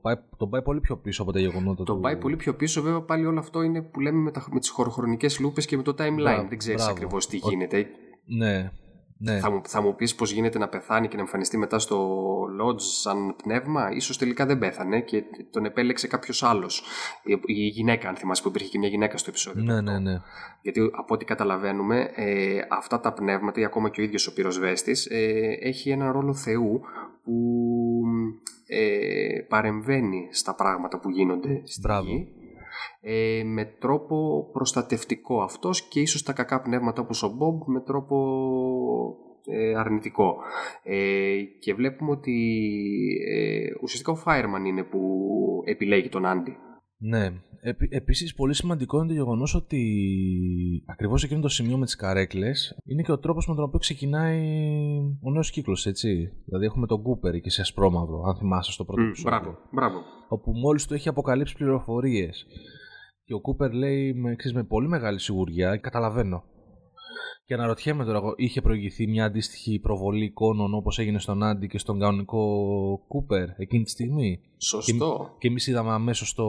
Πάει, 0.00 0.14
τον 0.36 0.50
πάει 0.50 0.62
πολύ 0.62 0.80
πιο 0.80 0.96
πίσω 0.96 1.22
από 1.22 1.32
τα 1.32 1.40
γεγονότα 1.40 1.84
τον 1.84 1.96
του. 1.96 2.02
πάει 2.02 2.16
πολύ 2.16 2.36
πιο 2.36 2.54
πίσω, 2.54 2.82
βέβαια 2.82 3.02
πάλι 3.02 3.26
όλο 3.26 3.38
αυτό 3.38 3.62
είναι 3.62 3.82
που 3.82 4.00
λέμε 4.00 4.18
με, 4.18 4.30
τα, 4.30 4.46
με 4.52 4.58
τις 4.58 4.68
χωροχρονικές 4.68 5.38
λούπες 5.38 5.66
και 5.66 5.76
με 5.76 5.82
το 5.82 5.94
timeline. 5.98 6.46
Δεν 6.48 6.58
ξέρεις 6.58 6.86
ακριβώς 6.86 7.26
τι 7.26 7.36
γίνεται. 7.36 7.86
Ναι. 8.24 8.70
Ναι. 9.18 9.38
Θα 9.38 9.50
μου, 9.50 9.60
θα 9.64 9.80
μου 9.80 9.94
πεις 9.94 10.14
πώς 10.14 10.32
γίνεται 10.32 10.58
να 10.58 10.68
πεθάνει 10.68 11.08
και 11.08 11.16
να 11.16 11.20
εμφανιστεί 11.20 11.56
μετά 11.56 11.78
στο 11.78 12.18
Lodge 12.60 12.80
σαν 12.80 13.36
πνεύμα. 13.42 14.00
σω 14.00 14.16
τελικά 14.18 14.46
δεν 14.46 14.58
πέθανε 14.58 15.00
και 15.00 15.22
τον 15.50 15.64
επέλεξε 15.64 16.06
κάποιος 16.06 16.42
άλλος. 16.42 16.82
Η, 17.24 17.40
η, 17.44 17.66
γυναίκα, 17.66 18.08
αν 18.08 18.16
θυμάσαι, 18.16 18.42
που 18.42 18.48
υπήρχε 18.48 18.68
και 18.68 18.78
μια 18.78 18.88
γυναίκα 18.88 19.16
στο 19.16 19.30
επεισόδιο. 19.30 19.62
Ναι, 19.62 19.80
ναι, 19.80 19.98
ναι. 19.98 20.20
Γιατί 20.62 20.80
από 20.80 21.14
ό,τι 21.14 21.24
καταλαβαίνουμε, 21.24 22.10
ε, 22.14 22.58
αυτά 22.70 23.00
τα 23.00 23.12
πνεύματα, 23.12 23.60
ή 23.60 23.64
ακόμα 23.64 23.88
και 23.88 24.00
ο 24.00 24.04
ίδιος 24.04 24.26
ο 24.26 24.32
πυροσβέστη, 24.32 24.96
ε, 25.08 25.52
έχει 25.60 25.90
ένα 25.90 26.12
ρόλο 26.12 26.34
Θεού 26.34 26.80
που 27.22 27.32
ε, 28.66 29.40
παρεμβαίνει 29.48 30.28
στα 30.30 30.54
πράγματα 30.54 30.98
που 30.98 31.10
γίνονται 31.10 31.62
στη 31.64 31.80
γη 32.04 32.45
ε, 33.00 33.42
με 33.44 33.64
τρόπο 33.64 34.48
προστατευτικό 34.52 35.42
αυτός 35.42 35.82
και 35.82 36.00
ίσως 36.00 36.22
τα 36.22 36.32
κακά 36.32 36.60
πνεύματα 36.60 37.02
όπως 37.02 37.22
ο 37.22 37.28
Μπομπ 37.28 37.62
με 37.66 37.80
τρόπο 37.80 38.16
ε, 39.46 39.74
αρνητικό. 39.74 40.36
Ε, 40.82 41.42
και 41.58 41.74
βλέπουμε 41.74 42.10
ότι 42.10 42.58
ε, 43.28 43.66
ουσιαστικά 43.82 44.12
ο 44.12 44.22
Fireman 44.26 44.66
είναι 44.66 44.82
που 44.82 45.62
επιλέγει 45.64 46.08
τον 46.08 46.26
Άντι. 46.26 46.56
Ναι. 46.98 47.30
Επί, 47.60 47.88
επίσης 47.90 48.34
πολύ 48.34 48.54
σημαντικό 48.54 48.98
είναι 48.98 49.06
το 49.06 49.12
γεγονός 49.12 49.54
ότι 49.54 49.82
ακριβώς 50.86 51.24
εκείνο 51.24 51.40
το 51.40 51.48
σημείο 51.48 51.76
με 51.76 51.84
τις 51.84 51.96
καρέκλες 51.96 52.76
είναι 52.84 53.02
και 53.02 53.12
ο 53.12 53.18
τρόπος 53.18 53.46
με 53.48 53.54
τον 53.54 53.64
οποίο 53.64 53.78
ξεκινάει 53.78 54.40
ο 55.22 55.30
νέος 55.30 55.50
κύκλος, 55.50 55.86
έτσι. 55.86 56.32
Δηλαδή 56.44 56.64
έχουμε 56.64 56.86
τον 56.86 57.02
Κούπερ 57.02 57.40
και 57.40 57.50
σε 57.50 57.60
ασπρόμαυρο, 57.60 58.22
αν 58.22 58.36
θυμάσαι 58.36 58.72
στο 58.72 58.84
πρώτο 58.84 59.02
mm, 59.02 59.22
Μπράβο, 59.22 59.58
μπράβο. 59.72 60.02
Όπου 60.28 60.52
μόλις 60.52 60.86
του 60.86 60.94
έχει 60.94 61.08
αποκαλύψει 61.08 61.54
πληροφορίες 61.54 62.46
και 63.24 63.34
ο 63.34 63.40
Κούπερ 63.40 63.72
λέει 63.72 64.14
με, 64.14 64.34
ξέρεις, 64.34 64.56
με 64.56 64.64
πολύ 64.64 64.88
μεγάλη 64.88 65.20
σιγουριά, 65.20 65.76
καταλαβαίνω. 65.76 66.44
Και 67.44 67.54
αναρωτιέμαι 67.54 68.04
τώρα, 68.04 68.20
είχε 68.36 68.60
προηγηθεί 68.60 69.06
μια 69.06 69.24
αντίστοιχη 69.24 69.78
προβολή 69.78 70.24
εικόνων 70.24 70.74
όπως 70.74 70.98
έγινε 70.98 71.18
στον 71.18 71.42
Άντι 71.42 71.66
και 71.66 71.78
στον 71.78 71.98
κανονικό 71.98 73.04
Κούπερ 73.08 73.48
εκείνη 73.56 73.84
τη 73.84 73.90
στιγμή; 73.90 74.40
Σωστό. 74.56 75.28
Και, 75.30 75.36
και 75.38 75.48
εμείς 75.48 75.66
είδαμε 75.66 75.90
αμέσως 75.90 76.34
το, 76.34 76.46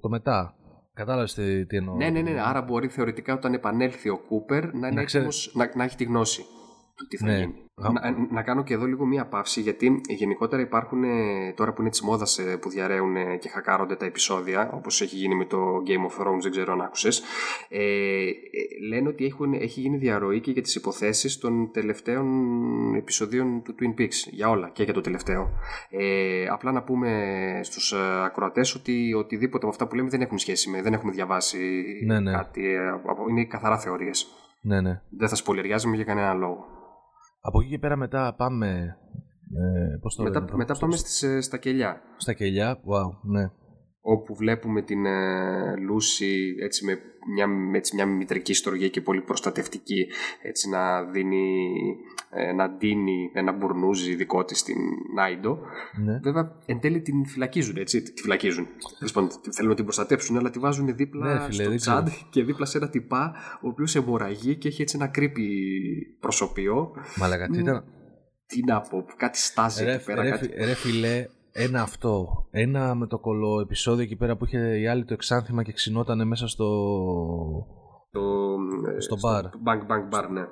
το 0.00 0.08
μετά. 0.08 0.54
Κατάλαβες 0.94 1.34
τι 1.34 1.76
εννοώ; 1.76 1.94
Ναι, 1.96 2.10
ναι, 2.10 2.20
ναι. 2.20 2.40
Άρα 2.40 2.62
μπορεί 2.62 2.88
θεωρητικά 2.88 3.34
όταν 3.34 3.54
επανέλθει 3.54 4.08
ο 4.08 4.18
Κούπερ 4.28 4.74
να, 4.74 4.88
είναι 4.88 5.04
να, 5.12 5.20
να, 5.52 5.70
να 5.74 5.84
έχει 5.84 5.96
τη 5.96 6.04
γνώση 6.04 6.44
του 6.96 7.06
τι 7.06 7.16
θα 7.16 7.26
ναι. 7.26 7.38
γίνει. 7.38 7.66
Να, 7.78 8.16
να, 8.30 8.42
κάνω 8.42 8.62
και 8.62 8.74
εδώ 8.74 8.84
λίγο 8.84 9.06
μία 9.06 9.26
παύση, 9.26 9.60
γιατί 9.60 10.00
γενικότερα 10.08 10.62
υπάρχουν 10.62 11.04
ε, 11.04 11.52
τώρα 11.56 11.72
που 11.72 11.80
είναι 11.80 11.90
της 11.90 12.02
μόδας 12.02 12.38
ε, 12.38 12.56
που 12.56 12.68
διαραίουν 12.68 13.38
και 13.38 13.48
χακάρονται 13.48 13.96
τα 13.96 14.04
επεισόδια, 14.04 14.70
όπως 14.72 15.00
έχει 15.00 15.16
γίνει 15.16 15.34
με 15.34 15.44
το 15.44 15.82
Game 15.86 16.10
of 16.10 16.22
Thrones, 16.22 16.40
δεν 16.42 16.50
ξέρω 16.50 16.72
αν 16.72 16.80
άκουσες. 16.80 17.22
Ε, 17.68 17.82
ε, 17.82 18.32
λένε 18.88 19.08
ότι 19.08 19.24
έχουν, 19.24 19.52
έχει 19.52 19.80
γίνει 19.80 19.96
διαρροή 19.96 20.40
και 20.40 20.50
για 20.50 20.62
τις 20.62 20.74
υποθέσεις 20.74 21.38
των 21.38 21.70
τελευταίων 21.72 22.26
επεισοδίων 22.94 23.62
του 23.62 23.74
Twin 23.80 24.00
Peaks. 24.00 24.30
Για 24.30 24.48
όλα 24.48 24.70
και 24.72 24.82
για 24.82 24.92
το 24.92 25.00
τελευταίο. 25.00 25.50
Ε, 25.90 26.46
απλά 26.46 26.72
να 26.72 26.82
πούμε 26.82 27.60
στους 27.62 27.92
ακροατές 28.24 28.74
ότι 28.74 29.14
οτιδήποτε 29.14 29.64
από 29.64 29.68
αυτά 29.68 29.86
που 29.86 29.94
λέμε 29.94 30.08
δεν 30.08 30.20
έχουν 30.20 30.38
σχέση 30.38 30.70
με, 30.70 30.82
δεν 30.82 30.92
έχουμε 30.92 31.12
διαβάσει 31.12 31.84
ναι, 32.06 32.20
ναι. 32.20 32.32
κάτι. 32.32 32.62
Είναι 33.30 33.44
καθαρά 33.44 33.78
θεωρίες. 33.78 34.26
Ναι, 34.60 34.80
ναι. 34.80 35.00
Δεν 35.08 35.28
θα 35.28 35.34
σπολεριάζουμε 35.34 35.96
για 35.96 36.04
κανένα 36.04 36.34
λόγο. 36.34 36.75
Από 37.46 37.60
εκεί 37.60 37.70
και 37.70 37.78
πέρα 37.78 37.96
μετά 37.96 38.34
πάμε... 38.34 38.96
Ε, 39.54 39.96
πώς 40.00 40.14
το 40.14 40.22
μετά, 40.22 40.40
λένε, 40.40 40.56
μετά 40.56 40.76
πάμε 40.78 40.96
στις, 40.96 41.22
ε, 41.22 41.40
στα 41.40 41.56
κελιά. 41.56 42.00
Στα 42.16 42.32
κελιά, 42.32 42.80
wow, 42.86 43.10
ναι. 43.22 43.50
Όπου 44.08 44.34
βλέπουμε 44.34 44.82
την 44.82 45.06
ε, 45.06 45.76
Λούση 45.76 46.54
έτσι 46.60 46.84
με 46.84 46.98
μια, 47.34 47.46
έτσι, 47.72 47.94
μια 47.94 48.06
μητρική 48.06 48.54
στοργή 48.54 48.90
και 48.90 49.00
πολύ 49.00 49.20
προστατευτική 49.20 50.06
έτσι 50.42 50.68
να 50.68 51.04
δίνει 51.04 51.66
ε, 52.30 52.52
να 52.52 52.70
ντύνει 52.70 53.30
ένα 53.34 53.52
μπουρνούζι 53.52 54.14
δικό 54.14 54.44
της 54.44 54.58
στην 54.58 54.76
Νάιντο 55.14 55.58
ναι. 56.04 56.18
βέβαια 56.22 56.52
εν 56.66 56.80
τέλει 56.80 57.00
την 57.00 57.26
φυλακίζουν 57.26 57.76
έτσι 57.76 58.02
τη 58.02 58.22
φυλακίζουν 58.22 58.66
λοιπόν, 59.00 59.28
θέλουν 59.50 59.70
να 59.70 59.76
την 59.76 59.84
προστατέψουν 59.84 60.36
αλλά 60.36 60.50
τη 60.50 60.58
βάζουν 60.58 60.96
δίπλα 60.96 61.34
ναι, 61.34 61.40
φίλε, 61.40 61.62
στο 61.62 61.74
τσάντ 61.74 62.08
και 62.30 62.44
δίπλα 62.44 62.66
σε 62.66 62.78
ένα 62.78 62.88
τυπά 62.88 63.34
ο 63.62 63.68
οποίος 63.68 63.94
εμποραγεί 63.94 64.56
και 64.56 64.68
έχει 64.68 64.82
έτσι 64.82 64.96
ένα 64.96 65.06
κρύπη 65.06 65.46
προσωπείο 66.20 66.90
Μαλακα, 67.16 67.48
τι 67.48 67.58
ήταν... 67.58 67.84
Τι 68.46 68.64
να 68.64 68.80
πω, 68.80 69.06
κάτι 69.16 69.38
στάζει 69.38 69.84
ρε, 69.84 69.94
εκεί 69.94 70.04
πέρα. 70.04 70.22
Ρε, 70.22 70.30
κάτι... 70.30 70.50
ρε 70.56 70.74
φιλέ, 70.74 71.26
ένα 71.56 71.82
αυτό. 71.82 72.46
Ένα 72.50 72.94
με 72.94 73.06
το 73.06 73.18
κολό 73.18 73.60
επεισόδιο 73.60 74.02
εκεί 74.02 74.16
πέρα 74.16 74.36
που 74.36 74.44
είχε 74.44 74.78
η 74.78 74.86
άλλη 74.86 75.04
το 75.04 75.14
εξάνθημα 75.14 75.62
και 75.62 75.72
ξυνόταν 75.72 76.26
μέσα 76.26 76.48
στο. 76.48 76.66
Το, 78.10 78.20
ε, 78.96 79.00
στο 79.00 79.16
μπαρ. 79.20 79.44
Στο 79.44 79.58
bank 79.66 79.80
bank 79.90 80.18
bar, 80.18 80.28
ναι. 80.30 80.44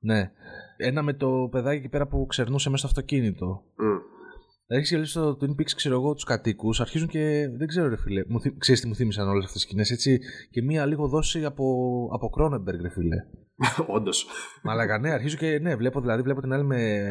Ναι. 0.00 0.30
Ένα 0.76 1.02
με 1.02 1.12
το 1.12 1.48
παιδάκι 1.50 1.78
εκεί 1.78 1.88
πέρα 1.88 2.06
που 2.06 2.26
ξερνούσε 2.26 2.70
μέσα 2.70 2.88
στο 2.88 3.00
αυτοκίνητο. 3.00 3.62
Mm. 3.68 4.00
Έχεις 4.66 4.90
γελίσει 4.90 5.10
στο 5.10 5.36
Twin 5.40 5.60
Peaks, 5.60 5.72
ξέρω 5.76 5.94
εγώ, 5.94 6.14
τους 6.14 6.24
κατοίκους. 6.24 6.80
Αρχίζουν 6.80 7.08
και. 7.08 7.48
Δεν 7.58 7.66
ξέρω, 7.66 7.88
ρε 7.88 7.96
φίλε. 7.96 8.24
Μου 8.28 8.40
θυ... 8.40 8.56
Ξέρεις 8.58 8.80
τι 8.80 8.88
μου 8.88 8.94
θύμισαν 8.94 9.28
όλες 9.28 9.44
αυτές 9.44 9.60
τις 9.60 9.62
σκηνές, 9.62 9.90
έτσι; 9.90 10.20
Και 10.50 10.62
μία 10.62 10.86
λίγο 10.86 11.08
δόση 11.08 11.44
από, 11.44 11.64
από 12.12 12.28
Κρόνεμπεργκ, 12.28 12.80
ρε 12.80 12.90
φίλε. 12.90 13.16
Όντως. 13.96 14.26
Μαλακα, 14.62 14.98
ναι, 14.98 15.10
αρχίζω 15.10 15.36
και. 15.36 15.58
Ναι, 15.58 15.76
βλέπω 15.76 16.00
δηλαδή, 16.00 16.22
βλέπω 16.22 16.40
την 16.40 16.52
άλλη 16.52 16.64
με 16.64 17.06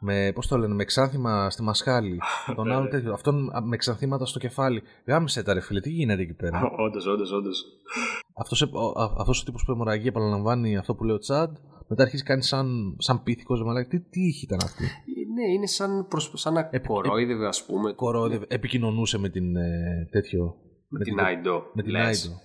με, 0.00 0.32
πώς 0.34 0.46
το 0.46 0.58
λένε, 0.58 0.74
με 0.74 0.82
εξάνθημα 0.82 1.50
στη 1.50 1.62
μασχάλη. 1.62 2.18
τον 2.54 2.70
άλλο 2.72 2.88
τέτοιο. 2.88 3.12
Αυτόν 3.12 3.50
με 3.62 3.74
εξανθήματα 3.74 4.26
στο 4.26 4.38
κεφάλι. 4.38 4.82
Γάμισε 5.06 5.42
τα 5.42 5.54
ρε 5.54 5.60
φίλε, 5.60 5.80
τι 5.80 5.90
γίνεται 5.90 6.22
εκεί 6.22 6.34
πέρα; 6.34 6.62
Όντως, 6.86 7.06
όντως, 7.06 7.32
όντως. 7.32 7.64
Αυτός 9.18 9.40
ο 9.40 9.44
τύπος 9.44 9.64
που 9.64 9.72
αιμορραγεί 9.72 10.08
επαναλαμβάνει 10.08 10.76
αυτό 10.76 10.94
που 10.94 11.04
λέει 11.04 11.14
ο 11.14 11.18
Τσάντ. 11.18 11.56
Μετά 11.88 12.02
αρχίζει 12.02 12.22
κάνει 12.22 12.42
σαν, 12.42 12.96
σαν 12.98 13.22
πίθηκος, 13.22 13.60
τι, 13.88 14.00
τι 14.00 14.20
είχε 14.20 14.44
ήταν 14.44 14.58
αυτή; 14.62 14.84
Ναι, 15.34 15.52
είναι 15.54 15.66
σαν, 15.66 16.06
προς, 16.08 16.32
σαν 16.34 16.52
να 16.52 16.68
Επι, 16.72 16.86
κορόιδευε, 16.86 17.46
ας 17.46 17.64
πούμε. 17.66 17.92
Κορόιδευε, 17.92 18.44
επικοινωνούσε 18.48 19.18
με 19.18 19.28
την 19.28 19.56
ε, 19.56 20.08
τέτοιο. 20.10 20.54
Με, 20.88 20.98
με 20.98 21.04
την 21.04 21.20
Άιντο. 21.20 21.62
Με 21.74 21.82
την 21.82 21.96
Άιντο. 21.96 22.40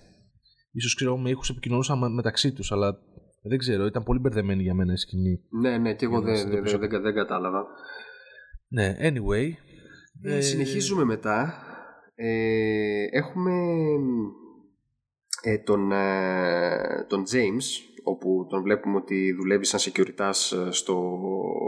Ίσως 0.72 0.94
ξέρω 0.94 1.18
με 1.18 1.30
ήχους 1.30 1.50
επικοινωνούσαν 1.50 2.14
μεταξύ 2.14 2.52
τους, 2.52 2.72
αλλά 2.72 2.98
δεν 3.48 3.58
ξέρω, 3.58 3.86
ήταν 3.86 4.02
πολύ 4.02 4.18
μπερδεμένη 4.18 4.62
για 4.62 4.74
μένα 4.74 4.92
η 4.92 4.96
σκηνή. 4.96 5.40
Ναι, 5.50 5.78
ναι, 5.78 5.94
και 5.94 6.04
εγώ 6.04 6.20
δεν, 6.20 6.48
δεν, 6.48 6.64
δεν, 6.64 7.02
δεν, 7.02 7.14
κατάλαβα. 7.14 7.66
Ναι, 8.68 8.96
anyway. 9.00 9.50
Ε, 10.22 10.40
συνεχίζουμε 10.40 11.04
μετά. 11.04 11.54
Ε, 12.14 13.04
έχουμε 13.10 13.52
ε, 15.42 15.58
τον, 15.58 15.92
ε, 15.92 17.04
τον 17.08 17.22
James, 17.32 17.64
όπου 18.04 18.46
τον 18.48 18.62
βλέπουμε 18.62 18.96
ότι 18.96 19.32
δουλεύει 19.32 19.64
σαν 19.64 19.80
security 19.80 20.30
στο 20.70 21.18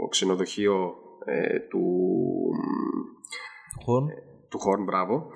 ξενοδοχείο 0.09 0.93
του 1.69 1.83
Horn. 3.85 4.05
του 4.49 4.59
Horn, 4.59 4.83
μπράβο, 4.85 5.27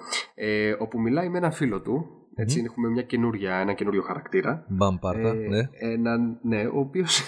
όπου 0.80 1.00
μιλάει 1.00 1.30
με 1.30 1.38
ένα 1.38 1.52
φίλο 1.52 1.82
του 1.82 2.23
έτσι, 2.36 2.62
mm. 2.62 2.66
έχουμε 2.66 2.90
μια 2.90 3.02
καινούρια, 3.02 3.56
ένα 3.56 3.74
καινούριο 3.74 4.02
χαρακτήρα. 4.02 4.66
Μπαμ 4.70 4.96
πάρτα, 5.00 5.30
ε, 5.30 5.34
ναι. 5.34 5.70
Έναν, 5.72 6.40
ναι, 6.42 6.66
ο 6.66 6.80
οποίος 6.80 7.22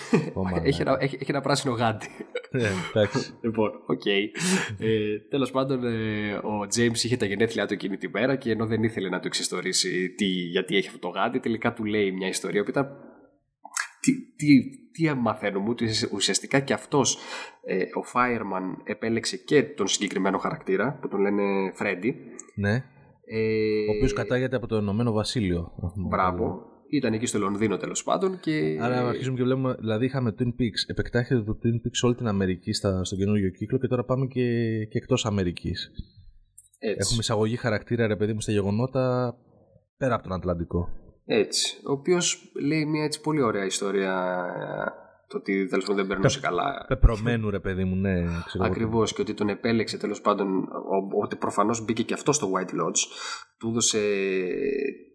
έχει, 0.64 0.82
ένα, 0.82 0.98
έχει, 1.00 1.18
έχει 1.22 1.32
ένα 1.32 1.42
πράσινο 1.42 1.74
γάντι. 1.74 2.08
Ναι, 2.52 2.70
εντάξει. 2.90 3.34
λοιπόν, 3.42 3.72
οκ. 3.86 4.02
Okay. 4.06 4.40
ε, 4.80 5.20
Τέλος 5.30 5.52
πάντων, 5.52 5.84
ε, 5.84 6.34
ο 6.34 6.62
James 6.76 7.04
είχε 7.04 7.18
τα 7.18 7.26
γενέθλιά 7.26 7.66
του 7.66 7.74
εκείνη 7.74 7.98
την 7.98 8.10
μέρα 8.14 8.36
και 8.36 8.52
ενώ 8.52 8.66
δεν 8.66 8.84
ήθελε 8.84 9.10
να 9.10 9.20
του 9.20 9.28
εξιστορήσει 9.28 10.10
τι, 10.10 10.26
γιατί 10.26 10.76
έχει 10.76 10.88
αυτό 10.88 11.00
το 11.00 11.08
γάντι, 11.08 11.40
τελικά 11.40 11.74
του 11.74 11.86
λέει 11.86 12.12
μια 12.12 12.28
ιστορία 12.28 12.64
που 12.64 12.70
ήταν. 12.70 12.88
Τι, 14.00 14.12
τι, 14.36 14.70
τι 14.92 15.14
μαθαίνουμε, 15.14 15.70
ότι 15.70 15.88
ουσιαστικά 16.12 16.60
και 16.60 16.74
αυτός 16.74 17.18
ε, 17.66 17.82
ο 17.82 18.04
Fireman 18.14 18.78
επέλεξε 18.84 19.38
και 19.38 19.64
τον 19.64 19.88
συγκεκριμένο 19.88 20.38
χαρακτήρα 20.38 20.98
που 21.02 21.08
τον 21.08 21.20
λένε 21.20 21.74
Freddy. 21.80 22.14
Ναι. 22.56 22.84
Ε, 23.26 23.90
ο 23.90 23.96
οποίος 23.96 24.14
κατάγεται 24.14 24.56
από 24.56 24.68
το 24.68 24.78
Ηνωμένο 24.78 25.12
Βασίλειο. 25.12 25.72
Μπράβο. 26.10 26.74
Ήταν 26.90 27.14
εκεί 27.14 27.26
στο 27.26 27.40
Λονδίνο 27.40 27.78
τέλος 27.78 28.04
πάντων. 28.04 28.40
Και... 28.40 28.78
Άρα 28.82 29.08
αρχίζουμε 29.08 29.38
και 29.38 29.44
βλέπουμε, 29.44 29.76
δηλαδή 29.80 30.06
είχαμε 30.06 30.36
Twin 30.40 30.48
Peaks. 30.48 30.82
Επεκτάχεται 30.88 31.44
το 31.44 31.58
Twin 31.64 31.88
Peaks 31.88 31.92
σε 31.92 32.06
όλη 32.06 32.16
την 32.16 32.28
Αμερική 32.28 32.74
στα, 32.74 33.04
στον 33.04 33.18
καινούριο 33.18 33.50
κύκλο 33.50 33.78
και 33.78 33.88
τώρα 33.88 34.04
πάμε 34.04 34.26
και, 34.26 34.42
και 34.86 34.98
εκτός 34.98 35.26
Αμερικής. 35.26 35.92
Έχουμε 36.80 37.18
εισαγωγή 37.20 37.56
χαρακτήρα, 37.56 38.08
ρε 38.08 38.16
παιδί 38.16 38.34
μου, 38.34 38.42
στα 38.42 38.52
γεγονότα 38.52 39.36
πέρα 39.98 40.14
από 40.14 40.24
τον 40.24 40.34
Ατλαντικό. 40.34 40.90
Έτσι. 41.26 41.78
Ο 41.88 41.92
οποίος 41.92 42.52
λέει 42.62 42.86
μια 42.86 43.04
έτσι 43.04 43.22
πολύ 43.22 43.42
ωραία 43.42 43.66
ιστορία 43.66 44.36
το 45.36 45.42
ότι 45.42 45.68
τέλος 45.68 45.86
πάντων 45.86 45.96
δεν 45.96 46.08
περνούσε 46.08 46.40
καλά. 46.40 46.86
Πεπρωμένου 46.88 47.50
ρε 47.50 47.60
παιδί 47.60 47.84
μου, 47.84 47.96
ναι. 47.96 48.24
Ακριβώς 48.60 49.14
και 49.14 49.22
ότι 49.22 49.34
τον 49.34 49.50
επέλεξε 49.50 49.98
τέλος 49.98 50.22
πάντων, 50.22 50.68
ότι 51.24 51.36
προφανώς 51.36 51.86
μπήκε 51.86 52.04
και 52.04 52.14
αυτός 52.14 52.36
στο 52.36 52.52
White 52.54 52.74
Lodge. 52.82 53.02
Του 53.60 53.68
έδωσε. 53.70 54.00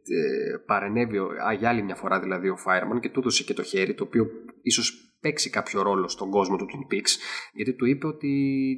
Ε, 0.03 0.57
παρενέβη 0.67 1.19
για 1.59 1.69
άλλη 1.69 1.83
μια 1.83 1.95
φορά 1.95 2.21
δηλαδή 2.21 2.49
ο 2.49 2.57
Fireman 2.67 3.01
και 3.01 3.09
του 3.09 3.21
έδωσε 3.21 3.45
και 3.45 3.55
το 3.55 3.63
χέρι 3.63 3.95
το 3.95 4.05
οποίο 4.05 4.27
ίσως 4.63 5.15
παίξει 5.21 5.51
κάποιο 5.51 5.83
ρόλο 5.83 6.09
στον 6.09 6.31
κόσμο 6.31 6.57
του 6.57 6.67
Twin 6.69 6.95
Peaks 6.95 7.11
γιατί 7.53 7.75
του 7.75 7.85
είπε 7.87 8.07
ότι 8.07 8.31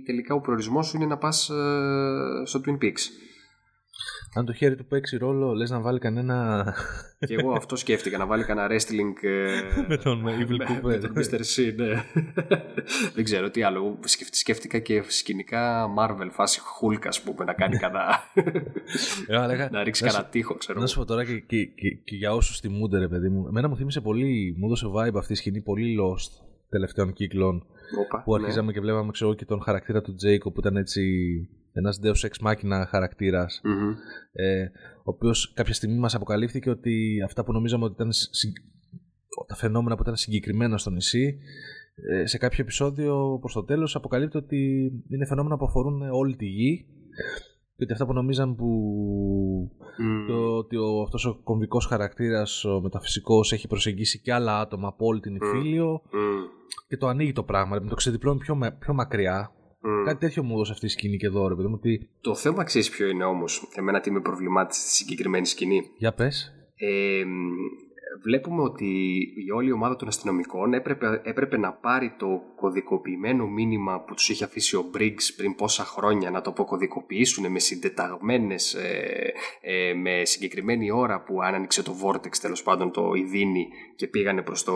τελικά 0.07 0.35
ο 0.35 0.41
προορισμός 0.41 0.87
σου 0.87 0.97
είναι 0.97 1.07
να 1.07 1.19
πας 1.19 1.49
ε, 1.49 2.43
στο 2.45 2.61
Twin 2.65 2.85
Peaks 2.85 3.03
αν 4.35 4.45
το 4.45 4.53
χέρι 4.53 4.77
του 4.77 4.85
παίξει 4.85 5.17
ρόλο, 5.17 5.53
λες 5.55 5.71
να 5.71 5.81
βάλει 5.81 5.99
κανένα... 5.99 6.65
Και 7.27 7.35
εγώ 7.35 7.53
αυτό 7.53 7.77
σκέφτηκα, 7.77 8.19
να 8.19 8.27
βάλει 8.27 8.45
κανένα 8.45 8.69
wrestling... 8.71 9.25
Ε, 9.25 9.61
με 9.89 9.97
τον 9.97 10.25
Evil 10.27 10.71
Cooper. 10.71 10.83
Με 10.83 10.99
τον 10.99 11.13
Mr. 11.17 11.41
C, 11.41 11.75
ναι. 11.77 12.05
Δεν 13.15 13.25
ξέρω 13.25 13.51
τι 13.51 13.63
άλλο. 13.63 13.99
Σκέφτηκα 14.31 14.79
και 14.79 15.03
σκηνικά 15.07 15.89
Marvel, 15.99 16.29
φάση 16.31 16.61
Hulk, 16.61 17.07
ας 17.07 17.23
πούμε, 17.23 17.45
να 17.45 17.53
κάνει 17.53 17.77
κανένα... 17.77 18.21
Ε, 19.27 19.69
να 19.71 19.83
ρίξει 19.83 20.05
κανένα 20.05 20.25
τείχο, 20.25 20.55
ξέρω. 20.55 20.81
Να 20.81 20.87
σου 20.87 20.99
πω 20.99 21.05
τώρα 21.05 21.25
και, 21.25 21.39
και, 21.39 21.65
και, 21.65 21.91
και 22.05 22.17
για 22.17 22.35
όσους 22.35 22.59
θυμούνται, 22.59 22.99
ρε 22.99 23.09
παιδί 23.09 23.29
μου. 23.29 23.47
Εμένα 23.47 23.69
μου 23.69 23.77
θύμισε 23.77 24.01
πολύ, 24.01 24.55
μου 24.59 24.67
έδωσε 24.67 24.87
vibe 24.97 25.17
αυτή 25.17 25.33
η 25.33 25.37
σκηνή, 25.37 25.61
πολύ 25.61 25.97
lost 26.01 26.45
τελευταίων 26.69 27.13
κύκλων. 27.13 27.67
Οπα, 28.05 28.23
που 28.23 28.35
αρχίζαμε 28.35 28.67
ναι. 28.67 28.73
και 28.73 28.81
βλέπαμε, 28.81 29.11
ξέρω, 29.11 29.35
και 29.35 29.45
τον 29.45 29.63
χαρακτήρα 29.63 30.03
του 30.03 30.15
Τζέικο 30.15 30.53
που 30.53 30.61
ήταν 30.61 30.77
έτσι 30.77 31.03
ένας 31.73 32.01
Deus 32.03 32.29
Ex 32.29 32.47
Machina 32.47 32.85
χαρακτήρας 32.89 33.61
mm-hmm. 33.65 33.97
ε, 34.33 34.65
ο 34.99 35.11
οποίος 35.11 35.53
κάποια 35.53 35.75
στιγμή 35.75 35.99
μας 35.99 36.15
αποκαλύφθηκε 36.15 36.71
ότι 36.71 37.23
αυτά 37.25 37.45
που 37.45 37.53
νομίζαμε 37.53 37.85
ότι 37.85 37.95
ήταν 37.95 38.11
τα 39.47 39.55
φαινόμενα 39.55 39.97
που 39.97 40.03
ήταν 40.03 40.17
συγκεκριμένα 40.17 40.79
στο 40.79 40.91
νησί 40.91 41.39
ε, 41.95 42.27
σε 42.27 42.39
κάποιο 42.39 42.63
επεισόδιο 42.63 43.39
προς 43.41 43.53
το 43.53 43.65
τέλος 43.65 43.97
αποκαλύπτει 43.97 44.37
ότι 44.37 44.93
είναι 45.09 45.27
φαινόμενα 45.27 45.57
που 45.57 45.65
αφορούν 45.65 46.03
όλη 46.11 46.37
τη 46.37 46.47
γη 46.47 46.87
και 47.77 47.83
ότι 47.83 47.93
αυτά 47.93 48.07
που 48.07 48.13
νομίζαμε 48.13 48.55
που 48.55 48.71
mm. 49.81 50.29
το, 50.29 50.57
ότι 50.57 50.77
ο, 50.77 51.03
αυτός 51.03 51.25
ο 51.25 51.41
κομβικός 51.43 51.87
χαρακτήρας 51.87 52.65
ο 52.65 52.81
μεταφυσικός 52.81 53.53
έχει 53.53 53.67
προσεγγίσει 53.67 54.21
και 54.21 54.33
άλλα 54.33 54.61
άτομα 54.61 54.89
από 54.89 55.07
όλη 55.07 55.21
την 55.21 55.35
Ιφίλιο 55.35 56.03
mm. 56.05 56.75
και 56.89 56.97
το 56.97 57.07
ανοίγει 57.07 57.33
το 57.33 57.43
πράγμα, 57.43 57.81
το 57.81 57.95
ξεδιπλώνει 57.95 58.39
πιο, 58.39 58.59
πιο 58.79 58.95
μακριά 58.95 59.53
Mm. 59.85 60.05
Κάτι 60.05 60.19
τέτοιο 60.19 60.43
μου 60.43 60.55
έδωσε 60.55 60.73
αυτή 60.73 60.87
η 60.87 60.89
σκηνή 60.89 61.17
και 61.17 61.27
εδώ, 61.27 61.49
ρε 61.49 61.55
παιδί 61.55 61.69
μου. 61.69 61.75
Ότι... 61.77 62.09
Το 62.21 62.35
θέμα 62.35 62.65
ξέρεις 62.65 62.91
ποιο 62.91 63.07
είναι 63.09 63.25
όμως. 63.25 63.69
Εμένα 63.75 64.01
τι 64.01 64.11
με 64.11 64.21
προβλημάτισε 64.21 64.81
στη 64.81 64.91
συγκεκριμένη 64.91 65.47
σκηνή; 65.47 65.91
Για 65.97 66.13
πες. 66.13 66.53
Ε, 66.77 67.25
βλέπουμε 68.23 68.63
ότι 68.63 68.87
η 69.47 69.51
όλη 69.51 69.73
ομάδα 69.73 69.97
των 69.97 70.09
αστυνομικών 70.09 70.73
έπρεπε, 70.75 71.21
έπρεπε 71.25 71.59
να 71.59 71.73
πάρει 71.73 72.15
το 72.19 72.43
κωδικοποιημένο 72.57 73.47
μήνυμα 73.47 74.01
που 74.01 74.15
τους 74.15 74.29
είχε 74.29 74.45
αφήσει 74.45 74.77
ο 74.77 74.91
Briggs 74.95 75.35
πριν 75.37 75.55
πόσα 75.55 75.85
χρόνια 75.85 76.31
να 76.31 76.41
το 76.41 76.51
αποκωδικοποιήσουν 76.51 77.51
με 77.51 77.59
συντεταγμένες 77.59 78.75
ε, 78.75 79.33
ε, 79.61 79.95
με 79.95 80.25
συγκεκριμένη 80.25 80.91
ώρα 80.91 81.23
που 81.23 81.43
άνοιξε 81.43 81.83
το 81.83 81.95
Vortex 82.05 82.37
τέλος 82.41 82.63
πάντων 82.63 82.91
το 82.91 83.13
Ιδίνη 83.15 83.69
και 83.97 84.07
πήγανε 84.07 84.43
προς 84.43 84.65
το 84.65 84.73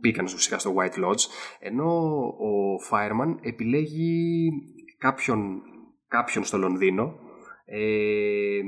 μπήκαν 0.00 0.24
ουσιαστικά 0.24 0.58
στο 0.58 0.74
White 0.76 1.04
Lodge 1.04 1.24
ενώ 1.58 2.16
ο 2.26 2.76
Fireman 2.90 3.36
επιλέγει 3.40 4.50
κάποιον, 4.98 5.62
κάποιον 6.08 6.44
στο 6.44 6.58
Λονδίνο 6.58 7.26
ε, 7.70 8.60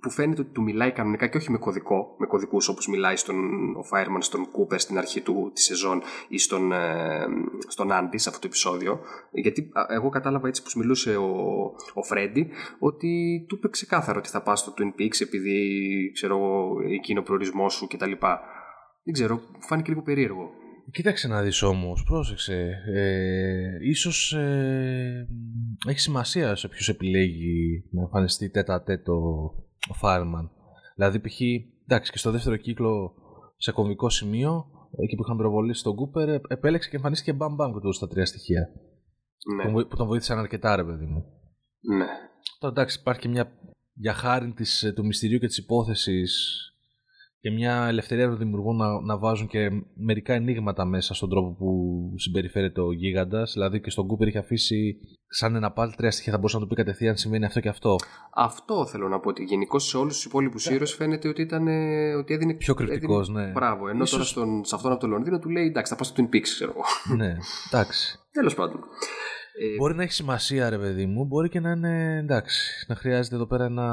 που 0.00 0.10
φαίνεται 0.10 0.40
ότι 0.40 0.50
του 0.50 0.62
μιλάει 0.62 0.92
κανονικά 0.92 1.26
και 1.26 1.36
όχι 1.36 1.50
με 1.50 1.58
κωδικό, 1.58 2.14
με 2.18 2.26
κωδικούς 2.26 2.68
όπως 2.68 2.88
μιλάει 2.88 3.16
στον 3.16 3.36
ο 3.76 3.84
Fireman 3.92 4.18
στον 4.18 4.40
Cooper 4.40 4.78
στην 4.78 4.98
αρχή 4.98 5.20
του 5.20 5.50
τη 5.54 5.60
σεζόν 5.60 6.02
ή 6.28 6.38
στον, 6.38 6.72
ε, 6.72 7.26
στον 7.68 7.88
Andy 7.92 8.14
σε 8.14 8.28
αυτό 8.28 8.40
το 8.40 8.46
επεισόδιο 8.46 9.00
γιατί 9.30 9.70
εγώ 9.88 10.08
κατάλαβα 10.08 10.48
έτσι 10.48 10.62
που 10.62 10.70
μιλούσε 10.74 11.16
ο, 11.16 11.30
ο 11.94 12.02
Freddy 12.12 12.44
ότι 12.78 13.44
του 13.48 13.54
είπε 13.56 13.68
ξεκάθαρο 13.68 14.18
ότι 14.18 14.28
θα 14.28 14.42
πας 14.42 14.60
στο 14.60 14.74
Twin 14.78 15.00
Peaks 15.00 15.20
επειδή 15.20 16.10
ξέρω 16.14 16.66
εκείνο 16.92 17.20
ο 17.20 17.22
προορισμός 17.22 17.74
σου 17.74 17.86
κτλ. 17.86 18.12
Δεν 19.04 19.14
ξέρω, 19.14 19.40
φάνηκε 19.58 19.90
λίγο 19.90 20.02
περίεργο. 20.02 20.50
Κοίταξε 20.90 21.28
να 21.28 21.42
δεις 21.42 21.62
όμως, 21.62 22.02
πρόσεξε. 22.02 22.82
Ε, 22.94 23.76
ίσως 23.80 24.32
ε, 24.32 25.28
έχει 25.88 25.98
σημασία 26.00 26.56
σε 26.56 26.68
ποιος 26.68 26.88
επιλέγει 26.88 27.84
να 27.90 28.00
εμφανιστεί 28.00 28.50
τέτα 28.50 28.82
τέτο 28.82 29.14
ο 29.90 29.98
Fireman. 30.02 30.48
Δηλαδή 30.94 31.20
π.χ. 31.20 31.40
εντάξει 31.84 32.12
και 32.12 32.18
στο 32.18 32.30
δεύτερο 32.30 32.56
κύκλο 32.56 33.14
σε 33.56 33.72
κομβικό 33.72 34.08
σημείο 34.08 34.70
εκεί 35.02 35.14
που 35.16 35.22
είχαν 35.22 35.36
προβολήσει 35.36 35.82
τον 35.82 35.94
Κούπερ 35.94 36.28
επέλεξε 36.28 36.88
και 36.88 36.96
εμφανίστηκε 36.96 37.32
μπαμ 37.32 37.54
μπαμ 37.54 37.72
και 37.72 37.80
του 37.80 37.92
στα 37.92 38.08
τρία 38.08 38.26
στοιχεία. 38.26 38.68
Ναι. 39.56 39.72
Που 39.72 39.96
τον 39.96 40.06
βοήθησαν 40.06 40.38
αρκετά 40.38 40.76
ρε 40.76 40.84
παιδί 40.84 41.04
μου. 41.04 41.24
Ναι. 41.80 42.06
Τώρα 42.58 42.74
εντάξει 42.76 42.98
υπάρχει 43.00 43.20
και 43.20 43.28
μια 43.28 43.52
για 43.92 44.14
χάρη 44.14 44.52
της, 44.52 44.92
του 44.94 45.06
μυστηρίου 45.06 45.38
και 45.38 45.46
της 45.46 45.58
υπόθεσης 45.58 46.60
και 47.46 47.52
μια 47.52 47.86
ελευθερία 47.88 48.28
των 48.28 48.38
δημιουργών 48.38 48.76
να, 48.76 49.00
να 49.00 49.18
βάζουν 49.18 49.46
και 49.46 49.70
μερικά 49.94 50.34
ενίγματα 50.34 50.84
μέσα 50.84 51.14
στον 51.14 51.28
τρόπο 51.28 51.54
που 51.58 51.68
συμπεριφέρεται 52.16 52.80
ο 52.80 52.92
γίγαντας. 52.92 53.52
Δηλαδή 53.52 53.80
και 53.80 53.90
στον 53.90 54.06
Κούπερ 54.06 54.28
είχε 54.28 54.38
αφήσει 54.38 54.98
σαν 55.28 55.54
ένα 55.54 55.72
πάλι 55.72 55.92
τρία 55.96 56.10
στοιχεία. 56.10 56.32
Θα 56.32 56.38
μπορούσε 56.38 56.56
να 56.56 56.62
το 56.62 56.68
πει 56.68 56.74
κατευθείαν 56.74 57.16
σημαίνει 57.16 57.44
αυτό 57.44 57.60
και 57.60 57.68
αυτό. 57.68 57.96
Αυτό 58.34 58.86
θέλω 58.86 59.08
να 59.08 59.20
πω. 59.20 59.28
Ότι 59.28 59.42
γενικώς 59.42 59.88
σε 59.88 59.96
όλους 59.96 60.14
τους 60.14 60.24
υπόλοιπους 60.24 60.68
yeah. 60.68 60.72
ήρωες 60.72 60.94
φαίνεται 60.94 61.28
ότι, 61.28 61.42
ήταν, 61.42 61.66
ότι 62.18 62.34
έδινε. 62.34 62.54
Πιο 62.54 62.74
κριτικός, 62.74 63.28
ναι. 63.28 63.46
Μπράβο. 63.46 63.88
Ενώ 63.88 64.02
Ίσως... 64.02 64.10
τώρα 64.10 64.24
στον, 64.24 64.64
σε 64.64 64.74
αυτόν 64.74 64.92
από 64.92 65.00
το 65.00 65.06
Λονδίνο 65.06 65.38
του 65.38 65.48
λέει 65.48 65.66
εντάξει, 65.66 65.92
θα 65.92 65.98
πάω 65.98 66.12
στο 66.12 66.22
Twin 66.22 66.34
Peaks, 66.34 66.40
ξέρω 66.40 66.70
εγώ. 66.70 67.16
ναι, 67.16 67.36
εντάξει. 67.66 68.18
Τέλος 68.30 68.54
πάντων. 68.54 68.80
Ε, 69.58 69.76
μπορεί 69.76 69.94
να 69.94 70.02
έχει 70.02 70.12
σημασία, 70.12 70.70
ρε 70.70 70.78
παιδί 70.78 71.06
μου. 71.06 71.24
Μπορεί 71.24 71.48
και 71.48 71.60
να 71.60 71.70
είναι 71.70 72.16
εντάξει. 72.16 72.86
Να 72.88 72.94
χρειάζεται 72.94 73.34
εδώ 73.34 73.46
πέρα 73.46 73.68
να, 73.68 73.86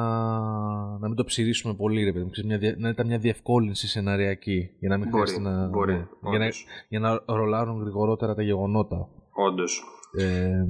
να 0.99 1.07
μην 1.07 1.15
το 1.15 1.23
ψηρίσουμε 1.23 1.73
πολύ, 1.73 2.03
ρε 2.03 2.11
παιδί 2.11 2.25
μου. 2.25 2.31
Μια, 2.45 2.75
να 2.77 2.89
ήταν 2.89 3.07
μια 3.07 3.17
διευκόλυνση 3.17 3.87
σεναριακή. 3.87 4.69
Για 4.79 4.89
να 4.89 4.97
μην 4.97 5.09
μπορεί, 5.09 5.29
χρειάζεται 5.29 5.49
να. 5.49 5.67
Μπορεί, 5.67 5.93
ναι, 5.93 6.29
για, 6.29 6.39
να, 6.39 6.49
για 6.87 6.99
να 6.99 7.23
ρολάρουν 7.25 7.81
γρηγορότερα 7.81 8.35
τα 8.35 8.41
γεγονότα. 8.41 9.09
Όντως. 9.31 9.83
Ε, 10.17 10.63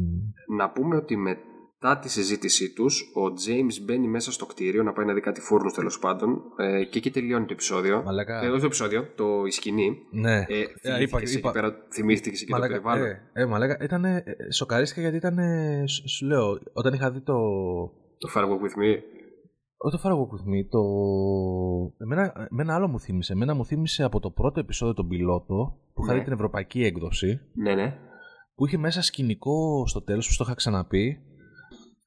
να 0.58 0.70
πούμε 0.70 0.96
ότι 0.96 1.18
με 1.18 1.38
μετά 1.84 2.00
τη 2.00 2.10
συζήτησή 2.10 2.74
τους, 2.74 3.02
ο 3.02 3.22
James 3.26 3.84
μπαίνει 3.86 4.08
μέσα 4.08 4.32
στο 4.32 4.46
κτίριο 4.46 4.84
να 4.84 4.94
πάει 4.94 5.06
να 5.06 5.14
δει 5.14 5.22
κάτι 5.22 5.42
φούρνους 5.42 5.74
τέλος 5.74 6.00
πάντων 6.00 6.42
ε, 6.58 6.84
και 6.84 6.98
εκεί 6.98 7.12
τελειώνει 7.12 7.46
το 7.46 7.54
επεισόδιο. 7.54 8.04
Μαλάκα. 8.04 8.44
Ε, 8.44 8.48
όχι 8.48 8.60
το 8.60 8.66
επεισόδιο, 8.66 9.08
το 9.16 9.46
η 9.46 9.52
σκηνή. 9.52 9.98
Ναι. 10.12 10.38
Ε, 10.38 10.60
ε 10.82 11.02
είπα, 11.02 11.22
είπα, 11.22 11.52
πέρα, 11.52 11.76
θυμήθηκες 11.92 12.44
και 12.44 12.52
μαλάκα, 12.52 12.76
το 12.76 12.82
περιβάλλον. 12.82 13.08
Ε, 13.08 13.42
ε, 13.42 13.46
μαλάκα, 13.46 13.78
ήταν. 13.84 14.06
Ε, 14.06 14.24
σοκαρίστηκα 14.52 15.02
γιατί 15.02 15.16
ήταν. 15.16 15.38
Σου 15.88 16.26
λέω, 16.26 16.60
όταν 16.74 16.94
είχα 16.94 17.12
δει 17.12 17.22
το. 17.22 17.34
Το 18.18 18.32
Far 18.36 18.44
Walk 18.44 18.62
with 18.64 18.78
Me. 18.82 18.98
Όχι 19.78 19.98
το 19.98 20.02
Far 20.04 20.12
Walk 20.12 20.34
with 20.36 20.48
Me, 20.52 20.68
το. 20.70 20.82
Εμένα, 22.04 22.48
εμένα 22.52 22.76
άλλο 22.76 22.88
μου 22.88 23.00
θύμισε. 23.00 23.34
Εμένα 23.34 23.54
μου 23.54 23.66
θύμισε 23.66 24.04
από 24.04 24.20
το 24.20 24.30
πρώτο 24.30 24.60
επεισόδιο 24.60 24.94
τον 24.94 25.08
πιλότο 25.08 25.78
που 25.94 26.04
είχα 26.04 26.12
ναι. 26.12 26.18
δει 26.18 26.24
την 26.24 26.34
ευρωπαϊκή 26.34 26.84
έκδοση. 26.84 27.40
Ναι, 27.54 27.76
ναι 27.76 27.98
που 28.56 28.66
είχε 28.66 28.78
μέσα 28.78 29.02
σκηνικό 29.02 29.88
στο 29.88 30.02
τέλος, 30.02 30.28
που 30.28 30.36
το 30.38 30.44
είχα 30.48 30.54
ξαναπεί, 30.56 31.20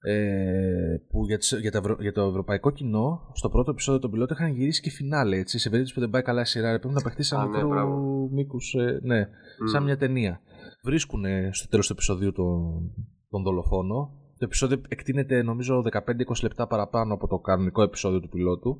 ε, 0.08 1.02
που 1.10 1.24
για, 1.26 1.38
για, 1.60 1.96
για, 1.98 2.12
το 2.12 2.22
ευρωπαϊκό 2.22 2.70
κοινό, 2.70 3.30
στο 3.32 3.48
πρώτο 3.48 3.70
επεισόδιο 3.70 4.00
των 4.00 4.10
πιλότων 4.10 4.36
είχαν 4.40 4.52
γυρίσει 4.52 4.80
και 4.80 4.90
φινάλε. 4.90 5.36
Έτσι, 5.36 5.58
σε 5.58 5.68
περίπτωση 5.68 5.94
που 5.94 6.00
δεν 6.00 6.10
πάει 6.10 6.22
καλά 6.22 6.40
η 6.40 6.44
σειρά, 6.44 6.78
πρέπει 6.78 6.94
να 6.94 7.00
παιχτεί 7.00 7.22
σαν 7.22 7.50
ναι, 7.50 7.62
μήκου. 8.30 8.56
Ε, 8.78 8.98
ναι, 9.02 9.28
σαν 9.64 9.82
μια 9.82 9.96
ταινία. 9.96 10.40
Βρίσκουν 10.82 11.24
στο 11.50 11.68
τέλος 11.68 11.86
του 11.86 11.92
επεισοδίου 11.92 12.32
τον, 12.32 12.90
τον 13.30 13.42
δολοφόνο. 13.42 14.10
Το 14.38 14.44
επεισόδιο 14.44 14.80
εκτείνεται 14.88 15.42
νομίζω 15.42 15.82
15-20 15.92 16.00
λεπτά 16.42 16.66
παραπάνω 16.66 17.14
από 17.14 17.26
το 17.26 17.38
κανονικό 17.38 17.82
επεισόδιο 17.82 18.20
του 18.20 18.28
πιλότου. 18.28 18.78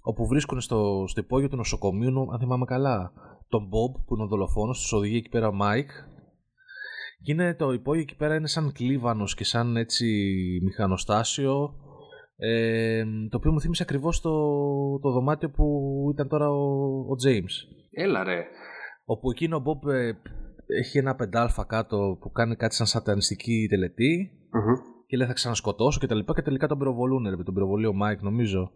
Όπου 0.00 0.26
βρίσκουν 0.26 0.60
στο, 0.60 1.04
στο 1.06 1.20
υπόγειο 1.20 1.48
του 1.48 1.56
νοσοκομείου, 1.56 2.32
αν 2.32 2.38
θυμάμαι 2.38 2.64
καλά, 2.64 3.12
τον 3.48 3.62
Bob 3.62 4.02
που 4.06 4.14
είναι 4.14 4.24
ο 4.24 4.26
δολοφόνος, 4.26 4.80
τους 4.80 4.92
οδηγεί 4.92 5.16
εκεί 5.16 5.28
πέρα 5.28 5.48
ο 5.48 5.52
Mike 5.60 6.13
και 7.24 7.32
είναι 7.32 7.54
το 7.54 7.72
υπόγειο 7.72 8.02
εκεί 8.02 8.16
πέρα 8.16 8.34
είναι 8.34 8.46
σαν 8.46 8.72
κλίβανος 8.72 9.34
και 9.34 9.44
σαν 9.44 9.76
έτσι 9.76 10.06
μηχανοστάσιο 10.62 11.74
ε, 12.36 13.04
το 13.30 13.36
οποίο 13.36 13.52
μου 13.52 13.60
θύμισε 13.60 13.82
ακριβώς 13.82 14.20
το, 14.20 14.30
το 14.98 15.10
δωμάτιο 15.10 15.50
που 15.50 15.64
ήταν 16.12 16.28
τώρα 16.28 16.50
ο, 16.50 16.64
ο 16.98 17.16
James. 17.26 17.76
Έλα 17.90 18.24
ρε. 18.24 18.44
Όπου 19.04 19.30
εκείνο 19.30 19.56
ο 19.56 19.62
Bob 19.66 19.90
ε, 19.92 20.12
έχει 20.66 20.98
ένα 20.98 21.14
πεντάλφα 21.14 21.64
κάτω 21.64 22.18
που 22.20 22.30
κάνει 22.30 22.56
κάτι 22.56 22.74
σαν 22.74 22.86
σατανιστική 22.86 23.68
και 25.06 25.16
λέει 25.16 25.26
θα 25.26 25.32
ξανασκοτώσω 25.32 25.98
και 26.00 26.06
τα 26.06 26.14
λοιπά 26.14 26.34
και 26.34 26.42
τελικά 26.42 26.66
τον 26.66 26.78
πυροβολούν 26.78 27.28
ρε, 27.28 27.42
τον 27.42 27.54
πυροβολεί 27.54 27.86
ο 27.86 27.92
Μάικ 27.92 28.22
νομίζω. 28.22 28.72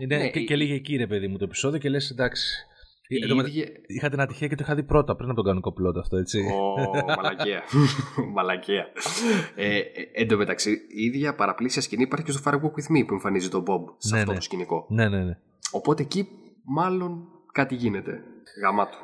Είναι, 0.00 0.16
ναι, 0.16 0.30
και, 0.30 0.40
και 0.40 0.56
λήγει 0.56 0.74
εκεί 0.74 0.96
ρε 0.96 1.06
παιδί 1.06 1.28
μου 1.28 1.38
το 1.38 1.44
επεισόδιο 1.44 1.78
και 1.78 1.88
λες 1.88 2.10
εντάξει 2.10 2.66
ίδια... 3.08 3.66
Είχα 3.86 4.08
την 4.08 4.20
ατυχία 4.20 4.46
και 4.46 4.54
το 4.54 4.62
είχα 4.64 4.74
δει 4.74 4.82
πρώτα 4.82 5.16
πριν 5.16 5.26
από 5.26 5.36
τον 5.36 5.44
κανονικό 5.44 5.72
πιλότο 5.72 6.00
αυτό, 6.00 6.16
έτσι. 6.16 6.38
Ω, 6.38 7.14
μαλακία. 7.16 7.62
μαλακία. 8.34 8.86
ε, 9.54 9.78
ε, 9.78 9.82
εν 10.12 10.28
τω 10.28 10.36
μεταξύ, 10.36 10.70
η 10.70 11.02
ίδια 11.04 11.34
παραπλήσια 11.34 11.82
σκηνή 11.82 12.02
υπάρχει 12.02 12.24
και 12.24 12.32
στο 12.32 12.40
Fire 12.44 12.54
Walk 12.54 12.80
With 12.80 12.96
Me 12.96 13.06
που 13.06 13.12
εμφανίζει 13.12 13.48
τον 13.48 13.62
Bob 13.66 13.94
σε 13.98 14.14
ναι, 14.14 14.18
αυτό 14.20 14.30
ναι. 14.30 14.38
το 14.38 14.44
σκηνικό. 14.44 14.86
Ναι, 14.88 15.08
ναι, 15.08 15.24
ναι. 15.24 15.38
Οπότε 15.70 16.02
εκεί 16.02 16.28
μάλλον 16.64 17.28
κάτι 17.52 17.74
γίνεται. 17.74 18.22
Γαμάτο. 18.62 18.96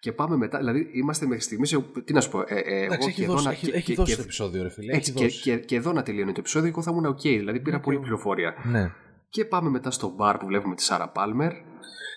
Και 0.00 0.12
πάμε 0.12 0.36
μετά, 0.36 0.58
δηλαδή 0.58 0.90
είμαστε 0.92 1.26
μέχρι 1.26 1.42
στιγμής. 1.42 1.78
Τι 2.04 2.12
να 2.12 2.20
σου 2.20 2.30
πω, 2.30 2.40
ε, 2.40 2.44
ε, 2.48 2.84
Εντάξει, 2.84 3.08
έχει, 3.08 3.24
δώσει, 3.24 3.44
να, 3.44 3.50
έχει, 3.50 3.66
και, 3.66 3.76
έχει 3.76 3.94
δώσει 3.94 4.10
και, 4.10 4.16
το 4.16 4.22
επεισόδιο, 4.22 4.62
ρε 4.62 4.70
φίλε. 4.70 4.96
Έτσι, 4.96 5.12
και, 5.12 5.26
και, 5.26 5.56
και, 5.56 5.76
εδώ 5.76 5.92
να 5.92 6.02
τελειώνει 6.02 6.32
το 6.32 6.40
επεισόδιο, 6.40 6.68
εγώ 6.68 6.82
θα 6.82 6.90
ήμουν 6.90 7.12
OK. 7.12 7.22
Δηλαδή 7.22 7.60
πήρα 7.60 7.78
okay. 7.78 7.82
πολύ 7.82 7.98
πληροφορία. 7.98 8.54
Ναι. 8.64 8.92
Και 9.28 9.44
πάμε 9.44 9.70
μετά 9.70 9.90
στο 9.90 10.08
μπαρ 10.16 10.36
που 10.36 10.46
βλέπουμε 10.46 10.74
τη 10.74 10.82
Σάρα 10.82 11.08
Πάλμερ 11.08 11.52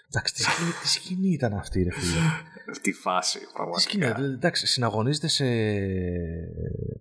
Εντάξει, 0.09 0.33
τι 0.33 0.41
σκηνή, 0.41 0.71
τι 0.81 0.87
σκηνή 0.87 1.29
ήταν 1.29 1.53
αυτή, 1.53 1.83
ρε 1.83 1.91
φίλε. 1.91 2.19
Αυτή 2.69 2.91
φάση, 2.93 3.39
πραγματικά. 3.53 3.79
σκηνή, 3.89 4.33
εντάξει, 4.33 4.67
συναγωνίζεται 4.67 5.27
σε. 5.27 5.45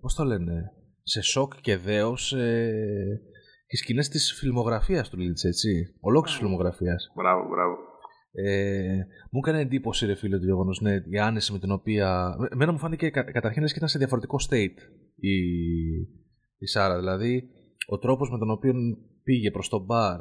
Πώς 0.00 0.14
το 0.14 0.24
λένε, 0.24 0.72
σε 1.02 1.20
σοκ 1.20 1.60
και 1.60 1.76
δέος 1.76 2.32
ε, 2.32 3.20
οι 3.66 3.76
σκηνές 3.76 4.08
της 4.08 4.32
φιλμογραφίας 4.38 5.08
του 5.08 5.18
Λίτς, 5.18 5.44
έτσι. 5.44 5.94
Ολόκληρης 6.00 6.38
φιλμογραφίας. 6.38 7.12
Μπράβο, 7.14 7.48
μπράβο. 7.48 7.76
Ε, 8.32 8.96
μου 9.30 9.40
έκανε 9.42 9.60
εντύπωση, 9.60 10.06
ρε 10.06 10.14
φίλε, 10.14 10.38
το 10.38 10.44
γεγονός, 10.44 10.80
ναι, 10.80 10.94
η 11.10 11.18
άνεση 11.18 11.52
με 11.52 11.58
την 11.58 11.70
οποία. 11.70 12.36
Εμένα 12.50 12.72
μου 12.72 12.78
φάνηκε 12.78 13.10
καταρχήν 13.10 13.64
και 13.64 13.72
ήταν 13.76 13.88
σε 13.88 13.98
διαφορετικό 13.98 14.36
state 14.50 14.78
η, 15.16 15.36
η 16.58 16.66
Σάρα. 16.66 16.98
Δηλαδή, 16.98 17.48
ο 17.88 17.98
τρόπος 17.98 18.30
με 18.30 18.38
τον 18.38 18.50
οποίο 18.50 18.72
πήγε 19.22 19.50
προς 19.50 19.68
το 19.68 19.84
μπαρ, 19.84 20.18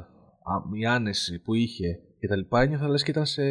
η 0.80 0.86
άνεση 0.86 1.42
που 1.42 1.54
είχε 1.54 1.98
και 2.26 2.32
τα 2.32 2.38
λοιπά, 2.38 2.60
ένιωθα 2.60 2.88
λες 2.88 3.02
και 3.02 3.10
ήταν 3.10 3.26
σε, 3.26 3.42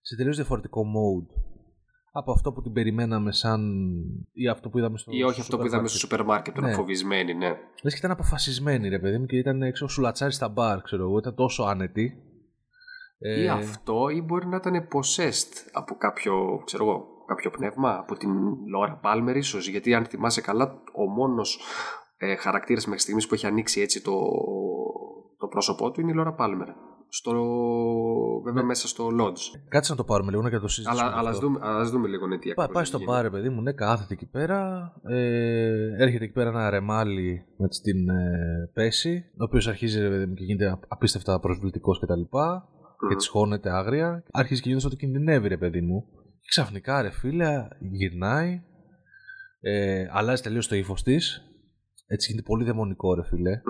σε 0.00 0.16
τελείως 0.16 0.36
διαφορετικό 0.36 0.82
mode 0.82 1.40
από 2.12 2.32
αυτό 2.32 2.52
που 2.52 2.62
την 2.62 2.72
περιμέναμε 2.72 3.32
σαν 3.32 3.60
ή 4.32 4.48
αυτό 4.48 4.68
που 4.68 4.78
είδαμε 4.78 4.98
στο 4.98 5.10
ή 5.14 5.22
όχι 5.22 5.40
αυτό 5.40 5.58
που 5.58 5.66
είδαμε 5.66 5.88
στο 5.88 5.98
σούπερ 5.98 6.24
μάρκετ, 6.24 6.58
ναι. 6.58 6.72
φοβισμένη, 6.72 7.34
ναι. 7.34 7.48
Λες 7.82 7.92
και 7.92 7.98
ήταν 7.98 8.10
αποφασισμένη 8.10 8.88
ρε 8.88 8.98
παιδί 8.98 9.18
μου 9.18 9.26
και 9.26 9.36
ήταν 9.36 9.62
έξω 9.62 9.88
σουλατσάρι 9.88 10.32
στα 10.32 10.48
μπαρ, 10.48 10.82
ξέρω 10.82 11.02
εγώ, 11.02 11.18
ήταν 11.18 11.34
τόσο 11.34 11.62
άνετη. 11.62 12.22
Ή 13.18 13.44
ε... 13.44 13.48
αυτό 13.48 14.08
ή 14.08 14.22
μπορεί 14.22 14.46
να 14.46 14.56
ήταν 14.56 14.88
possessed 14.92 15.68
από 15.72 15.94
κάποιο, 15.94 16.62
ξέρω 16.64 16.84
εγώ, 16.84 17.04
κάποιο 17.26 17.50
πνεύμα, 17.50 17.98
από 17.98 18.16
την 18.16 18.30
Λόρα 18.68 18.98
Πάλμερ 19.02 19.36
ίσως, 19.36 19.68
γιατί 19.68 19.94
αν 19.94 20.04
θυμάσαι 20.04 20.40
καλά 20.40 20.82
ο 20.92 21.06
μόνος 21.06 21.60
ε, 22.16 22.36
χαρακτήρας 22.36 22.84
μέχρι 22.86 23.00
στιγμής 23.00 23.26
που 23.26 23.34
έχει 23.34 23.46
ανοίξει 23.46 23.80
έτσι 23.80 24.02
το, 24.02 24.12
το 25.38 25.46
πρόσωπό 25.46 25.90
του 25.90 26.00
είναι 26.00 26.10
η 26.10 26.14
Λόρα 26.14 26.34
Πάλμερ 26.34 26.68
στο, 27.10 27.32
βέβαια 28.44 28.62
ναι. 28.62 28.68
μέσα 28.68 28.88
στο 28.88 29.08
Lodge. 29.20 29.60
Κάτσε 29.68 29.90
να 29.90 29.96
το 29.96 30.04
πάρουμε 30.04 30.30
λίγο 30.30 30.42
να 30.42 30.60
το 30.60 30.68
συζητήσουμε. 30.68 31.08
Αλλά, 31.08 31.18
αλλά 31.18 31.30
ας, 31.30 31.38
δούμε, 31.38 31.58
ας 31.62 31.90
δούμε 31.90 32.08
λίγο 32.08 32.26
ναι, 32.26 32.38
τι 32.38 32.54
Πά, 32.54 32.68
Πάει 32.68 32.84
στο 32.84 32.98
μπαρ, 33.02 33.30
παιδί 33.30 33.48
μου, 33.48 33.62
ναι, 33.62 33.72
κάθεται 33.72 34.14
εκεί 34.14 34.26
πέρα. 34.26 34.92
Ε, 35.02 36.02
έρχεται 36.02 36.24
εκεί 36.24 36.32
πέρα 36.32 36.48
ένα 36.48 36.70
ρεμάλι 36.70 37.44
με 37.56 37.68
την 37.82 38.08
ε, 38.08 38.70
πέση, 38.72 39.24
ο 39.32 39.44
οποίος 39.44 39.68
αρχίζει 39.68 40.08
παιδί 40.08 40.26
μου, 40.26 40.34
και 40.34 40.44
γίνεται 40.44 40.78
απίστευτα 40.88 41.40
προσβλητικός 41.40 42.00
κτλ. 42.00 42.20
Και, 42.20 43.06
mm. 43.06 43.08
και 43.08 43.14
της 43.14 43.28
χώνεται 43.28 43.70
άγρια. 43.70 44.24
Αρχίζει 44.30 44.60
και 44.60 44.68
γίνεται 44.68 44.86
ότι 44.86 44.96
κινδυνεύει, 44.96 45.48
ρε 45.48 45.56
παιδί 45.56 45.80
μου. 45.80 46.04
Και 46.40 46.48
ξαφνικά, 46.48 47.02
ρε 47.02 47.10
φίλε, 47.10 47.68
γυρνάει. 47.90 48.62
Ε, 49.60 50.06
αλλάζει 50.12 50.42
τελείως 50.42 50.68
το 50.68 50.74
ύφος 50.74 51.02
της 51.02 51.49
έτσι 52.12 52.30
γίνεται 52.30 52.46
πολύ 52.48 52.64
δαιμονικό, 52.64 53.14
ρε 53.14 53.24
φιλε 53.24 53.60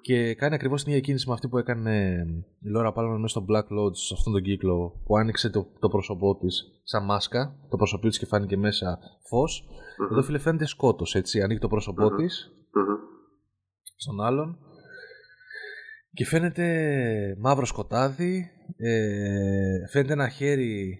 Και 0.00 0.34
κάνει 0.34 0.54
ακριβώς 0.54 0.82
την 0.82 0.92
ίδια 0.92 1.04
κίνηση 1.04 1.28
με 1.28 1.34
αυτή 1.34 1.48
που 1.48 1.58
έκανε 1.58 2.24
η 2.60 2.68
Λόρα 2.68 2.92
Πάλμα 2.92 3.16
μέσα 3.16 3.26
στο 3.38 3.44
Black 3.48 3.68
Lodge, 3.78 3.96
σε 3.96 4.14
αυτόν 4.16 4.32
τον 4.32 4.42
κύκλο, 4.42 5.02
που 5.04 5.16
άνοιξε 5.16 5.50
το, 5.50 5.66
το 5.78 5.88
πρόσωπό 5.88 6.36
της 6.36 6.80
σαν 6.82 7.04
μάσκα, 7.04 7.56
το 7.70 7.76
πρόσωπό 7.76 8.08
της 8.08 8.18
και 8.18 8.26
φάνηκε 8.26 8.56
μέσα 8.56 8.98
φως. 9.28 9.68
Εδώ 10.10 10.22
φίλε 10.22 10.38
φαίνεται 10.38 10.66
σκότος, 10.66 11.14
έτσι. 11.14 11.40
Ανοίγει 11.42 11.60
το 11.60 11.68
πρόσωπό 11.68 12.14
της 12.14 12.52
στον 13.96 14.20
άλλον. 14.20 14.58
Και 16.12 16.24
φαίνεται 16.24 16.66
μαύρο 17.38 17.66
σκοτάδι. 17.66 18.50
Ε, 18.76 19.88
φαίνεται 19.90 20.12
ένα 20.12 20.28
χέρι 20.28 20.98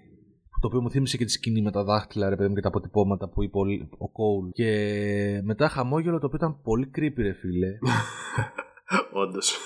το 0.65 0.71
οποίο 0.71 0.83
μου 0.83 0.91
θύμισε 0.91 1.17
και 1.17 1.25
τη 1.25 1.31
σκηνή 1.31 1.63
με 1.63 1.71
τα 1.71 1.85
δάχτυλα 1.85 2.29
ρε 2.29 2.37
παιδί 2.37 2.49
μου 2.49 2.55
και 2.55 2.61
τα 2.61 2.69
αποτυπώματα 2.69 3.29
που 3.29 3.43
είπε 3.43 3.59
ο 3.99 4.11
Κόουλ. 4.11 4.49
Και 4.53 5.41
μετά 5.45 5.69
χαμόγελο 5.69 6.19
το 6.19 6.27
οποίο 6.27 6.39
ήταν 6.41 6.61
πολύ 6.63 6.91
creepy 6.97 7.17
ρε 7.17 7.33
φίλε. 7.33 7.79
Όντως. 9.23 9.59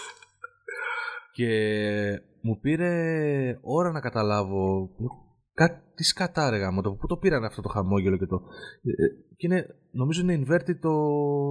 και 1.32 1.50
μου 2.40 2.58
πήρε 2.60 2.92
ώρα 3.62 3.90
να 3.90 4.00
καταλάβω 4.00 4.90
κάτι 5.54 6.04
σκατά 6.04 6.50
ρε 6.50 6.56
γάμο, 6.56 6.82
το 6.82 6.92
πού 6.92 7.06
το 7.06 7.16
πήραν 7.16 7.44
αυτό 7.44 7.62
το 7.62 7.68
χαμόγελο 7.68 8.16
και 8.16 8.26
το 8.26 8.40
ε, 8.82 9.06
και 9.36 9.46
είναι, 9.46 9.66
νομίζω 9.90 10.22
είναι 10.22 10.42
inverted 10.42 10.78
το 10.80 10.92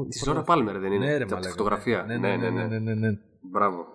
Τη 0.07 0.27
Λόρα 0.27 0.41
Πάλμερ 0.41 0.79
δεν 0.79 0.91
είναι, 0.91 1.05
ναι, 1.05 1.17
ρε, 1.17 1.25
τη 1.25 1.49
φωτογραφία. 1.49 2.03
ναι 2.03 2.17
ναι 2.17 2.35
ναι, 2.35 2.49
ναι, 2.49 2.65
ναι, 2.67 2.79
ναι, 2.79 2.93
ναι. 2.93 3.09
Μπράβο 3.51 3.85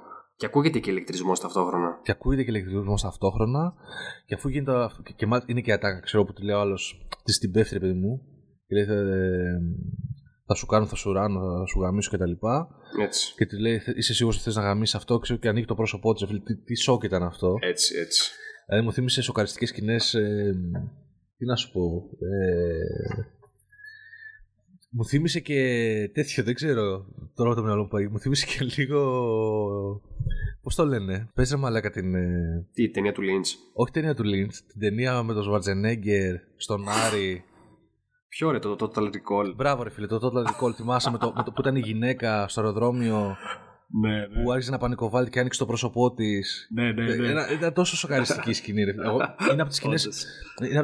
και 0.43 0.49
ακούγεται 0.49 0.78
και 0.78 0.90
ηλεκτρισμός 0.90 1.40
ταυτόχρονα. 1.40 2.01
Και 2.03 2.11
ακούγεται 2.11 2.43
και 2.43 2.51
ηλεκτρισμός 2.51 3.03
ταυτόχρονα. 3.03 3.74
Και 4.26 4.34
αφού 4.34 4.49
γίνεται. 4.49 4.88
Και, 5.03 5.12
και 5.16 5.26
είναι 5.47 5.61
και 5.61 5.72
ατάκα, 5.72 6.01
ξέρω 6.01 6.24
που 6.24 6.32
του 6.32 6.43
λέει 6.43 6.55
ο 6.55 6.61
άλλος. 6.61 7.07
Της 7.24 7.38
την 7.38 7.51
πέφτει, 7.51 7.78
παιδί 7.78 7.93
μου. 7.93 8.22
Και 8.66 8.74
λέει. 8.74 8.97
Ε, 8.97 9.59
θα 10.47 10.55
σου 10.55 10.66
κάνω, 10.66 10.86
θα 10.86 10.95
σου 10.95 11.12
ράνω, 11.12 11.40
θα 11.59 11.66
σου 11.66 11.80
γαμίσω 11.80 12.11
κτλ. 12.11 12.32
Έτσι. 13.03 13.34
Και 13.36 13.47
τη 13.47 13.61
λέει: 13.61 13.82
Είσαι 13.95 14.14
σίγουρος 14.14 14.36
ότι 14.36 14.45
θες 14.45 14.57
να 14.57 14.62
γαμίσεις 14.62 14.95
αυτό, 14.95 15.18
ξέρω 15.18 15.38
και 15.38 15.49
ανοίγει 15.49 15.66
το 15.66 15.74
πρόσωπό 15.74 16.14
της. 16.14 16.28
Τι, 16.45 16.57
τι 16.57 16.74
σοκ 16.74 17.03
ήταν 17.03 17.22
αυτό. 17.22 17.55
Έτσι, 17.61 17.99
έτσι. 17.99 18.30
Δηλαδή 18.66 18.84
μου 18.84 18.93
θύμισε 18.93 19.22
σοκαριστικές 19.22 19.68
σκηνές. 19.68 20.14
Ε, 20.14 20.55
τι 21.36 21.45
να 21.45 21.57
σου 21.57 21.72
πω. 21.72 22.09
Ε, 22.18 23.22
μου 24.93 25.05
θύμισε 25.05 25.40
και 25.40 25.61
τέτοιο, 26.14 26.45
δεν 26.45 26.55
ξέρω 26.55 27.07
τώρα 27.34 27.55
το 27.55 27.62
μυαλό 27.62 27.82
μου 27.82 27.88
πάει. 27.88 28.07
Μου 28.07 28.18
θύμισε 28.18 28.47
και 28.47 28.64
λίγο. 28.76 29.01
Πώς 30.62 30.74
το 30.74 30.84
λένε, 30.84 31.30
Παίζε 31.34 31.57
μαλάκα 31.57 31.90
την. 31.90 32.14
Ε, 32.14 32.66
Τι, 32.72 32.90
ταινία 32.90 33.12
του 33.12 33.22
Λίντ. 33.22 33.45
Όχι 33.72 33.93
ταινία 33.93 34.14
του 34.14 34.24
Λίντ, 34.24 34.51
την 34.51 34.80
ταινία 34.80 35.22
με 35.22 35.32
τον 35.32 35.43
Σβαρτζενέγκερ 35.43 36.34
στον 36.57 36.88
Άρη. 36.88 37.45
Ποιο 38.28 38.51
ρε, 38.51 38.59
το 38.59 38.76
Total 38.78 39.03
Recall. 39.03 39.55
Μπράβο, 39.57 39.82
ρε 39.82 39.90
φίλε, 39.90 40.07
το 40.07 40.18
Total 40.22 40.47
Recall. 40.51 40.74
Θυμάσαι 40.74 41.11
με 41.11 41.18
το, 41.18 41.32
με 41.36 41.43
το, 41.43 41.53
που 41.53 41.61
ήταν 41.61 41.76
η 41.76 41.80
γυναίκα 41.80 42.49
στο 42.49 42.61
αεροδρόμιο 42.61 43.36
ναι, 44.01 44.26
ναι. 44.26 44.43
Που 44.43 44.53
άρχισε 44.53 44.70
να 44.70 44.78
πανικοβάλλει 44.78 45.28
και 45.28 45.38
άνοιξε 45.38 45.59
το 45.59 45.66
πρόσωπό 45.66 46.12
της. 46.14 46.68
Ναι, 46.74 46.93
ναι, 46.93 47.05
ναι. 47.14 47.30
Ήταν, 47.30 47.53
ήταν 47.53 47.72
τόσο 47.72 47.97
σοκαριστική 47.97 48.53
σκηνή. 48.53 48.84
Ρε. 48.84 48.93
είναι 49.53 49.62
από 49.62 49.68
τις 49.70 49.76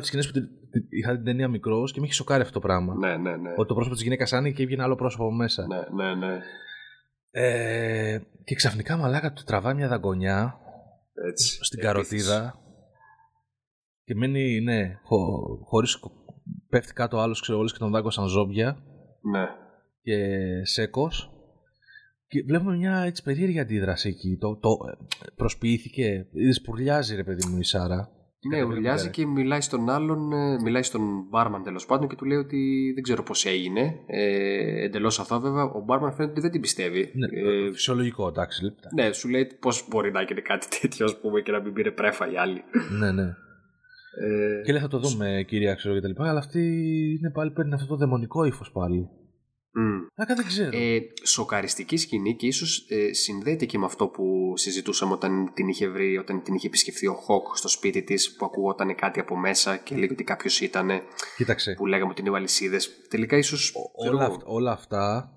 σκηνέ 0.07 0.23
που 0.23 0.49
είχα 0.89 1.15
την 1.15 1.25
ταινία 1.25 1.49
μικρός 1.49 1.93
και 1.93 2.01
με 2.01 2.07
είχε 2.07 2.15
σοκάρει 2.15 2.43
αυτό 2.43 2.53
το 2.53 2.67
πράγμα. 2.67 2.95
Ναι, 2.95 3.17
ναι, 3.17 3.37
ναι. 3.37 3.51
Ότι 3.57 3.69
το 3.69 3.75
πρόσωπο 3.75 3.95
της 3.95 4.03
γυναίκας 4.03 4.33
άνοιγε 4.33 4.55
και 4.55 4.63
έβγαινε 4.63 4.83
άλλο 4.83 4.95
πρόσωπο 4.95 5.33
μέσα. 5.33 5.67
Ναι, 5.67 6.05
ναι, 6.05 6.15
ναι. 6.15 6.39
Ε, 7.31 8.21
και 8.45 8.55
ξαφνικά 8.55 8.97
μαλάκα 8.97 9.33
του 9.33 9.43
τραβάει 9.45 9.75
μια 9.75 9.89
δαγκονιά 9.89 10.59
Έτσι, 11.29 11.65
στην 11.65 11.81
καροτίδα 11.81 12.59
και 14.05 14.15
μένει, 14.15 14.61
ναι, 14.61 14.99
χω, 15.03 15.17
χωρίς 15.65 15.99
πέφτει 16.69 16.93
κάτω 16.93 17.19
άλλος, 17.19 17.41
ξέρω, 17.41 17.59
όλες 17.59 17.73
και 17.73 17.79
τον 17.79 17.91
δάγκωσαν 17.91 18.27
ζόμπια 18.27 18.79
ναι. 19.33 19.47
και 20.03 20.17
σέκος 20.65 21.38
και 22.29 22.43
βλέπουμε 22.47 22.77
μια 22.77 22.99
έτσι 22.99 23.23
περίεργη 23.23 23.61
αντίδραση 23.61 24.09
εκεί. 24.09 24.37
Το, 24.41 24.57
το 24.57 24.77
προσποιήθηκε, 25.37 26.27
σπουρλιάζει 26.53 27.17
ρε 27.17 27.25
παιδί 27.25 27.49
μου 27.49 27.59
η 27.59 27.65
Σάρα. 27.65 28.09
Ναι, 28.51 28.63
ουρλιάζει 28.63 29.11
και 29.11 29.27
μιλάει 29.27 29.61
στον 29.61 29.91
άλλον, 29.91 30.33
ε, 30.33 30.61
μιλάει 30.63 30.83
στον 30.83 31.03
μπάρμαν 31.31 31.63
τέλος 31.63 31.87
πάντων 31.87 32.09
και 32.09 32.15
του 32.17 32.25
λέει 32.25 32.39
ότι 32.39 32.93
δεν 32.95 33.03
ξέρω 33.03 33.23
πώς 33.23 33.47
έγινε. 33.47 33.95
Ε, 34.07 34.85
Εντελώς 34.85 35.21
αθώα, 35.21 35.41
βέβαια. 35.41 35.63
Ο 35.63 35.81
μπάρμαν 35.81 36.13
φαίνεται 36.13 36.33
ότι 36.33 36.41
δεν 36.41 36.51
την 36.51 36.61
πιστεύει. 36.61 37.13
Ναι, 37.15 37.27
ε, 37.27 37.73
φυσιολογικό, 37.73 38.29
εντάξει. 38.29 38.65
Λεπτά. 38.65 38.89
Ναι, 38.95 39.13
σου 39.13 39.29
λέει 39.29 39.47
πώς 39.61 39.87
μπορεί 39.91 40.11
να 40.11 40.23
γίνει 40.23 40.41
κάτι 40.43 40.67
τέτοιο, 40.81 41.05
ας 41.05 41.21
πούμε, 41.21 41.41
και 41.41 41.53
να 41.53 41.61
μην 41.61 41.73
πήρε 41.73 41.91
πρέφα 41.91 42.33
οι 42.33 42.37
άλλοι. 42.37 42.63
ναι, 42.99 43.13
ναι. 43.13 43.29
Ε, 44.21 44.63
και 44.65 44.73
λέει 44.73 44.81
θα 44.81 44.89
το 44.89 44.99
δούμε, 44.99 45.45
κυρία, 45.47 45.75
ξέρω 45.75 45.95
και 45.95 46.01
τα 46.01 46.09
λοιπά. 46.09 46.29
Αλλά 46.29 46.39
αυτή 46.39 46.61
είναι 47.19 47.31
πάλι 47.31 47.51
παίρνει 47.51 47.75
αυτό 47.75 47.87
το 47.87 47.97
δαιμονικό 47.97 48.45
ύφος 48.45 48.71
πάλι. 48.73 49.09
Mm. 49.79 50.25
δεν 50.27 50.47
ξέρω. 50.47 50.77
Ε, 50.77 50.99
σοκαριστική 51.23 51.97
σκηνή 51.97 52.37
και 52.37 52.47
ίσως 52.47 52.87
ε, 52.89 53.13
συνδέεται 53.13 53.65
και 53.65 53.79
με 53.79 53.85
αυτό 53.85 54.09
που 54.09 54.53
συζητούσαμε 54.57 55.13
όταν 55.13 55.53
την 55.55 55.69
είχε 55.69 55.89
βρει, 55.89 56.19
όταν 56.19 56.43
την 56.43 56.55
είχε 56.55 56.67
επισκεφθεί 56.67 57.07
ο 57.07 57.15
Χοκ 57.15 57.57
στο 57.57 57.69
σπίτι 57.69 58.03
της, 58.03 58.37
που 58.37 58.45
ακουγόταν 58.45 58.95
κάτι 58.95 59.21
από 59.21 59.37
μέσα 59.37 59.77
και 59.77 59.95
λέει 59.97 60.09
ότι 60.13 60.25
κάποιος 60.25 60.61
ήταν. 60.61 60.91
Κοίταξε. 61.37 61.75
Που 61.77 61.87
λέγαμε 61.87 62.11
ότι 62.11 62.21
είναι 62.21 62.31
βαλισίδες. 62.31 62.91
Τελικά 63.09 63.37
ίσως. 63.37 63.73
Όλα, 64.11 64.37
όλα 64.45 64.73
αυτά 64.73 65.33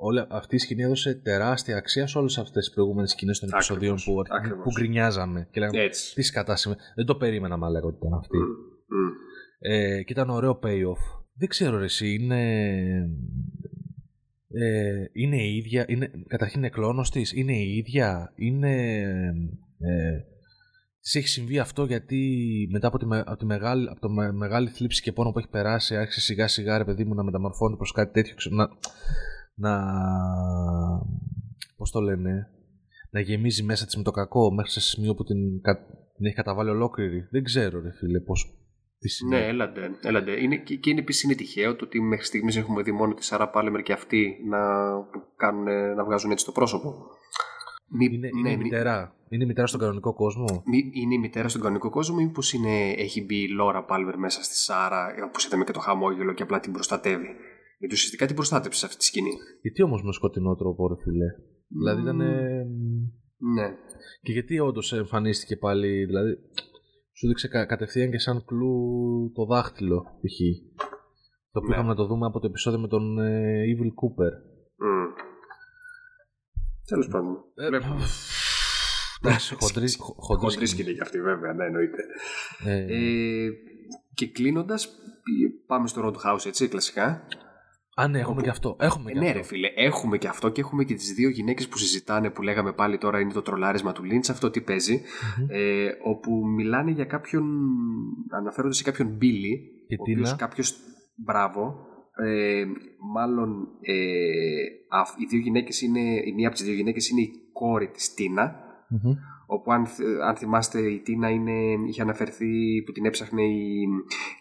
Όλη 0.00 0.24
αυτή 0.28 0.54
η 0.54 0.58
σκηνή 0.58 0.82
έδωσε 0.82 1.14
τεράστια 1.14 1.76
αξία 1.76 2.06
σε 2.06 2.18
όλες 2.18 2.38
αυτές 2.38 2.64
τις 2.64 2.74
προηγούμενες 2.74 3.10
σκηνές 3.10 3.38
των 3.38 3.48
επεισοδίων 3.52 3.96
που, 4.04 4.22
που 4.62 4.70
γκρινιάζαμε. 4.70 5.48
Και 5.50 5.60
λέγαμε 5.60 5.88
τι 6.14 6.22
σκατάσιμε. 6.22 6.76
Δεν 6.94 7.06
το 7.06 7.16
περίμενα, 7.16 7.56
μα 7.56 7.70
λέγω 7.70 7.86
ότι 7.86 7.96
ήταν 7.96 8.18
αυτή. 8.18 8.38
Mm, 8.38 8.94
mm. 8.94 9.12
Ε, 9.58 10.02
και 10.02 10.12
ήταν 10.12 10.30
ωραίο 10.30 10.58
payoff. 10.62 11.22
Δεν 11.34 11.48
ξέρω, 11.48 11.78
ρε, 11.78 11.84
εσύ 11.84 12.14
είναι. 12.14 12.40
Ε, 14.48 15.04
είναι 15.12 15.42
η 15.42 15.56
ίδια. 15.56 15.84
Είναι, 15.88 16.10
καταρχήν 16.26 16.58
είναι 16.58 16.68
κλόνος 16.68 17.10
της. 17.10 17.32
Είναι 17.32 17.56
η 17.56 17.76
ίδια. 17.76 18.32
Είναι. 18.36 19.02
Ε, 19.78 20.18
της 21.00 21.14
έχει 21.14 21.28
συμβεί 21.28 21.58
αυτό 21.58 21.84
γιατί 21.84 22.18
μετά 22.70 22.86
από 22.86 22.98
τη, 22.98 23.06
από 23.10 23.36
τη 23.36 23.44
μεγάλη, 23.44 23.88
από 23.88 24.00
το 24.00 24.08
μεγάλη 24.32 24.68
θλίψη 24.68 25.02
και 25.02 25.12
πόνο 25.12 25.30
που 25.30 25.38
έχει 25.38 25.48
περάσει 25.48 25.96
άρχισε 25.96 26.20
σιγά 26.20 26.48
σιγά 26.48 26.78
ρε 26.78 26.84
παιδί 26.84 27.04
μου 27.04 27.14
να 27.14 27.22
μεταμορφώνει 27.22 27.76
προς 27.76 27.92
κάτι 27.92 28.12
τέτοιο 28.12 28.34
να, 28.50 28.68
να 29.54 29.86
πώς 31.76 31.90
το 31.90 32.00
λένε 32.00 32.48
να 33.10 33.20
γεμίζει 33.20 33.62
μέσα 33.62 33.86
της 33.86 33.96
με 33.96 34.02
το 34.02 34.10
κακό 34.10 34.52
μέχρι 34.52 34.70
σε 34.70 34.80
σημείο 34.80 35.14
που 35.14 35.24
την, 35.24 35.60
την 36.16 36.26
έχει 36.26 36.34
καταβάλει 36.34 36.70
ολόκληρη 36.70 37.28
δεν 37.30 37.42
ξέρω 37.44 37.80
ρε 37.80 37.92
φίλε 37.92 38.20
πώς 38.20 38.58
ναι, 39.28 39.46
έλαντε. 39.46 39.90
έλαντε. 40.02 40.42
Είναι, 40.42 40.56
και, 40.56 40.76
και 40.76 40.90
είναι 40.90 41.00
επίσης 41.00 41.22
είναι 41.22 41.34
τυχαίο 41.34 41.76
το 41.76 41.84
ότι 41.84 42.00
μέχρι 42.00 42.24
στιγμής 42.24 42.56
έχουμε 42.56 42.82
δει 42.82 42.92
μόνο 42.92 43.14
τη 43.14 43.24
Σάρα 43.24 43.48
Πάλεμερ 43.50 43.82
και 43.82 43.92
αυτοί 43.92 44.36
να, 44.48 44.58
κάνουν, 45.36 45.94
να 45.94 46.04
βγάζουν 46.04 46.30
έτσι 46.30 46.44
το 46.44 46.52
πρόσωπο. 46.52 46.94
Μη, 47.90 48.04
είναι, 48.04 48.30
ναι, 48.42 48.50
είναι, 48.50 48.62
μητέρα. 48.62 49.14
είναι 49.28 49.44
η 49.44 49.46
μητέρα 49.46 49.66
στον 49.66 49.80
κανονικό 49.80 50.14
κόσμο. 50.14 50.62
Μη, 50.66 50.90
είναι 50.92 51.14
η 51.14 51.18
μητέρα 51.18 51.48
στον 51.48 51.60
κανονικό 51.60 51.90
κόσμο, 51.90 52.16
μήπως 52.16 52.54
έχει 52.96 53.24
μπει 53.24 53.42
η 53.42 53.48
Λόρα 53.48 53.84
Πάλμερ 53.84 54.18
μέσα 54.18 54.42
στη 54.42 54.54
Σάρα, 54.56 55.14
όπως 55.28 55.44
είδαμε 55.44 55.64
και 55.64 55.72
το 55.72 55.80
χαμόγελο 55.80 56.32
και 56.32 56.42
απλά 56.42 56.60
την 56.60 56.72
προστατεύει. 56.72 57.28
Γιατί 57.78 57.94
ουσιαστικά 57.94 58.26
την 58.26 58.34
προστάτεψε 58.34 58.78
σε 58.78 58.86
αυτή 58.86 58.98
τη 58.98 59.04
σκηνή. 59.04 59.32
Γιατί 59.60 59.82
όμως 59.82 60.02
με 60.02 60.12
σκοτεινό 60.12 60.54
τρόπο, 60.54 60.88
ρε 60.88 60.94
φιλέ. 61.02 61.26
Mm. 61.26 61.76
Δηλαδή 61.78 62.00
ήταν. 62.02 62.16
Ναι. 63.54 63.68
Και 64.22 64.32
γιατί 64.32 64.58
όντως 64.58 64.92
εμφανίστηκε 64.92 65.56
πάλι. 65.56 66.04
Δηλαδή, 66.04 66.38
σου 67.18 67.26
δείξε 67.26 67.48
κα, 67.48 67.66
κατευθείαν 67.66 68.10
και 68.10 68.18
σαν 68.18 68.44
κλου 68.44 69.32
το 69.34 69.44
δάχτυλο 69.44 70.02
π.χ. 70.02 70.38
Το 71.52 71.58
οποίο 71.58 71.68
ναι. 71.68 71.74
είχαμε 71.74 71.88
να 71.88 71.94
το 71.94 72.06
δούμε 72.06 72.26
από 72.26 72.40
το 72.40 72.46
επεισόδιο 72.46 72.80
με 72.80 72.88
τον 72.88 73.18
ε, 73.18 73.62
Evil 73.64 73.86
Cooper. 73.86 74.32
Mm. 74.84 75.12
Τέλος 76.86 77.08
πάντων. 77.08 77.44
Ε, 77.54 77.66
Εντάξει, 79.22 79.56
χοντρή 80.26 80.66
σκηνή 80.66 80.90
για 80.90 81.02
αυτή, 81.02 81.20
βέβαια, 81.20 81.52
ναι, 81.52 81.64
εννοείται. 81.64 82.04
Ε, 82.64 82.76
ε, 82.76 83.50
και 84.14 84.28
κλείνοντας, 84.28 84.88
πάμε 85.66 85.88
στο 85.88 86.02
Roadhouse, 86.06 86.46
έτσι, 86.46 86.68
κλασικά. 86.68 87.26
Α, 88.00 88.08
ναι, 88.08 88.18
έχουμε 88.18 88.42
και 88.42 88.48
αυτό. 88.48 88.76
Έχουμε 88.80 89.12
και 89.12 89.18
ναι, 89.18 89.26
αυτό. 89.26 89.38
ρε 89.38 89.44
φίλε, 89.44 89.68
έχουμε 89.74 90.18
και 90.18 90.28
αυτό 90.28 90.48
και 90.48 90.60
έχουμε 90.60 90.84
και 90.84 90.94
τις 90.94 91.12
δύο 91.12 91.28
γυναίκες 91.28 91.68
που 91.68 91.78
συζητάνε 91.78 92.30
που 92.30 92.42
λέγαμε 92.42 92.72
πάλι 92.72 92.98
τώρα 92.98 93.20
είναι 93.20 93.32
το 93.32 93.42
τρολάρισμα 93.42 93.92
του 93.92 94.04
Λίντ. 94.04 94.24
Αυτό 94.30 94.50
τι 94.50 94.60
παιζει 94.60 95.00
Ε, 95.48 95.88
όπου 96.04 96.46
μιλάνε 96.46 96.90
για 96.90 97.04
κάποιον. 97.04 97.44
Αναφέρονται 98.30 98.74
σε 98.74 98.82
κάποιον 98.82 99.08
Μπίλι. 99.08 99.70
Ο 99.90 99.94
οποίος 99.98 100.36
κάποιος. 100.36 100.76
Μπράβο. 101.16 101.86
Ε, 102.24 102.64
μάλλον 103.12 103.68
ε, 103.80 103.92
οι 105.18 105.26
δύο 105.28 105.38
γυναίκες 105.38 105.80
είναι, 105.80 106.00
η 106.00 106.32
μία 106.36 106.46
από 106.46 106.56
τις 106.56 106.64
δύο 106.64 106.74
γυναίκες 106.74 107.08
είναι 107.08 107.20
η 107.20 107.30
κόρη 107.52 107.88
της 107.88 108.14
Τίνα 108.14 108.66
όπου 109.50 109.72
αν, 109.72 109.86
αν 110.26 110.36
θυμάστε 110.36 110.80
η 110.80 110.98
Τίνα 110.98 111.30
είναι, 111.30 111.52
είχε 111.88 112.02
αναφερθεί 112.02 112.82
που 112.86 112.92
την 112.92 113.04
έψαχνε 113.04 113.42
η... 113.42 113.88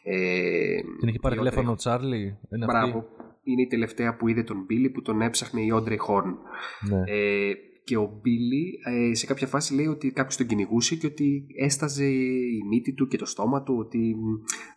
Ε, 0.04 0.82
την 1.00 1.08
έχει 1.08 1.20
πάρει 1.20 1.36
τηλέφωνο 1.36 1.72
ο 1.72 1.76
Τσάρλι. 1.76 2.38
Μπράβο, 2.66 3.06
είναι 3.48 3.62
η 3.62 3.68
τελευταία 3.68 4.16
που 4.16 4.28
είδε 4.28 4.44
τον 4.44 4.64
Μπίλι 4.66 4.90
που 4.90 5.02
τον 5.02 5.22
έψαχνε 5.22 5.62
η 5.62 5.72
Όντρεϊ 5.72 5.98
Χόρν. 5.98 6.38
Ναι. 6.90 7.04
Ε, 7.06 7.54
και 7.84 7.98
ο 7.98 8.20
Μπίλι 8.22 8.80
ε, 8.86 9.14
σε 9.14 9.26
κάποια 9.26 9.48
φάση 9.48 9.76
λέει 9.76 9.86
ότι 9.86 10.12
κάποιος 10.12 10.38
τον 10.38 10.48
κυνηγούσε 10.48 10.96
και 10.96 11.08
ότι 11.08 11.46
έσταζε 11.60 12.06
η 12.06 12.62
μύτη 12.70 12.94
του 12.94 13.08
και 13.08 13.18
το 13.18 13.26
στόμα 13.26 13.64
του, 13.64 13.76
ότι 13.78 14.16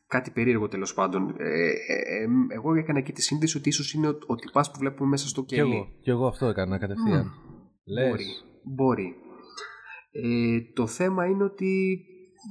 κάτι 0.06 0.30
περίεργο 0.30 0.68
τέλος 0.68 0.94
πάντων. 0.94 1.34
Ε, 1.38 1.68
ε, 1.68 2.22
ε, 2.22 2.26
εγώ 2.48 2.74
έκανα 2.74 2.98
εκεί 2.98 3.12
τη 3.12 3.22
σύνδεση 3.22 3.56
ότι 3.56 3.68
ίσως 3.68 3.92
είναι 3.92 4.08
ο, 4.08 4.18
ο 4.26 4.34
τυπάς 4.34 4.70
που 4.70 4.78
βλέπουμε 4.78 5.08
μέσα 5.08 5.28
στο 5.28 5.44
κελί. 5.44 5.70
Και 5.70 5.74
εγώ, 5.74 5.88
και 6.02 6.10
εγώ 6.10 6.26
αυτό 6.26 6.46
έκανα 6.46 6.78
κατευθείαν. 6.78 7.24
Mm. 7.24 8.08
Μπορεί. 8.08 8.26
Μπορεί. 8.62 9.14
Ε, 10.12 10.60
το 10.72 10.86
θέμα 10.86 11.26
είναι 11.26 11.44
ότι 11.44 12.00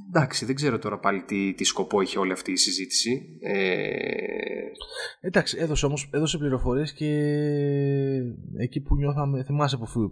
εντάξει, 0.08 0.44
δεν 0.44 0.54
ξέρω 0.54 0.78
τώρα 0.78 0.98
πάλι 0.98 1.22
τι, 1.22 1.54
τι 1.54 1.64
σκοπό 1.64 2.00
είχε 2.00 2.18
όλη 2.18 2.32
αυτή 2.32 2.52
η 2.52 2.56
συζήτηση. 2.56 3.38
Ε... 3.40 3.90
Εντάξει, 5.20 5.58
έδωσε 5.60 5.86
όμως 5.86 6.10
έδωσε 6.12 6.38
πληροφορίες 6.38 6.92
και 6.92 7.06
εκεί 8.58 8.80
που 8.80 8.96
νιώθαμε, 8.96 9.44
θυμάσαι 9.44 9.76
που, 9.76 10.10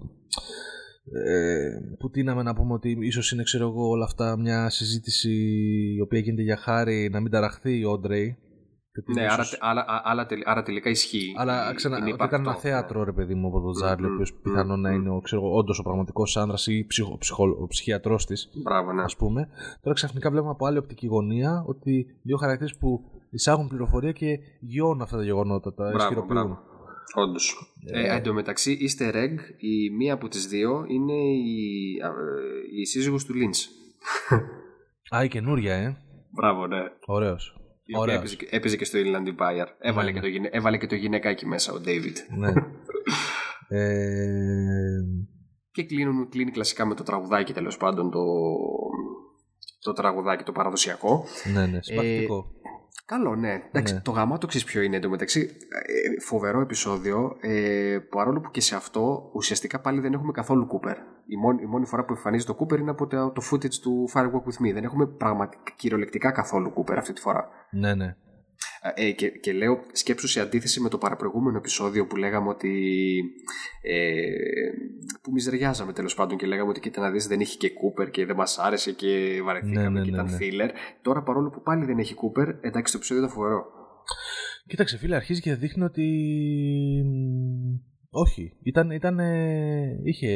ε, 1.13 1.79
που 1.99 2.11
τίναμε 2.11 2.43
να 2.43 2.55
πούμε 2.55 2.73
ότι 2.73 2.97
ίσως 3.01 3.33
είναι 3.33 3.43
ξέρω 3.43 3.69
εγώ 3.69 3.89
όλα 3.89 4.05
αυτά 4.05 4.37
μια 4.39 4.71
συζήτηση 4.71 5.33
η 5.97 6.01
οποία 6.01 6.19
γίνεται 6.19 6.43
για 6.43 6.57
χάρη 6.57 7.09
να 7.13 7.21
μην 7.21 7.31
ταραχθεί 7.31 7.79
η 7.79 7.85
Όντρεϊ 7.85 8.37
ναι, 9.07 9.27
άρα, 9.31 9.45
άρα, 9.59 9.85
άρα, 10.05 10.27
άρα, 10.45 10.63
τελικά 10.63 10.91
ισχύει. 10.91 11.35
Αλλά 11.37 11.75
ξανα, 11.75 11.97
ότι 11.97 12.11
ήταν 12.11 12.41
ένα 12.41 12.55
θέατρο, 12.55 13.05
ρε 13.05 13.13
παιδί 13.13 13.35
μου, 13.35 13.47
από 13.47 13.61
τον 13.61 13.73
Τζάρλι, 13.73 14.07
ο 14.07 14.13
οποίος 14.13 14.35
πιθανόν 14.35 14.81
να 14.81 14.91
είναι 14.91 15.11
όντως 15.53 15.79
ο 15.79 15.83
πραγματικός 15.83 16.37
άντρα 16.37 16.57
ή 16.67 16.87
ψυχο, 16.87 17.19
ψυχο, 17.19 17.45
ο 17.63 17.67
ψυχιατρός 17.67 18.27
της. 18.27 18.51
Μπράβο, 18.63 18.93
ναι. 18.93 19.03
Ας 19.03 19.17
πούμε. 19.17 19.49
Τώρα 19.81 19.95
ξαφνικά 19.95 20.31
βλέπουμε 20.31 20.53
από 20.53 20.67
άλλη 20.67 20.79
οπτική 20.79 21.07
γωνία 21.07 21.65
ότι 21.67 22.07
δύο 22.23 22.37
χαρακτήρες 22.37 22.77
που 22.77 23.01
εισάγουν 23.31 23.69
πληροφορία 23.69 24.13
και 24.13 24.39
γιώνουν 24.61 25.03
αυτά 25.03 25.17
τα 25.17 25.25
γεγονότα, 25.25 25.75
τα 25.75 25.93
ισχυροποιούν. 25.97 26.59
Όντως. 27.15 27.75
Ε, 27.93 28.01
ε, 28.01 28.17
εν 28.17 28.23
τω 28.23 28.33
μεταξύ, 28.33 28.79
easter 28.81 29.15
egg, 29.15 29.35
η 29.59 29.91
μία 29.91 30.15
από 30.15 30.29
τις 30.29 30.47
δύο 30.47 30.85
είναι 30.89 31.13
η, 31.13 31.97
η 32.81 32.85
σύζυγος 32.85 33.25
του 33.25 33.35
Λίντς. 33.35 33.69
Α, 35.17 35.25
η 35.25 35.29
καινούρια, 35.29 35.75
ε. 35.75 35.97
Μπράβο, 36.31 36.67
ναι. 36.67 36.79
Ωραίος. 37.07 37.58
Η 37.91 37.97
οποία 37.97 38.15
έπαιζε, 38.15 38.37
έπαιζε, 38.51 38.77
και 38.77 38.85
στο 38.85 38.99
Inland 38.99 39.29
Empire. 39.29 39.67
Έβαλε, 39.79 40.11
ναι, 40.11 40.21
και 40.21 40.41
το, 40.41 40.49
έβαλε 40.51 40.79
και 40.79 40.87
το 40.87 40.95
γυναικάκι 40.95 41.47
μέσα 41.47 41.73
ο 41.73 41.77
David. 41.85 42.17
Ναι. 42.37 42.53
ε... 43.79 45.01
Και 45.71 45.85
κλείνουν, 45.85 46.29
κλείνει 46.29 46.51
κλασικά 46.51 46.87
με 46.87 46.95
το 46.95 47.03
τραγουδάκι 47.03 47.53
τέλος 47.53 47.77
πάντων 47.77 48.11
το, 48.11 48.21
το 49.81 49.93
τραγουδάκι 49.93 50.45
το 50.45 50.53
παραδοσιακό. 50.53 51.25
Ναι, 51.55 51.67
ναι, 51.67 51.83
συμπαθητικό. 51.83 52.37
Ε, 52.37 52.59
Καλό, 53.09 53.37
ναι. 53.37 53.63
Εντάξει, 53.69 53.95
ναι. 53.95 54.01
Το 54.01 54.11
γαμάτο 54.11 54.47
ξέρεις 54.47 54.67
ποιο 54.67 54.83
είναι 54.83 54.97
εντωμεταξύ. 54.97 55.41
Ε, 55.41 56.21
φοβερό 56.21 56.61
επεισόδιο. 56.61 57.37
Ε, 57.41 57.99
παρόλο 58.11 58.41
που 58.41 58.51
και 58.51 58.61
σε 58.61 58.77
αυτό 58.77 59.31
ουσιαστικά 59.35 59.81
πάλι 59.81 60.01
δεν 60.01 60.13
έχουμε 60.13 60.33
καθόλου 60.33 60.67
Cooper. 60.67 60.95
Η 61.27 61.37
μόνη, 61.37 61.63
η 61.63 61.67
μόνη 61.67 61.87
φορά 61.87 62.05
που 62.05 62.13
εμφανίζει 62.13 62.45
το 62.45 62.57
Cooper 62.61 62.79
είναι 62.79 62.91
από 62.91 63.07
το, 63.07 63.31
το 63.31 63.43
footage 63.51 63.75
του 63.75 64.09
Firewalk 64.15 64.49
with 64.49 64.69
Me. 64.69 64.73
Δεν 64.73 64.85
έχουμε 64.85 65.07
πραγματικά 65.07 65.73
κυριολεκτικά 65.77 66.31
καθόλου 66.31 66.73
Cooper 66.77 66.95
αυτή 66.97 67.13
τη 67.13 67.21
φορά. 67.21 67.49
Ναι, 67.71 67.95
ναι. 67.95 68.17
Ε, 68.95 69.11
και, 69.11 69.29
και 69.29 69.53
λέω 69.53 69.81
σκέψου 69.93 70.29
σε 70.29 70.41
αντίθεση 70.41 70.81
με 70.81 70.89
το 70.89 70.99
παραπροηγούμενο 70.99 71.57
επεισόδιο 71.57 72.07
που 72.07 72.17
λέγαμε 72.17 72.49
ότι 72.49 72.71
ε, 73.83 74.31
που 75.23 75.33
μιζεριάζαμε 75.33 75.93
τέλος 75.93 76.15
πάντων 76.15 76.39
και 76.39 76.47
λέγαμε 76.47 76.71
ότι 76.71 76.81
κοίτα 76.81 77.01
να 77.01 77.11
δεις 77.11 77.27
δεν 77.27 77.41
είχε 77.41 77.57
και 77.57 77.71
Κούπερ 77.71 78.11
και 78.11 78.27
δεν 78.27 78.37
μας 78.37 78.59
άρεσε 78.59 78.93
και 78.93 79.41
βαρεθήκαμε 79.45 79.89
ναι, 79.89 79.99
ναι, 79.99 80.05
και 80.05 80.11
ήταν 80.11 80.25
ναι, 80.25 80.65
ναι. 80.65 80.71
τώρα 81.03 81.23
παρόλο 81.23 81.51
που 81.51 81.63
πάλι 81.63 81.85
δεν 81.85 81.99
έχει 81.99 82.15
Κούπερ 82.15 82.49
εντάξει 82.49 82.93
το 82.93 82.99
επεισόδιο 82.99 83.23
ήταν 83.23 83.35
φοβερό. 83.35 83.67
Κοίταξε 84.67 84.99
φίλε 84.99 85.17
αρχίζει 85.17 85.41
και 85.41 85.55
δείχνει 85.55 85.85
ότι 85.85 86.07
όχι, 88.11 88.53
ήταν, 88.63 88.91
ήταν, 88.91 89.19
είχε 90.05 90.31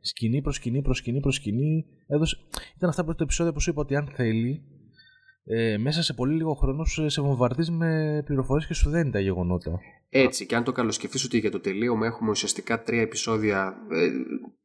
σκηνή 0.00 0.42
προς 0.42 0.54
σκηνή 0.54 0.82
προς 0.82 0.98
σκηνή 0.98 1.20
προς 1.20 1.34
σκηνή. 1.34 1.86
Έδωσε... 2.06 2.36
ήταν 2.76 2.88
αυτά 2.88 3.04
που 3.04 3.14
το 3.14 3.22
επεισόδιο 3.22 3.52
που 3.52 3.60
σου 3.60 3.70
είπα 3.70 3.80
ότι 3.80 3.96
αν 3.96 4.08
θέλει 4.14 4.62
ε, 5.44 5.76
μέσα 5.78 6.02
σε 6.02 6.14
πολύ 6.14 6.34
λίγο 6.34 6.54
χρόνος 6.54 7.00
σε 7.06 7.22
βομβαρδίζεις 7.22 7.70
με 7.70 8.22
πληροφορίες 8.24 8.66
και 8.66 8.74
σου 8.74 8.90
δένει 8.90 9.10
τα 9.10 9.20
γεγονότα. 9.20 9.78
Έτσι, 10.08 10.46
και 10.46 10.56
αν 10.56 10.64
το 10.64 10.72
καλοσκεφτείς 10.72 11.24
ότι 11.24 11.38
για 11.38 11.50
το 11.50 11.60
τελείωμα 11.60 12.06
έχουμε 12.06 12.30
ουσιαστικά 12.30 12.82
τρία 12.82 13.00
επεισόδια, 13.00 13.74
ε, 13.90 14.08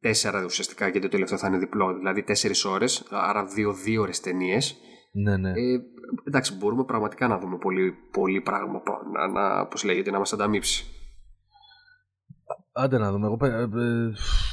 τέσσερα 0.00 0.44
ουσιαστικά 0.44 0.90
και 0.90 0.98
το 0.98 1.08
τελευταίο 1.08 1.38
θα 1.38 1.46
είναι 1.46 1.58
διπλό, 1.58 1.94
δηλαδή 1.94 2.22
τέσσερις 2.22 2.64
ώρες, 2.64 3.06
άρα 3.10 3.44
δύο 3.44 3.72
δύο 3.72 4.02
ώρες 4.02 4.20
ταινίες. 4.20 4.76
Ναι, 5.12 5.36
ναι. 5.36 5.50
Ε, 5.50 5.80
εντάξει, 6.24 6.56
μπορούμε 6.56 6.84
πραγματικά 6.84 7.28
να 7.28 7.38
δούμε 7.38 7.58
πολύ, 7.58 7.94
πολύ 8.10 8.40
πράγμα, 8.40 8.82
να, 9.12 9.28
να, 9.28 9.66
πώς 9.66 9.84
λέγεται, 9.84 10.10
να 10.10 10.18
μας 10.18 10.32
ανταμείψει. 10.32 10.84
Άντε 12.72 12.98
να 12.98 13.12
δούμε. 13.12 13.26
Εγώ 13.26 13.38
ε, 13.40 13.62
ε, 13.62 14.12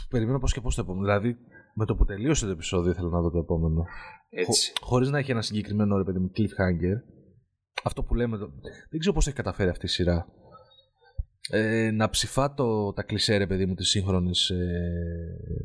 περιμένω 0.09 0.39
πώς 0.39 0.53
και 0.53 0.61
πώς 0.61 0.75
το 0.75 0.81
επόμενο. 0.81 1.05
Δηλαδή, 1.05 1.37
με 1.79 1.85
το 1.85 1.95
που 1.95 2.05
τελείωσε 2.05 2.45
το 2.45 2.51
επεισόδιο, 2.51 2.91
ήθελα 2.91 3.09
να 3.09 3.21
δω 3.21 3.29
το 3.29 3.37
επόμενο. 3.37 3.85
Έτσι. 4.29 4.71
Χω, 4.79 4.85
Χωρίς 4.85 5.09
να 5.09 5.17
έχει 5.17 5.31
ένα 5.31 5.41
συγκεκριμένο 5.41 5.97
ρε 5.97 6.03
παιδί 6.03 6.19
μου 6.19 6.31
cliffhanger. 6.37 6.95
Αυτό 7.83 8.03
που 8.03 8.15
λέμε. 8.15 8.37
Το... 8.37 8.49
Δεν 8.89 8.99
ξέρω 8.99 9.15
πώς 9.15 9.27
έχει 9.27 9.35
καταφέρει 9.35 9.69
αυτή 9.69 9.85
η 9.85 9.89
σειρά. 9.89 10.27
Ε, 11.49 11.91
να 11.91 12.09
ψηφά 12.09 12.53
το, 12.53 12.93
τα 12.93 13.03
κλισέ, 13.03 13.37
ρε 13.37 13.47
παιδί 13.47 13.65
μου, 13.65 13.73
της 13.73 13.89
σύγχρονης, 13.89 14.49
ε, 14.49 14.61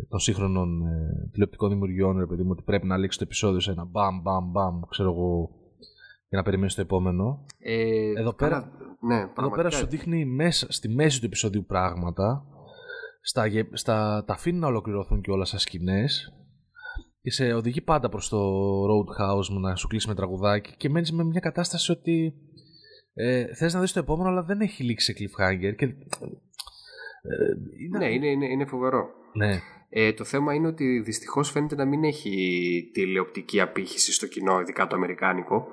των 0.08 0.18
σύγχρονων 0.18 0.86
ε, 0.86 1.28
τηλεοπτικών 1.32 1.68
δημιουργιών, 1.68 2.18
ρε 2.18 2.26
παιδί 2.26 2.42
μου, 2.42 2.50
ότι 2.52 2.62
πρέπει 2.62 2.86
να 2.86 2.96
λήξει 2.96 3.18
το 3.18 3.24
επεισόδιο 3.24 3.60
σε 3.60 3.70
ένα 3.70 3.84
μπαμ, 3.84 4.20
μπαμ, 4.20 4.50
μπαμ, 4.50 4.80
ξέρω 4.88 5.10
εγώ, 5.10 5.50
για 6.28 6.38
να 6.38 6.42
περιμένεις 6.42 6.74
το 6.74 6.80
επόμενο. 6.80 7.44
Ε, 7.58 8.12
εδώ 8.16 8.32
πέρα, 8.32 8.72
ναι, 9.00 9.20
εδώ 9.38 9.50
πέρα 9.50 9.70
σου 9.70 9.86
δείχνει 9.86 10.24
μέσα, 10.24 10.72
στη 10.72 10.88
μέση 10.88 11.20
του 11.20 11.26
επεισόδιου 11.26 11.64
πράγματα, 11.64 12.44
στα, 13.22 13.46
στα, 13.72 14.24
τα 14.26 14.32
αφήνει 14.32 14.58
να 14.58 14.66
ολοκληρωθούν 14.66 15.20
και 15.20 15.30
όλα 15.30 15.44
σαν 15.44 15.58
σκηνές 15.58 16.32
και 17.22 17.30
σε 17.30 17.52
οδηγεί 17.52 17.80
πάντα 17.80 18.08
προς 18.08 18.28
το 18.28 18.38
Roadhouse 18.84 19.60
να 19.60 19.74
σου 19.74 19.86
κλείσει 19.86 20.08
με 20.08 20.14
τραγουδάκι 20.14 20.74
και 20.76 20.88
μένεις 20.88 21.12
με 21.12 21.24
μια 21.24 21.40
κατάσταση 21.40 21.92
ότι 21.92 22.34
ε, 23.14 23.54
θες 23.54 23.74
να 23.74 23.80
δεις 23.80 23.92
το 23.92 23.98
επόμενο 23.98 24.28
αλλά 24.28 24.42
δεν 24.42 24.60
έχει 24.60 24.82
λήξει 24.82 25.12
σε 25.12 25.18
cliffhanger 25.18 25.76
και, 25.76 25.84
ε, 25.84 25.94
είναι... 27.84 27.98
Ναι, 27.98 28.12
είναι, 28.12 28.26
είναι, 28.26 28.46
είναι 28.46 28.66
φοβερό. 28.66 29.06
Ναι. 29.32 29.60
Ε, 29.88 30.12
το 30.12 30.24
θέμα 30.24 30.54
είναι 30.54 30.66
ότι 30.66 31.00
δυστυχώς 31.00 31.50
φαίνεται 31.50 31.74
να 31.74 31.84
μην 31.84 32.04
έχει 32.04 32.90
τηλεοπτική 32.92 33.60
απήχηση 33.60 34.12
στο 34.12 34.26
κοινό, 34.26 34.60
ειδικά 34.60 34.86
το 34.86 34.96
αμερικάνικο, 34.96 35.66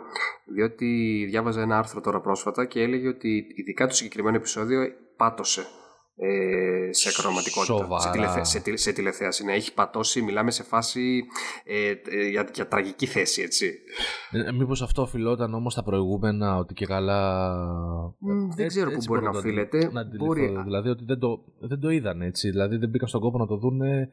διότι 0.53 1.25
διάβαζα 1.29 1.61
ένα 1.61 1.77
άρθρο 1.77 2.01
τώρα 2.01 2.21
πρόσφατα 2.21 2.65
και 2.65 2.81
έλεγε 2.81 3.07
ότι 3.07 3.45
ειδικά 3.55 3.87
το 3.87 3.93
συγκεκριμένο 3.93 4.35
επεισόδιο 4.35 4.81
πάτωσε 5.17 5.61
ε, 6.21 6.93
σε 6.93 7.09
ακροματικότητα. 7.09 7.99
Σε, 7.99 8.09
τηλεθε, 8.09 8.43
σε, 8.43 8.77
σε 8.77 8.91
τηλεθέαση. 8.91 9.45
Ναι, 9.45 9.53
έχει 9.53 9.73
πατώσει, 9.73 10.21
μιλάμε 10.21 10.51
σε 10.51 10.63
φάση 10.63 11.23
ε, 11.63 11.89
ε, 11.89 12.29
για, 12.29 12.49
για 12.53 12.67
τραγική 12.67 13.05
θέση, 13.05 13.41
έτσι. 13.41 13.73
Ε, 14.31 14.51
Μήπως 14.51 14.81
αυτό 14.81 15.01
οφειλόταν 15.01 15.53
όμως 15.53 15.75
τα 15.75 15.83
προηγούμενα, 15.83 16.57
ότι 16.57 16.73
και 16.73 16.85
καλά. 16.85 17.51
δεν 18.55 18.67
ξέρω 18.67 18.91
πού 18.91 18.99
μπορεί 19.07 19.23
να 19.23 19.29
οφείλεται. 19.29 19.89
Να 19.91 20.03
μπορεί... 20.17 20.61
Δηλαδή 20.63 20.89
ότι 20.89 21.03
δεν 21.05 21.19
το, 21.19 21.43
δεν 21.59 21.79
το 21.79 21.89
είδαν 21.89 22.21
έτσι. 22.21 22.49
Δηλαδή 22.49 22.77
δεν 22.77 22.89
μπήκαν 22.89 23.07
στον 23.07 23.21
κόπο 23.21 23.37
να 23.37 23.47
το 23.47 23.57
δούνε. 23.57 24.09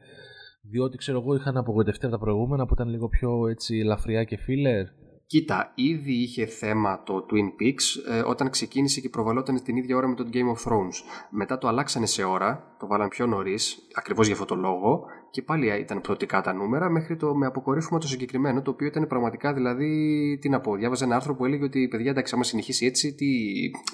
Διότι 0.61 0.97
ξέρω 0.97 1.19
εγώ 1.19 1.35
είχαν 1.35 1.57
απογοητευτεί 1.57 2.05
από 2.05 2.13
τα 2.13 2.19
προηγούμενα 2.19 2.65
που 2.65 2.73
ήταν 2.73 2.89
λίγο 2.89 3.07
πιο 3.07 3.47
έτσι 3.47 3.77
ελαφριά 3.77 4.23
και 4.23 4.37
φίλερ. 4.37 4.85
Κοίτα, 5.27 5.71
ήδη 5.75 6.13
είχε 6.13 6.45
θέμα 6.45 7.03
το 7.03 7.25
Twin 7.29 7.61
Peaks 7.61 8.13
ε, 8.15 8.19
όταν 8.19 8.49
ξεκίνησε 8.49 9.01
και 9.01 9.09
προβαλόταν 9.09 9.63
την 9.63 9.75
ίδια 9.75 9.95
ώρα 9.95 10.07
με 10.07 10.15
το 10.15 10.29
Game 10.33 10.37
of 10.37 10.71
Thrones. 10.71 10.93
Μετά 11.29 11.57
το 11.57 11.67
αλλάξανε 11.67 12.05
σε 12.05 12.23
ώρα, 12.23 12.75
το 12.79 12.87
βάλαν 12.87 13.07
πιο 13.07 13.25
νωρίς, 13.25 13.87
ακριβώς 13.93 14.25
για 14.25 14.35
αυτό 14.35 14.45
το 14.45 14.55
λόγο, 14.55 15.03
και 15.31 15.41
πάλι 15.41 15.79
ήταν 15.79 16.01
πρωτικά 16.01 16.41
τα 16.41 16.53
νούμερα, 16.53 16.89
μέχρι 16.89 17.15
το 17.15 17.35
με 17.35 17.45
αποκορύφωμα 17.45 17.99
το 17.99 18.07
συγκεκριμένο, 18.07 18.61
το 18.61 18.71
οποίο 18.71 18.87
ήταν 18.87 19.07
πραγματικά 19.07 19.53
δηλαδή. 19.53 20.37
Τι 20.41 20.49
να 20.49 20.59
πω, 20.59 20.75
διάβαζα 20.75 21.05
ένα 21.05 21.15
άρθρο 21.15 21.35
που 21.35 21.45
έλεγε 21.45 21.63
ότι 21.63 21.87
παιδιά, 21.87 22.11
εντάξει, 22.11 22.33
άμα 22.35 22.43
συνεχίσει 22.43 22.85
έτσι, 22.85 23.13
τι, 23.13 23.25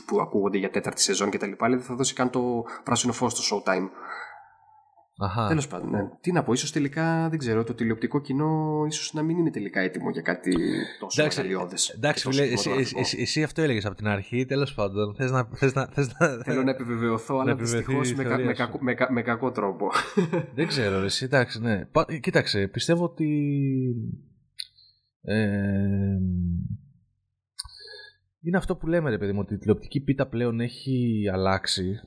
που 0.06 0.20
ακούγονται 0.22 0.58
για 0.58 0.70
τέταρτη 0.70 1.02
σεζόν 1.02 1.30
κτλ., 1.30 1.52
δεν 1.60 1.82
θα 1.82 1.96
δώσει 1.96 2.14
καν 2.14 2.30
το 2.30 2.64
πράσινο 2.84 3.14
φως 3.14 3.32
στο 3.32 3.64
showtime. 3.66 3.90
Τέλος 5.48 5.68
πάντων, 5.68 5.90
ναι. 5.90 6.10
Τι 6.22 6.32
να 6.32 6.44
πω, 6.44 6.54
ίσως 6.54 6.72
τελικά 6.72 7.30
δεν 7.30 7.40
ξέρω, 7.40 7.64
το 7.64 7.74
τηλεοπτικό 7.74 8.22
κοινό 8.22 8.84
ίσως 8.88 9.14
να 9.14 9.22
μην 9.22 9.38
είναι 9.38 9.52
τελικά 9.52 9.82
έτοιμο 9.82 10.10
για 10.10 10.22
κάτι 10.22 10.56
τόσο 11.00 11.24
μεγαλειώδε. 11.24 11.76
Εντάξει, 11.96 12.30
φίλε, 12.30 12.44
εσύ, 12.44 12.70
εσύ, 12.96 13.18
εσύ, 13.22 13.44
αυτό 13.44 13.62
έλεγες 13.62 13.86
από 13.86 13.96
την 13.96 14.08
αρχή, 14.08 14.46
τέλος 14.46 14.74
πάντων. 14.74 15.16
Θες 15.16 15.32
να, 15.32 15.50
θες 15.54 15.74
να, 15.74 15.86
θες 15.86 16.16
να... 16.20 16.28
Θέλω 16.44 16.64
να 16.64 16.72
επιβεβαιωθώ, 16.72 17.40
αλλά 17.40 17.56
δυστυχώς 17.56 18.14
με, 18.14 18.24
κα, 18.24 18.38
με, 18.38 18.54
κακό, 18.54 18.78
με, 18.82 18.96
με, 19.10 19.22
κακό 19.22 19.52
τρόπο. 19.52 19.92
δεν 20.56 20.68
ξέρω, 20.68 21.04
εσύ, 21.04 21.26
εντάξει, 21.26 21.62
ναι. 21.62 21.88
Κοίταξε, 22.20 22.68
πιστεύω 22.68 23.04
ότι. 23.04 23.56
Ε, 25.22 26.18
είναι 28.42 28.58
αυτό 28.58 28.76
που 28.76 28.88
λέμε, 28.88 29.10
ρε 29.10 29.18
παιδί 29.18 29.32
μου, 29.32 29.40
ότι 29.42 29.54
η 29.54 29.58
τηλεοπτική 29.58 30.00
πίτα 30.00 30.28
πλέον 30.28 30.60
έχει 30.60 31.24
αλλάξει 31.34 32.00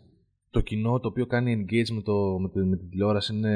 το 0.56 0.62
κοινό 0.62 1.00
το 1.00 1.08
οποίο 1.08 1.26
κάνει 1.26 1.50
engage 1.58 1.90
με, 1.94 2.02
το, 2.02 2.38
με, 2.38 2.48
τη, 2.48 2.58
με 2.58 2.76
την 2.76 2.88
τηλεόραση 2.88 3.34
είναι. 3.34 3.54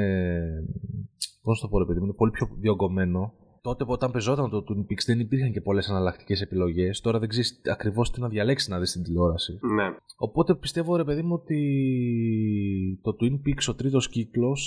Πώς 1.41 1.59
το 1.59 1.67
πω, 1.67 1.79
ρε 1.79 1.85
παιδί 1.85 1.99
μου, 1.99 2.05
είναι 2.05 2.13
πολύ 2.13 2.31
πιο 2.31 2.47
διωγγωμένο. 2.59 3.33
Τότε 3.61 3.85
που 3.85 3.91
όταν 3.91 4.11
πεζόταν 4.11 4.49
το 4.49 4.63
Twin 4.67 4.79
Peaks 4.79 5.05
δεν 5.05 5.19
υπήρχαν 5.19 5.51
και 5.51 5.61
πολλές 5.61 5.89
εναλλακτικές 5.89 6.41
επιλογές. 6.41 7.01
Τώρα 7.01 7.19
δεν 7.19 7.29
ξέρεις 7.29 7.61
ακριβώς 7.71 8.11
τι 8.11 8.21
να 8.21 8.29
διαλέξεις 8.29 8.69
να 8.69 8.79
δεις 8.79 8.89
στην 8.89 9.03
τηλεόραση. 9.03 9.51
Ναι. 9.51 9.95
Οπότε 10.17 10.55
πιστεύω, 10.55 10.95
ρε 10.95 11.03
παιδί 11.03 11.21
μου, 11.21 11.33
ότι 11.33 11.59
το 13.01 13.15
Twin 13.19 13.33
Peaks, 13.33 13.65
ο 13.69 13.75
τρίτος 13.75 14.09
κύκλος, 14.09 14.61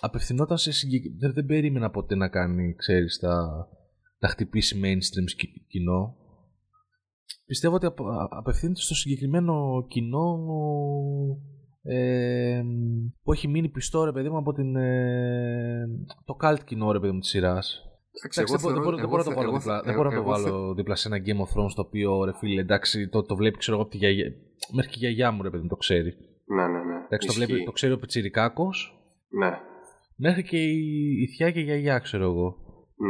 απευθυνόταν 0.00 0.58
σε 0.58 0.72
συγκεκριμένο. 0.72 1.32
Δεν, 1.32 1.46
περίμενα 1.46 1.90
ποτέ 1.90 2.14
να 2.14 2.28
κάνει, 2.28 2.74
ξέρεις, 2.74 3.18
τα... 3.18 3.66
να 4.18 4.28
χτυπήσει 4.28 4.80
mainstream 4.84 5.46
κοινό. 5.68 6.16
Πιστεύω 7.46 7.74
ότι 7.74 7.86
απευθύνεται 8.30 8.80
στο 8.80 8.94
συγκεκριμένο 8.94 9.86
κοινό 9.88 10.38
ε, 11.82 12.62
που 13.22 13.32
έχει 13.32 13.48
μείνει 13.48 13.68
πιστό 13.68 14.04
ρε 14.04 14.12
παιδί 14.12 14.28
μου 14.28 14.36
από 14.36 14.52
την, 14.52 14.76
ε, 14.76 15.86
το 16.24 16.36
cult 16.42 16.64
κοινό 16.64 16.92
ρε 16.92 17.00
παιδί 17.00 17.12
μου 17.12 17.18
της 17.18 17.28
σειράς. 17.28 17.86
Δεν 18.34 18.80
μπορώ 18.80 18.96
να 18.96 19.24
το 19.24 19.34
βάλω, 19.34 19.52
δίπλα, 19.52 19.82
δεν 19.82 19.94
μπορώ 19.94 20.10
να 20.10 20.16
το 20.16 20.22
βάλω 20.22 20.74
δίπλα 20.74 20.94
σε 20.94 21.08
ένα 21.08 21.22
Game 21.26 21.40
of 21.40 21.60
Thrones 21.60 21.72
το 21.74 21.82
οποίο 21.82 22.24
ρε 22.24 22.32
φίλε 22.32 22.60
εντάξει 22.60 23.08
το, 23.08 23.22
το 23.22 23.36
βλέπει 23.36 23.58
ξέρω 23.58 23.76
εγώ 23.76 23.82
από 23.82 23.92
τη 23.92 23.98
γιαγιά, 23.98 24.24
μέχρι 24.72 24.90
και 24.90 24.96
η 24.96 24.98
γιαγιά 24.98 25.30
μου 25.30 25.42
ρε 25.42 25.50
παιδί 25.50 25.62
μου 25.62 25.68
το 25.68 25.76
ξέρει. 25.76 26.14
Ναι, 26.46 26.62
ναι, 26.62 26.78
ναι. 26.78 27.04
Εντάξει, 27.04 27.26
το, 27.26 27.32
βλέπει, 27.32 27.64
το 27.64 27.72
ξέρει 27.72 27.92
ο 27.92 27.98
Πιτσιρικάκος. 27.98 28.96
Ναι. 29.28 29.58
Μέχρι 30.16 30.42
και 30.42 30.62
η, 30.62 31.22
η 31.22 31.26
θιά 31.26 31.50
και 31.50 31.60
η 31.60 31.62
γιαγιά 31.62 31.98
ξέρω 31.98 32.24
εγώ. 32.24 32.56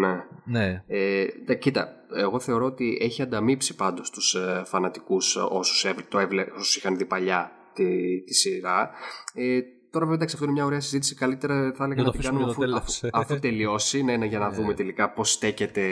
Ναι. 0.01 0.15
ναι. 0.45 0.85
Ε, 0.87 1.55
κοίτα, 1.55 1.89
εγώ 2.17 2.41
θεωρώ 2.41 2.65
ότι 2.65 2.99
έχει 3.01 3.23
ανταμείψει 3.23 3.75
πάντως 3.75 4.11
τους 4.11 4.35
ε, 4.35 4.63
φανατικούς 4.65 5.37
όσους, 5.37 5.87
το 6.09 6.19
έβλε, 6.19 6.47
όσους 6.55 6.77
είχαν 6.77 6.97
δει 6.97 7.05
παλιά 7.05 7.51
τη, 7.75 8.23
τη 8.23 8.35
σειρά. 8.35 8.91
Ε, 9.35 9.61
τώρα 9.91 10.05
βέβαια 10.05 10.15
εντάξει 10.15 10.35
αυτό 10.35 10.45
είναι 10.45 10.55
μια 10.55 10.65
ωραία 10.65 10.81
συζήτηση. 10.81 11.15
Καλύτερα 11.15 11.73
θα 11.77 11.85
έλεγα 11.85 12.03
να 12.03 12.11
την 12.11 12.21
κάνουμε 12.21 12.51
αφού, 12.51 12.63
αφού, 12.77 13.09
αφού, 13.13 13.39
τελειώσει 13.39 14.03
ναι, 14.03 14.17
ναι, 14.17 14.27
για 14.27 14.39
να 14.39 14.49
ναι. 14.49 14.55
δούμε 14.55 14.75
τελικά 14.75 15.11
πώς 15.11 15.33
στέκεται 15.33 15.83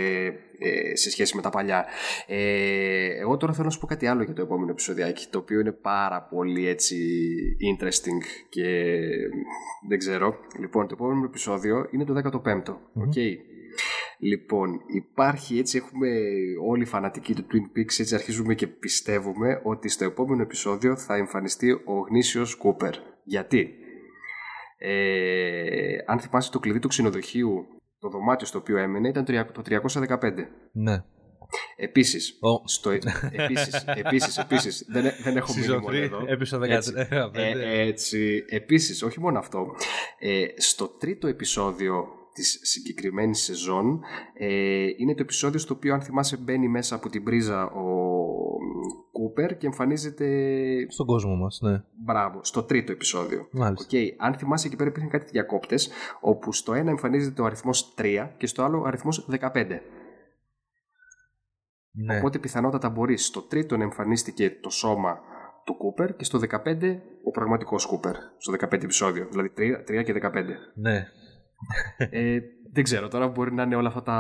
ε, 0.59 0.97
σε 0.97 1.11
σχέση 1.11 1.37
με 1.37 1.43
τα 1.43 1.51
παλιά. 1.51 1.87
Ε, 2.27 3.21
εγώ 3.21 3.37
τώρα 3.37 3.53
θέλω 3.53 3.65
να 3.65 3.71
σου 3.71 3.79
πω 3.79 3.87
κάτι 3.87 4.07
άλλο 4.07 4.23
για 4.23 4.35
το 4.35 4.43
επόμενο 4.43 4.71
επεισοδιάκι 4.71 5.27
το 5.31 5.39
οποίο 5.39 5.61
είναι 5.61 5.73
πάρα 5.73 6.23
πολύ 6.23 6.67
έτσι 6.67 6.97
interesting 7.75 8.49
και 8.49 8.99
δεν 9.89 9.99
ξέρω. 9.99 10.35
Λοιπόν 10.59 10.87
το 10.87 10.95
επόμενο 10.99 11.25
επεισόδιο 11.25 11.87
είναι 11.91 12.05
το 12.05 12.15
15ο. 12.17 12.41
Mm-hmm. 12.41 12.73
Okay. 13.03 13.37
Λοιπόν, 14.19 14.81
υπάρχει 14.95 15.59
έτσι, 15.59 15.77
έχουμε 15.77 16.09
όλοι 16.69 16.83
οι 16.83 16.87
φανατικοί 16.87 17.35
του 17.35 17.47
Twin 17.47 17.79
Peaks, 17.79 17.99
έτσι 17.99 18.15
αρχίζουμε 18.15 18.55
και 18.55 18.67
πιστεύουμε 18.67 19.61
ότι 19.65 19.89
στο 19.89 20.05
επόμενο 20.05 20.43
επεισόδιο 20.43 20.97
θα 20.97 21.17
εμφανιστεί 21.17 21.71
ο 21.73 22.01
γνήσιος 22.09 22.57
Κούπερ. 22.57 22.95
Γιατί; 23.25 23.75
Ε, 24.79 25.97
αν 26.07 26.21
θυμάσαι 26.21 26.51
το 26.51 26.59
κλειδί 26.59 26.79
του 26.79 26.89
ξενοδοχείου, 26.89 27.67
το 27.99 28.09
δωμάτιο 28.09 28.47
στο 28.47 28.59
οποίο 28.59 28.77
έμενε 28.79 29.09
ήταν 29.09 29.25
το 29.25 29.63
315. 29.63 30.33
Ναι. 30.73 31.03
Επίσης, 31.77 32.33
oh. 32.33 32.63
στο, 32.65 32.91
επίσης, 32.91 33.85
επίσης, 33.97 34.39
επίσης, 34.39 34.87
δεν, 34.89 35.13
δεν 35.23 35.37
έχω 35.37 35.55
μείνει 35.55 35.79
μόνο 35.79 35.97
εδώ. 35.97 36.25
Έτσι, 36.67 36.93
ε, 37.33 37.81
έτσι, 37.89 38.45
επίσης, 38.49 39.03
όχι 39.03 39.21
μόνο 39.21 39.39
αυτό, 39.39 39.75
ε, 40.19 40.47
στο 40.57 40.89
τρίτο 40.89 41.27
επεισόδιο 41.27 42.09
της 42.33 42.61
συγκεκριμένης 42.63 43.43
σεζόν 43.43 44.01
ε, 44.35 44.87
είναι 44.97 45.15
το 45.15 45.23
επεισόδιο 45.23 45.59
στο 45.59 45.75
οποίο 45.75 45.95
αν 45.95 46.03
θυμάσαι 46.03 46.37
μπαίνει 46.37 46.69
μέσα 46.69 46.95
από 46.95 47.09
την 47.09 47.25
πρίζα 47.25 47.71
ο 47.71 48.11
Κούπερ 49.13 49.57
και 49.57 49.67
εμφανίζεται 49.67 50.27
στον 50.89 51.07
κόσμο 51.07 51.37
μας, 51.37 51.59
ναι. 51.63 51.83
Μπράβο, 52.05 52.41
στο 52.43 52.63
τρίτο 52.63 52.93
επεισόδιο. 52.93 53.49
Μάλιστα. 53.51 53.87
Okay. 53.91 54.07
Αν 54.19 54.35
θυμάσαι 54.35 54.67
εκεί 54.67 54.77
πέρα 54.77 54.89
υπήρχαν 54.89 55.11
κάτι 55.11 55.31
διακόπτες 55.31 55.91
όπου 56.21 56.53
στο 56.53 56.73
ένα 56.73 56.91
εμφανίζεται 56.91 57.43
ο 57.43 57.45
αριθμός 57.45 57.95
3 57.99 58.29
και 58.37 58.47
στο 58.47 58.63
άλλο 58.63 58.81
ο 58.81 58.85
αριθμός 58.85 59.29
15. 59.41 59.81
Ναι. 61.93 62.19
Οπότε 62.19 62.39
πιθανότατα 62.39 62.89
μπορείς 62.89 63.27
στο 63.27 63.43
τρίτο 63.43 63.77
να 63.77 63.83
εμφανίστηκε 63.83 64.51
το 64.61 64.71
σώμα 64.71 65.21
του 65.65 65.77
Κούπερ 65.77 66.17
και 66.17 66.25
στο 66.25 66.39
15 66.39 66.99
ο 67.25 67.31
πραγματικός 67.31 67.87
Κούπερ. 67.87 68.15
Στο 68.39 68.53
15 68.53 68.73
επεισόδιο. 68.73 69.27
Δηλαδή 69.31 69.53
3, 69.57 69.61
3 70.01 70.05
και 70.05 70.21
15. 70.23 70.45
Ναι. 70.75 71.07
Ε, 72.11 72.39
δεν 72.73 72.85
ξέρω 72.85 73.09
τώρα 73.09 73.29
μπορεί 73.29 73.53
να 73.53 73.63
είναι 73.63 73.77
όλα 73.77 73.89
αυτά 73.89 74.03
τα, 74.03 74.17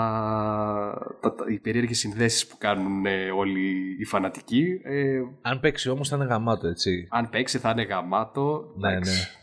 τα, 1.20 1.34
τα 1.34 1.44
οι 1.48 1.58
περίεργες 1.58 1.98
συνδέσεις 1.98 2.46
που 2.46 2.56
κάνουν 2.58 3.06
ε, 3.06 3.30
όλοι 3.30 3.96
οι 4.00 4.04
φανατικοί. 4.04 4.80
Ε, 4.82 5.20
αν 5.42 5.60
παίξει 5.60 5.90
όμως 5.90 6.08
θα 6.08 6.16
είναι 6.16 6.24
γαμάτο 6.24 6.66
έτσι. 6.66 7.06
Αν 7.10 7.28
παίξει 7.28 7.58
θα 7.58 7.70
είναι 7.70 7.82
γαμάτο. 7.82 8.74
Ναι, 8.76 8.94
ναι. 8.94 9.38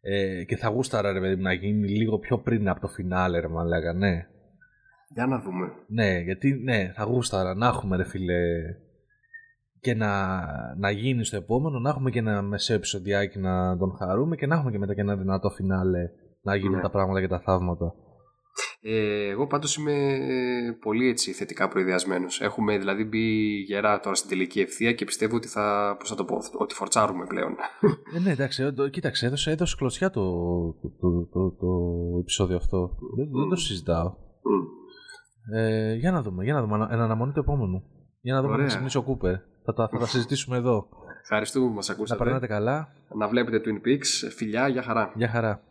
Ε, 0.00 0.44
και 0.44 0.56
θα 0.56 0.68
γούσταρα 0.68 1.12
ρε 1.12 1.20
παιδί 1.20 1.42
να 1.42 1.52
γίνει 1.52 1.88
λίγο 1.88 2.18
πιο 2.18 2.38
πριν 2.38 2.68
από 2.68 2.80
το 2.80 2.88
φινάλε 2.88 3.40
ρε 3.40 3.48
μα 3.48 3.64
λέγα, 3.64 3.92
ναι. 3.92 4.26
Για 5.08 5.26
να 5.26 5.38
δούμε. 5.38 5.72
Ναι, 5.86 6.18
γιατί 6.18 6.52
ναι, 6.52 6.92
θα 6.94 7.04
γούσταρα 7.04 7.54
να 7.54 7.66
έχουμε 7.66 7.96
ρε 7.96 8.04
φίλε 8.04 8.42
και 9.80 9.94
να, 9.94 10.40
να 10.76 10.90
γίνει 10.90 11.24
στο 11.24 11.36
επόμενο, 11.36 11.78
να 11.78 11.90
έχουμε 11.90 12.10
και 12.10 12.18
ένα 12.18 12.42
μεσαίο 12.42 12.76
επεισοδιάκι 12.76 13.38
να 13.38 13.76
τον 13.76 13.96
χαρούμε 13.98 14.36
και 14.36 14.46
να 14.46 14.54
έχουμε 14.54 14.70
και 14.70 14.78
μετά 14.78 14.94
και 14.94 15.00
ένα 15.00 15.16
δυνατό 15.16 15.50
φινάλε 15.50 16.10
να 16.42 16.56
γίνουν 16.56 16.76
ναι. 16.76 16.82
τα 16.82 16.90
πράγματα 16.90 17.20
και 17.20 17.28
τα 17.28 17.40
θαύματα. 17.40 17.94
Ε, 18.84 19.28
εγώ 19.28 19.46
πάντως 19.46 19.76
είμαι 19.76 20.18
πολύ 20.80 21.08
έτσι 21.08 21.32
θετικά 21.32 21.68
προειδιασμένος. 21.68 22.40
Έχουμε 22.40 22.78
δηλαδή 22.78 23.04
μπει 23.04 23.56
γερά 23.66 24.00
τώρα 24.00 24.14
στην 24.14 24.28
τελική 24.28 24.60
ευθεία 24.60 24.92
και 24.92 25.04
πιστεύω 25.04 25.36
ότι 25.36 25.48
θα, 25.48 25.96
πώς 25.98 26.08
θα 26.08 26.14
το 26.14 26.24
πω, 26.24 26.38
ότι 26.58 26.74
φορτσάρουμε 26.74 27.26
πλέον. 27.26 27.56
Ε, 28.14 28.18
ναι, 28.18 28.30
εντάξει, 28.30 28.62
ε, 28.62 28.88
κοίταξε, 28.90 29.26
έδωσε, 29.26 29.50
έδωσε 29.50 29.74
κλωτσιά 29.78 30.10
το, 30.10 30.22
το, 31.00 31.26
το, 31.32 31.50
το, 31.50 31.68
επεισόδιο 32.20 32.56
αυτό. 32.56 32.96
Δεν, 33.16 33.28
δεν 33.32 33.48
το 33.48 33.56
συζητάω. 33.56 34.14
Ε, 35.54 35.94
για 35.94 36.10
να 36.12 36.22
δούμε, 36.22 36.44
για 36.44 36.54
να 36.54 36.60
δούμε, 36.60 36.88
εν 36.90 37.00
αναμονή 37.00 37.32
του 37.32 37.40
επόμενου. 37.40 37.82
Για 38.20 38.34
να 38.34 38.42
δούμε 38.42 38.54
αν 38.54 38.66
ξυπνήσει 38.66 38.96
ο 38.96 39.02
Κούπερ. 39.02 39.34
Θα 39.64 39.72
τα, 39.72 39.88
θα 39.92 39.98
τα 39.98 40.06
συζητήσουμε 40.06 40.56
εδώ. 40.56 40.88
Ευχαριστούμε 41.22 41.66
που 41.66 41.74
μας 41.74 41.90
ακούσατε. 41.90 42.18
Να 42.18 42.24
περνάτε 42.24 42.46
καλά. 42.46 42.88
Να 43.16 43.28
βλέπετε 43.28 43.60
Twin 43.64 43.86
Peaks. 43.86 44.30
Φιλιά, 44.36 44.68
για 44.68 44.82
χαρά. 44.82 45.12
Για 45.14 45.28
χαρά. 45.28 45.62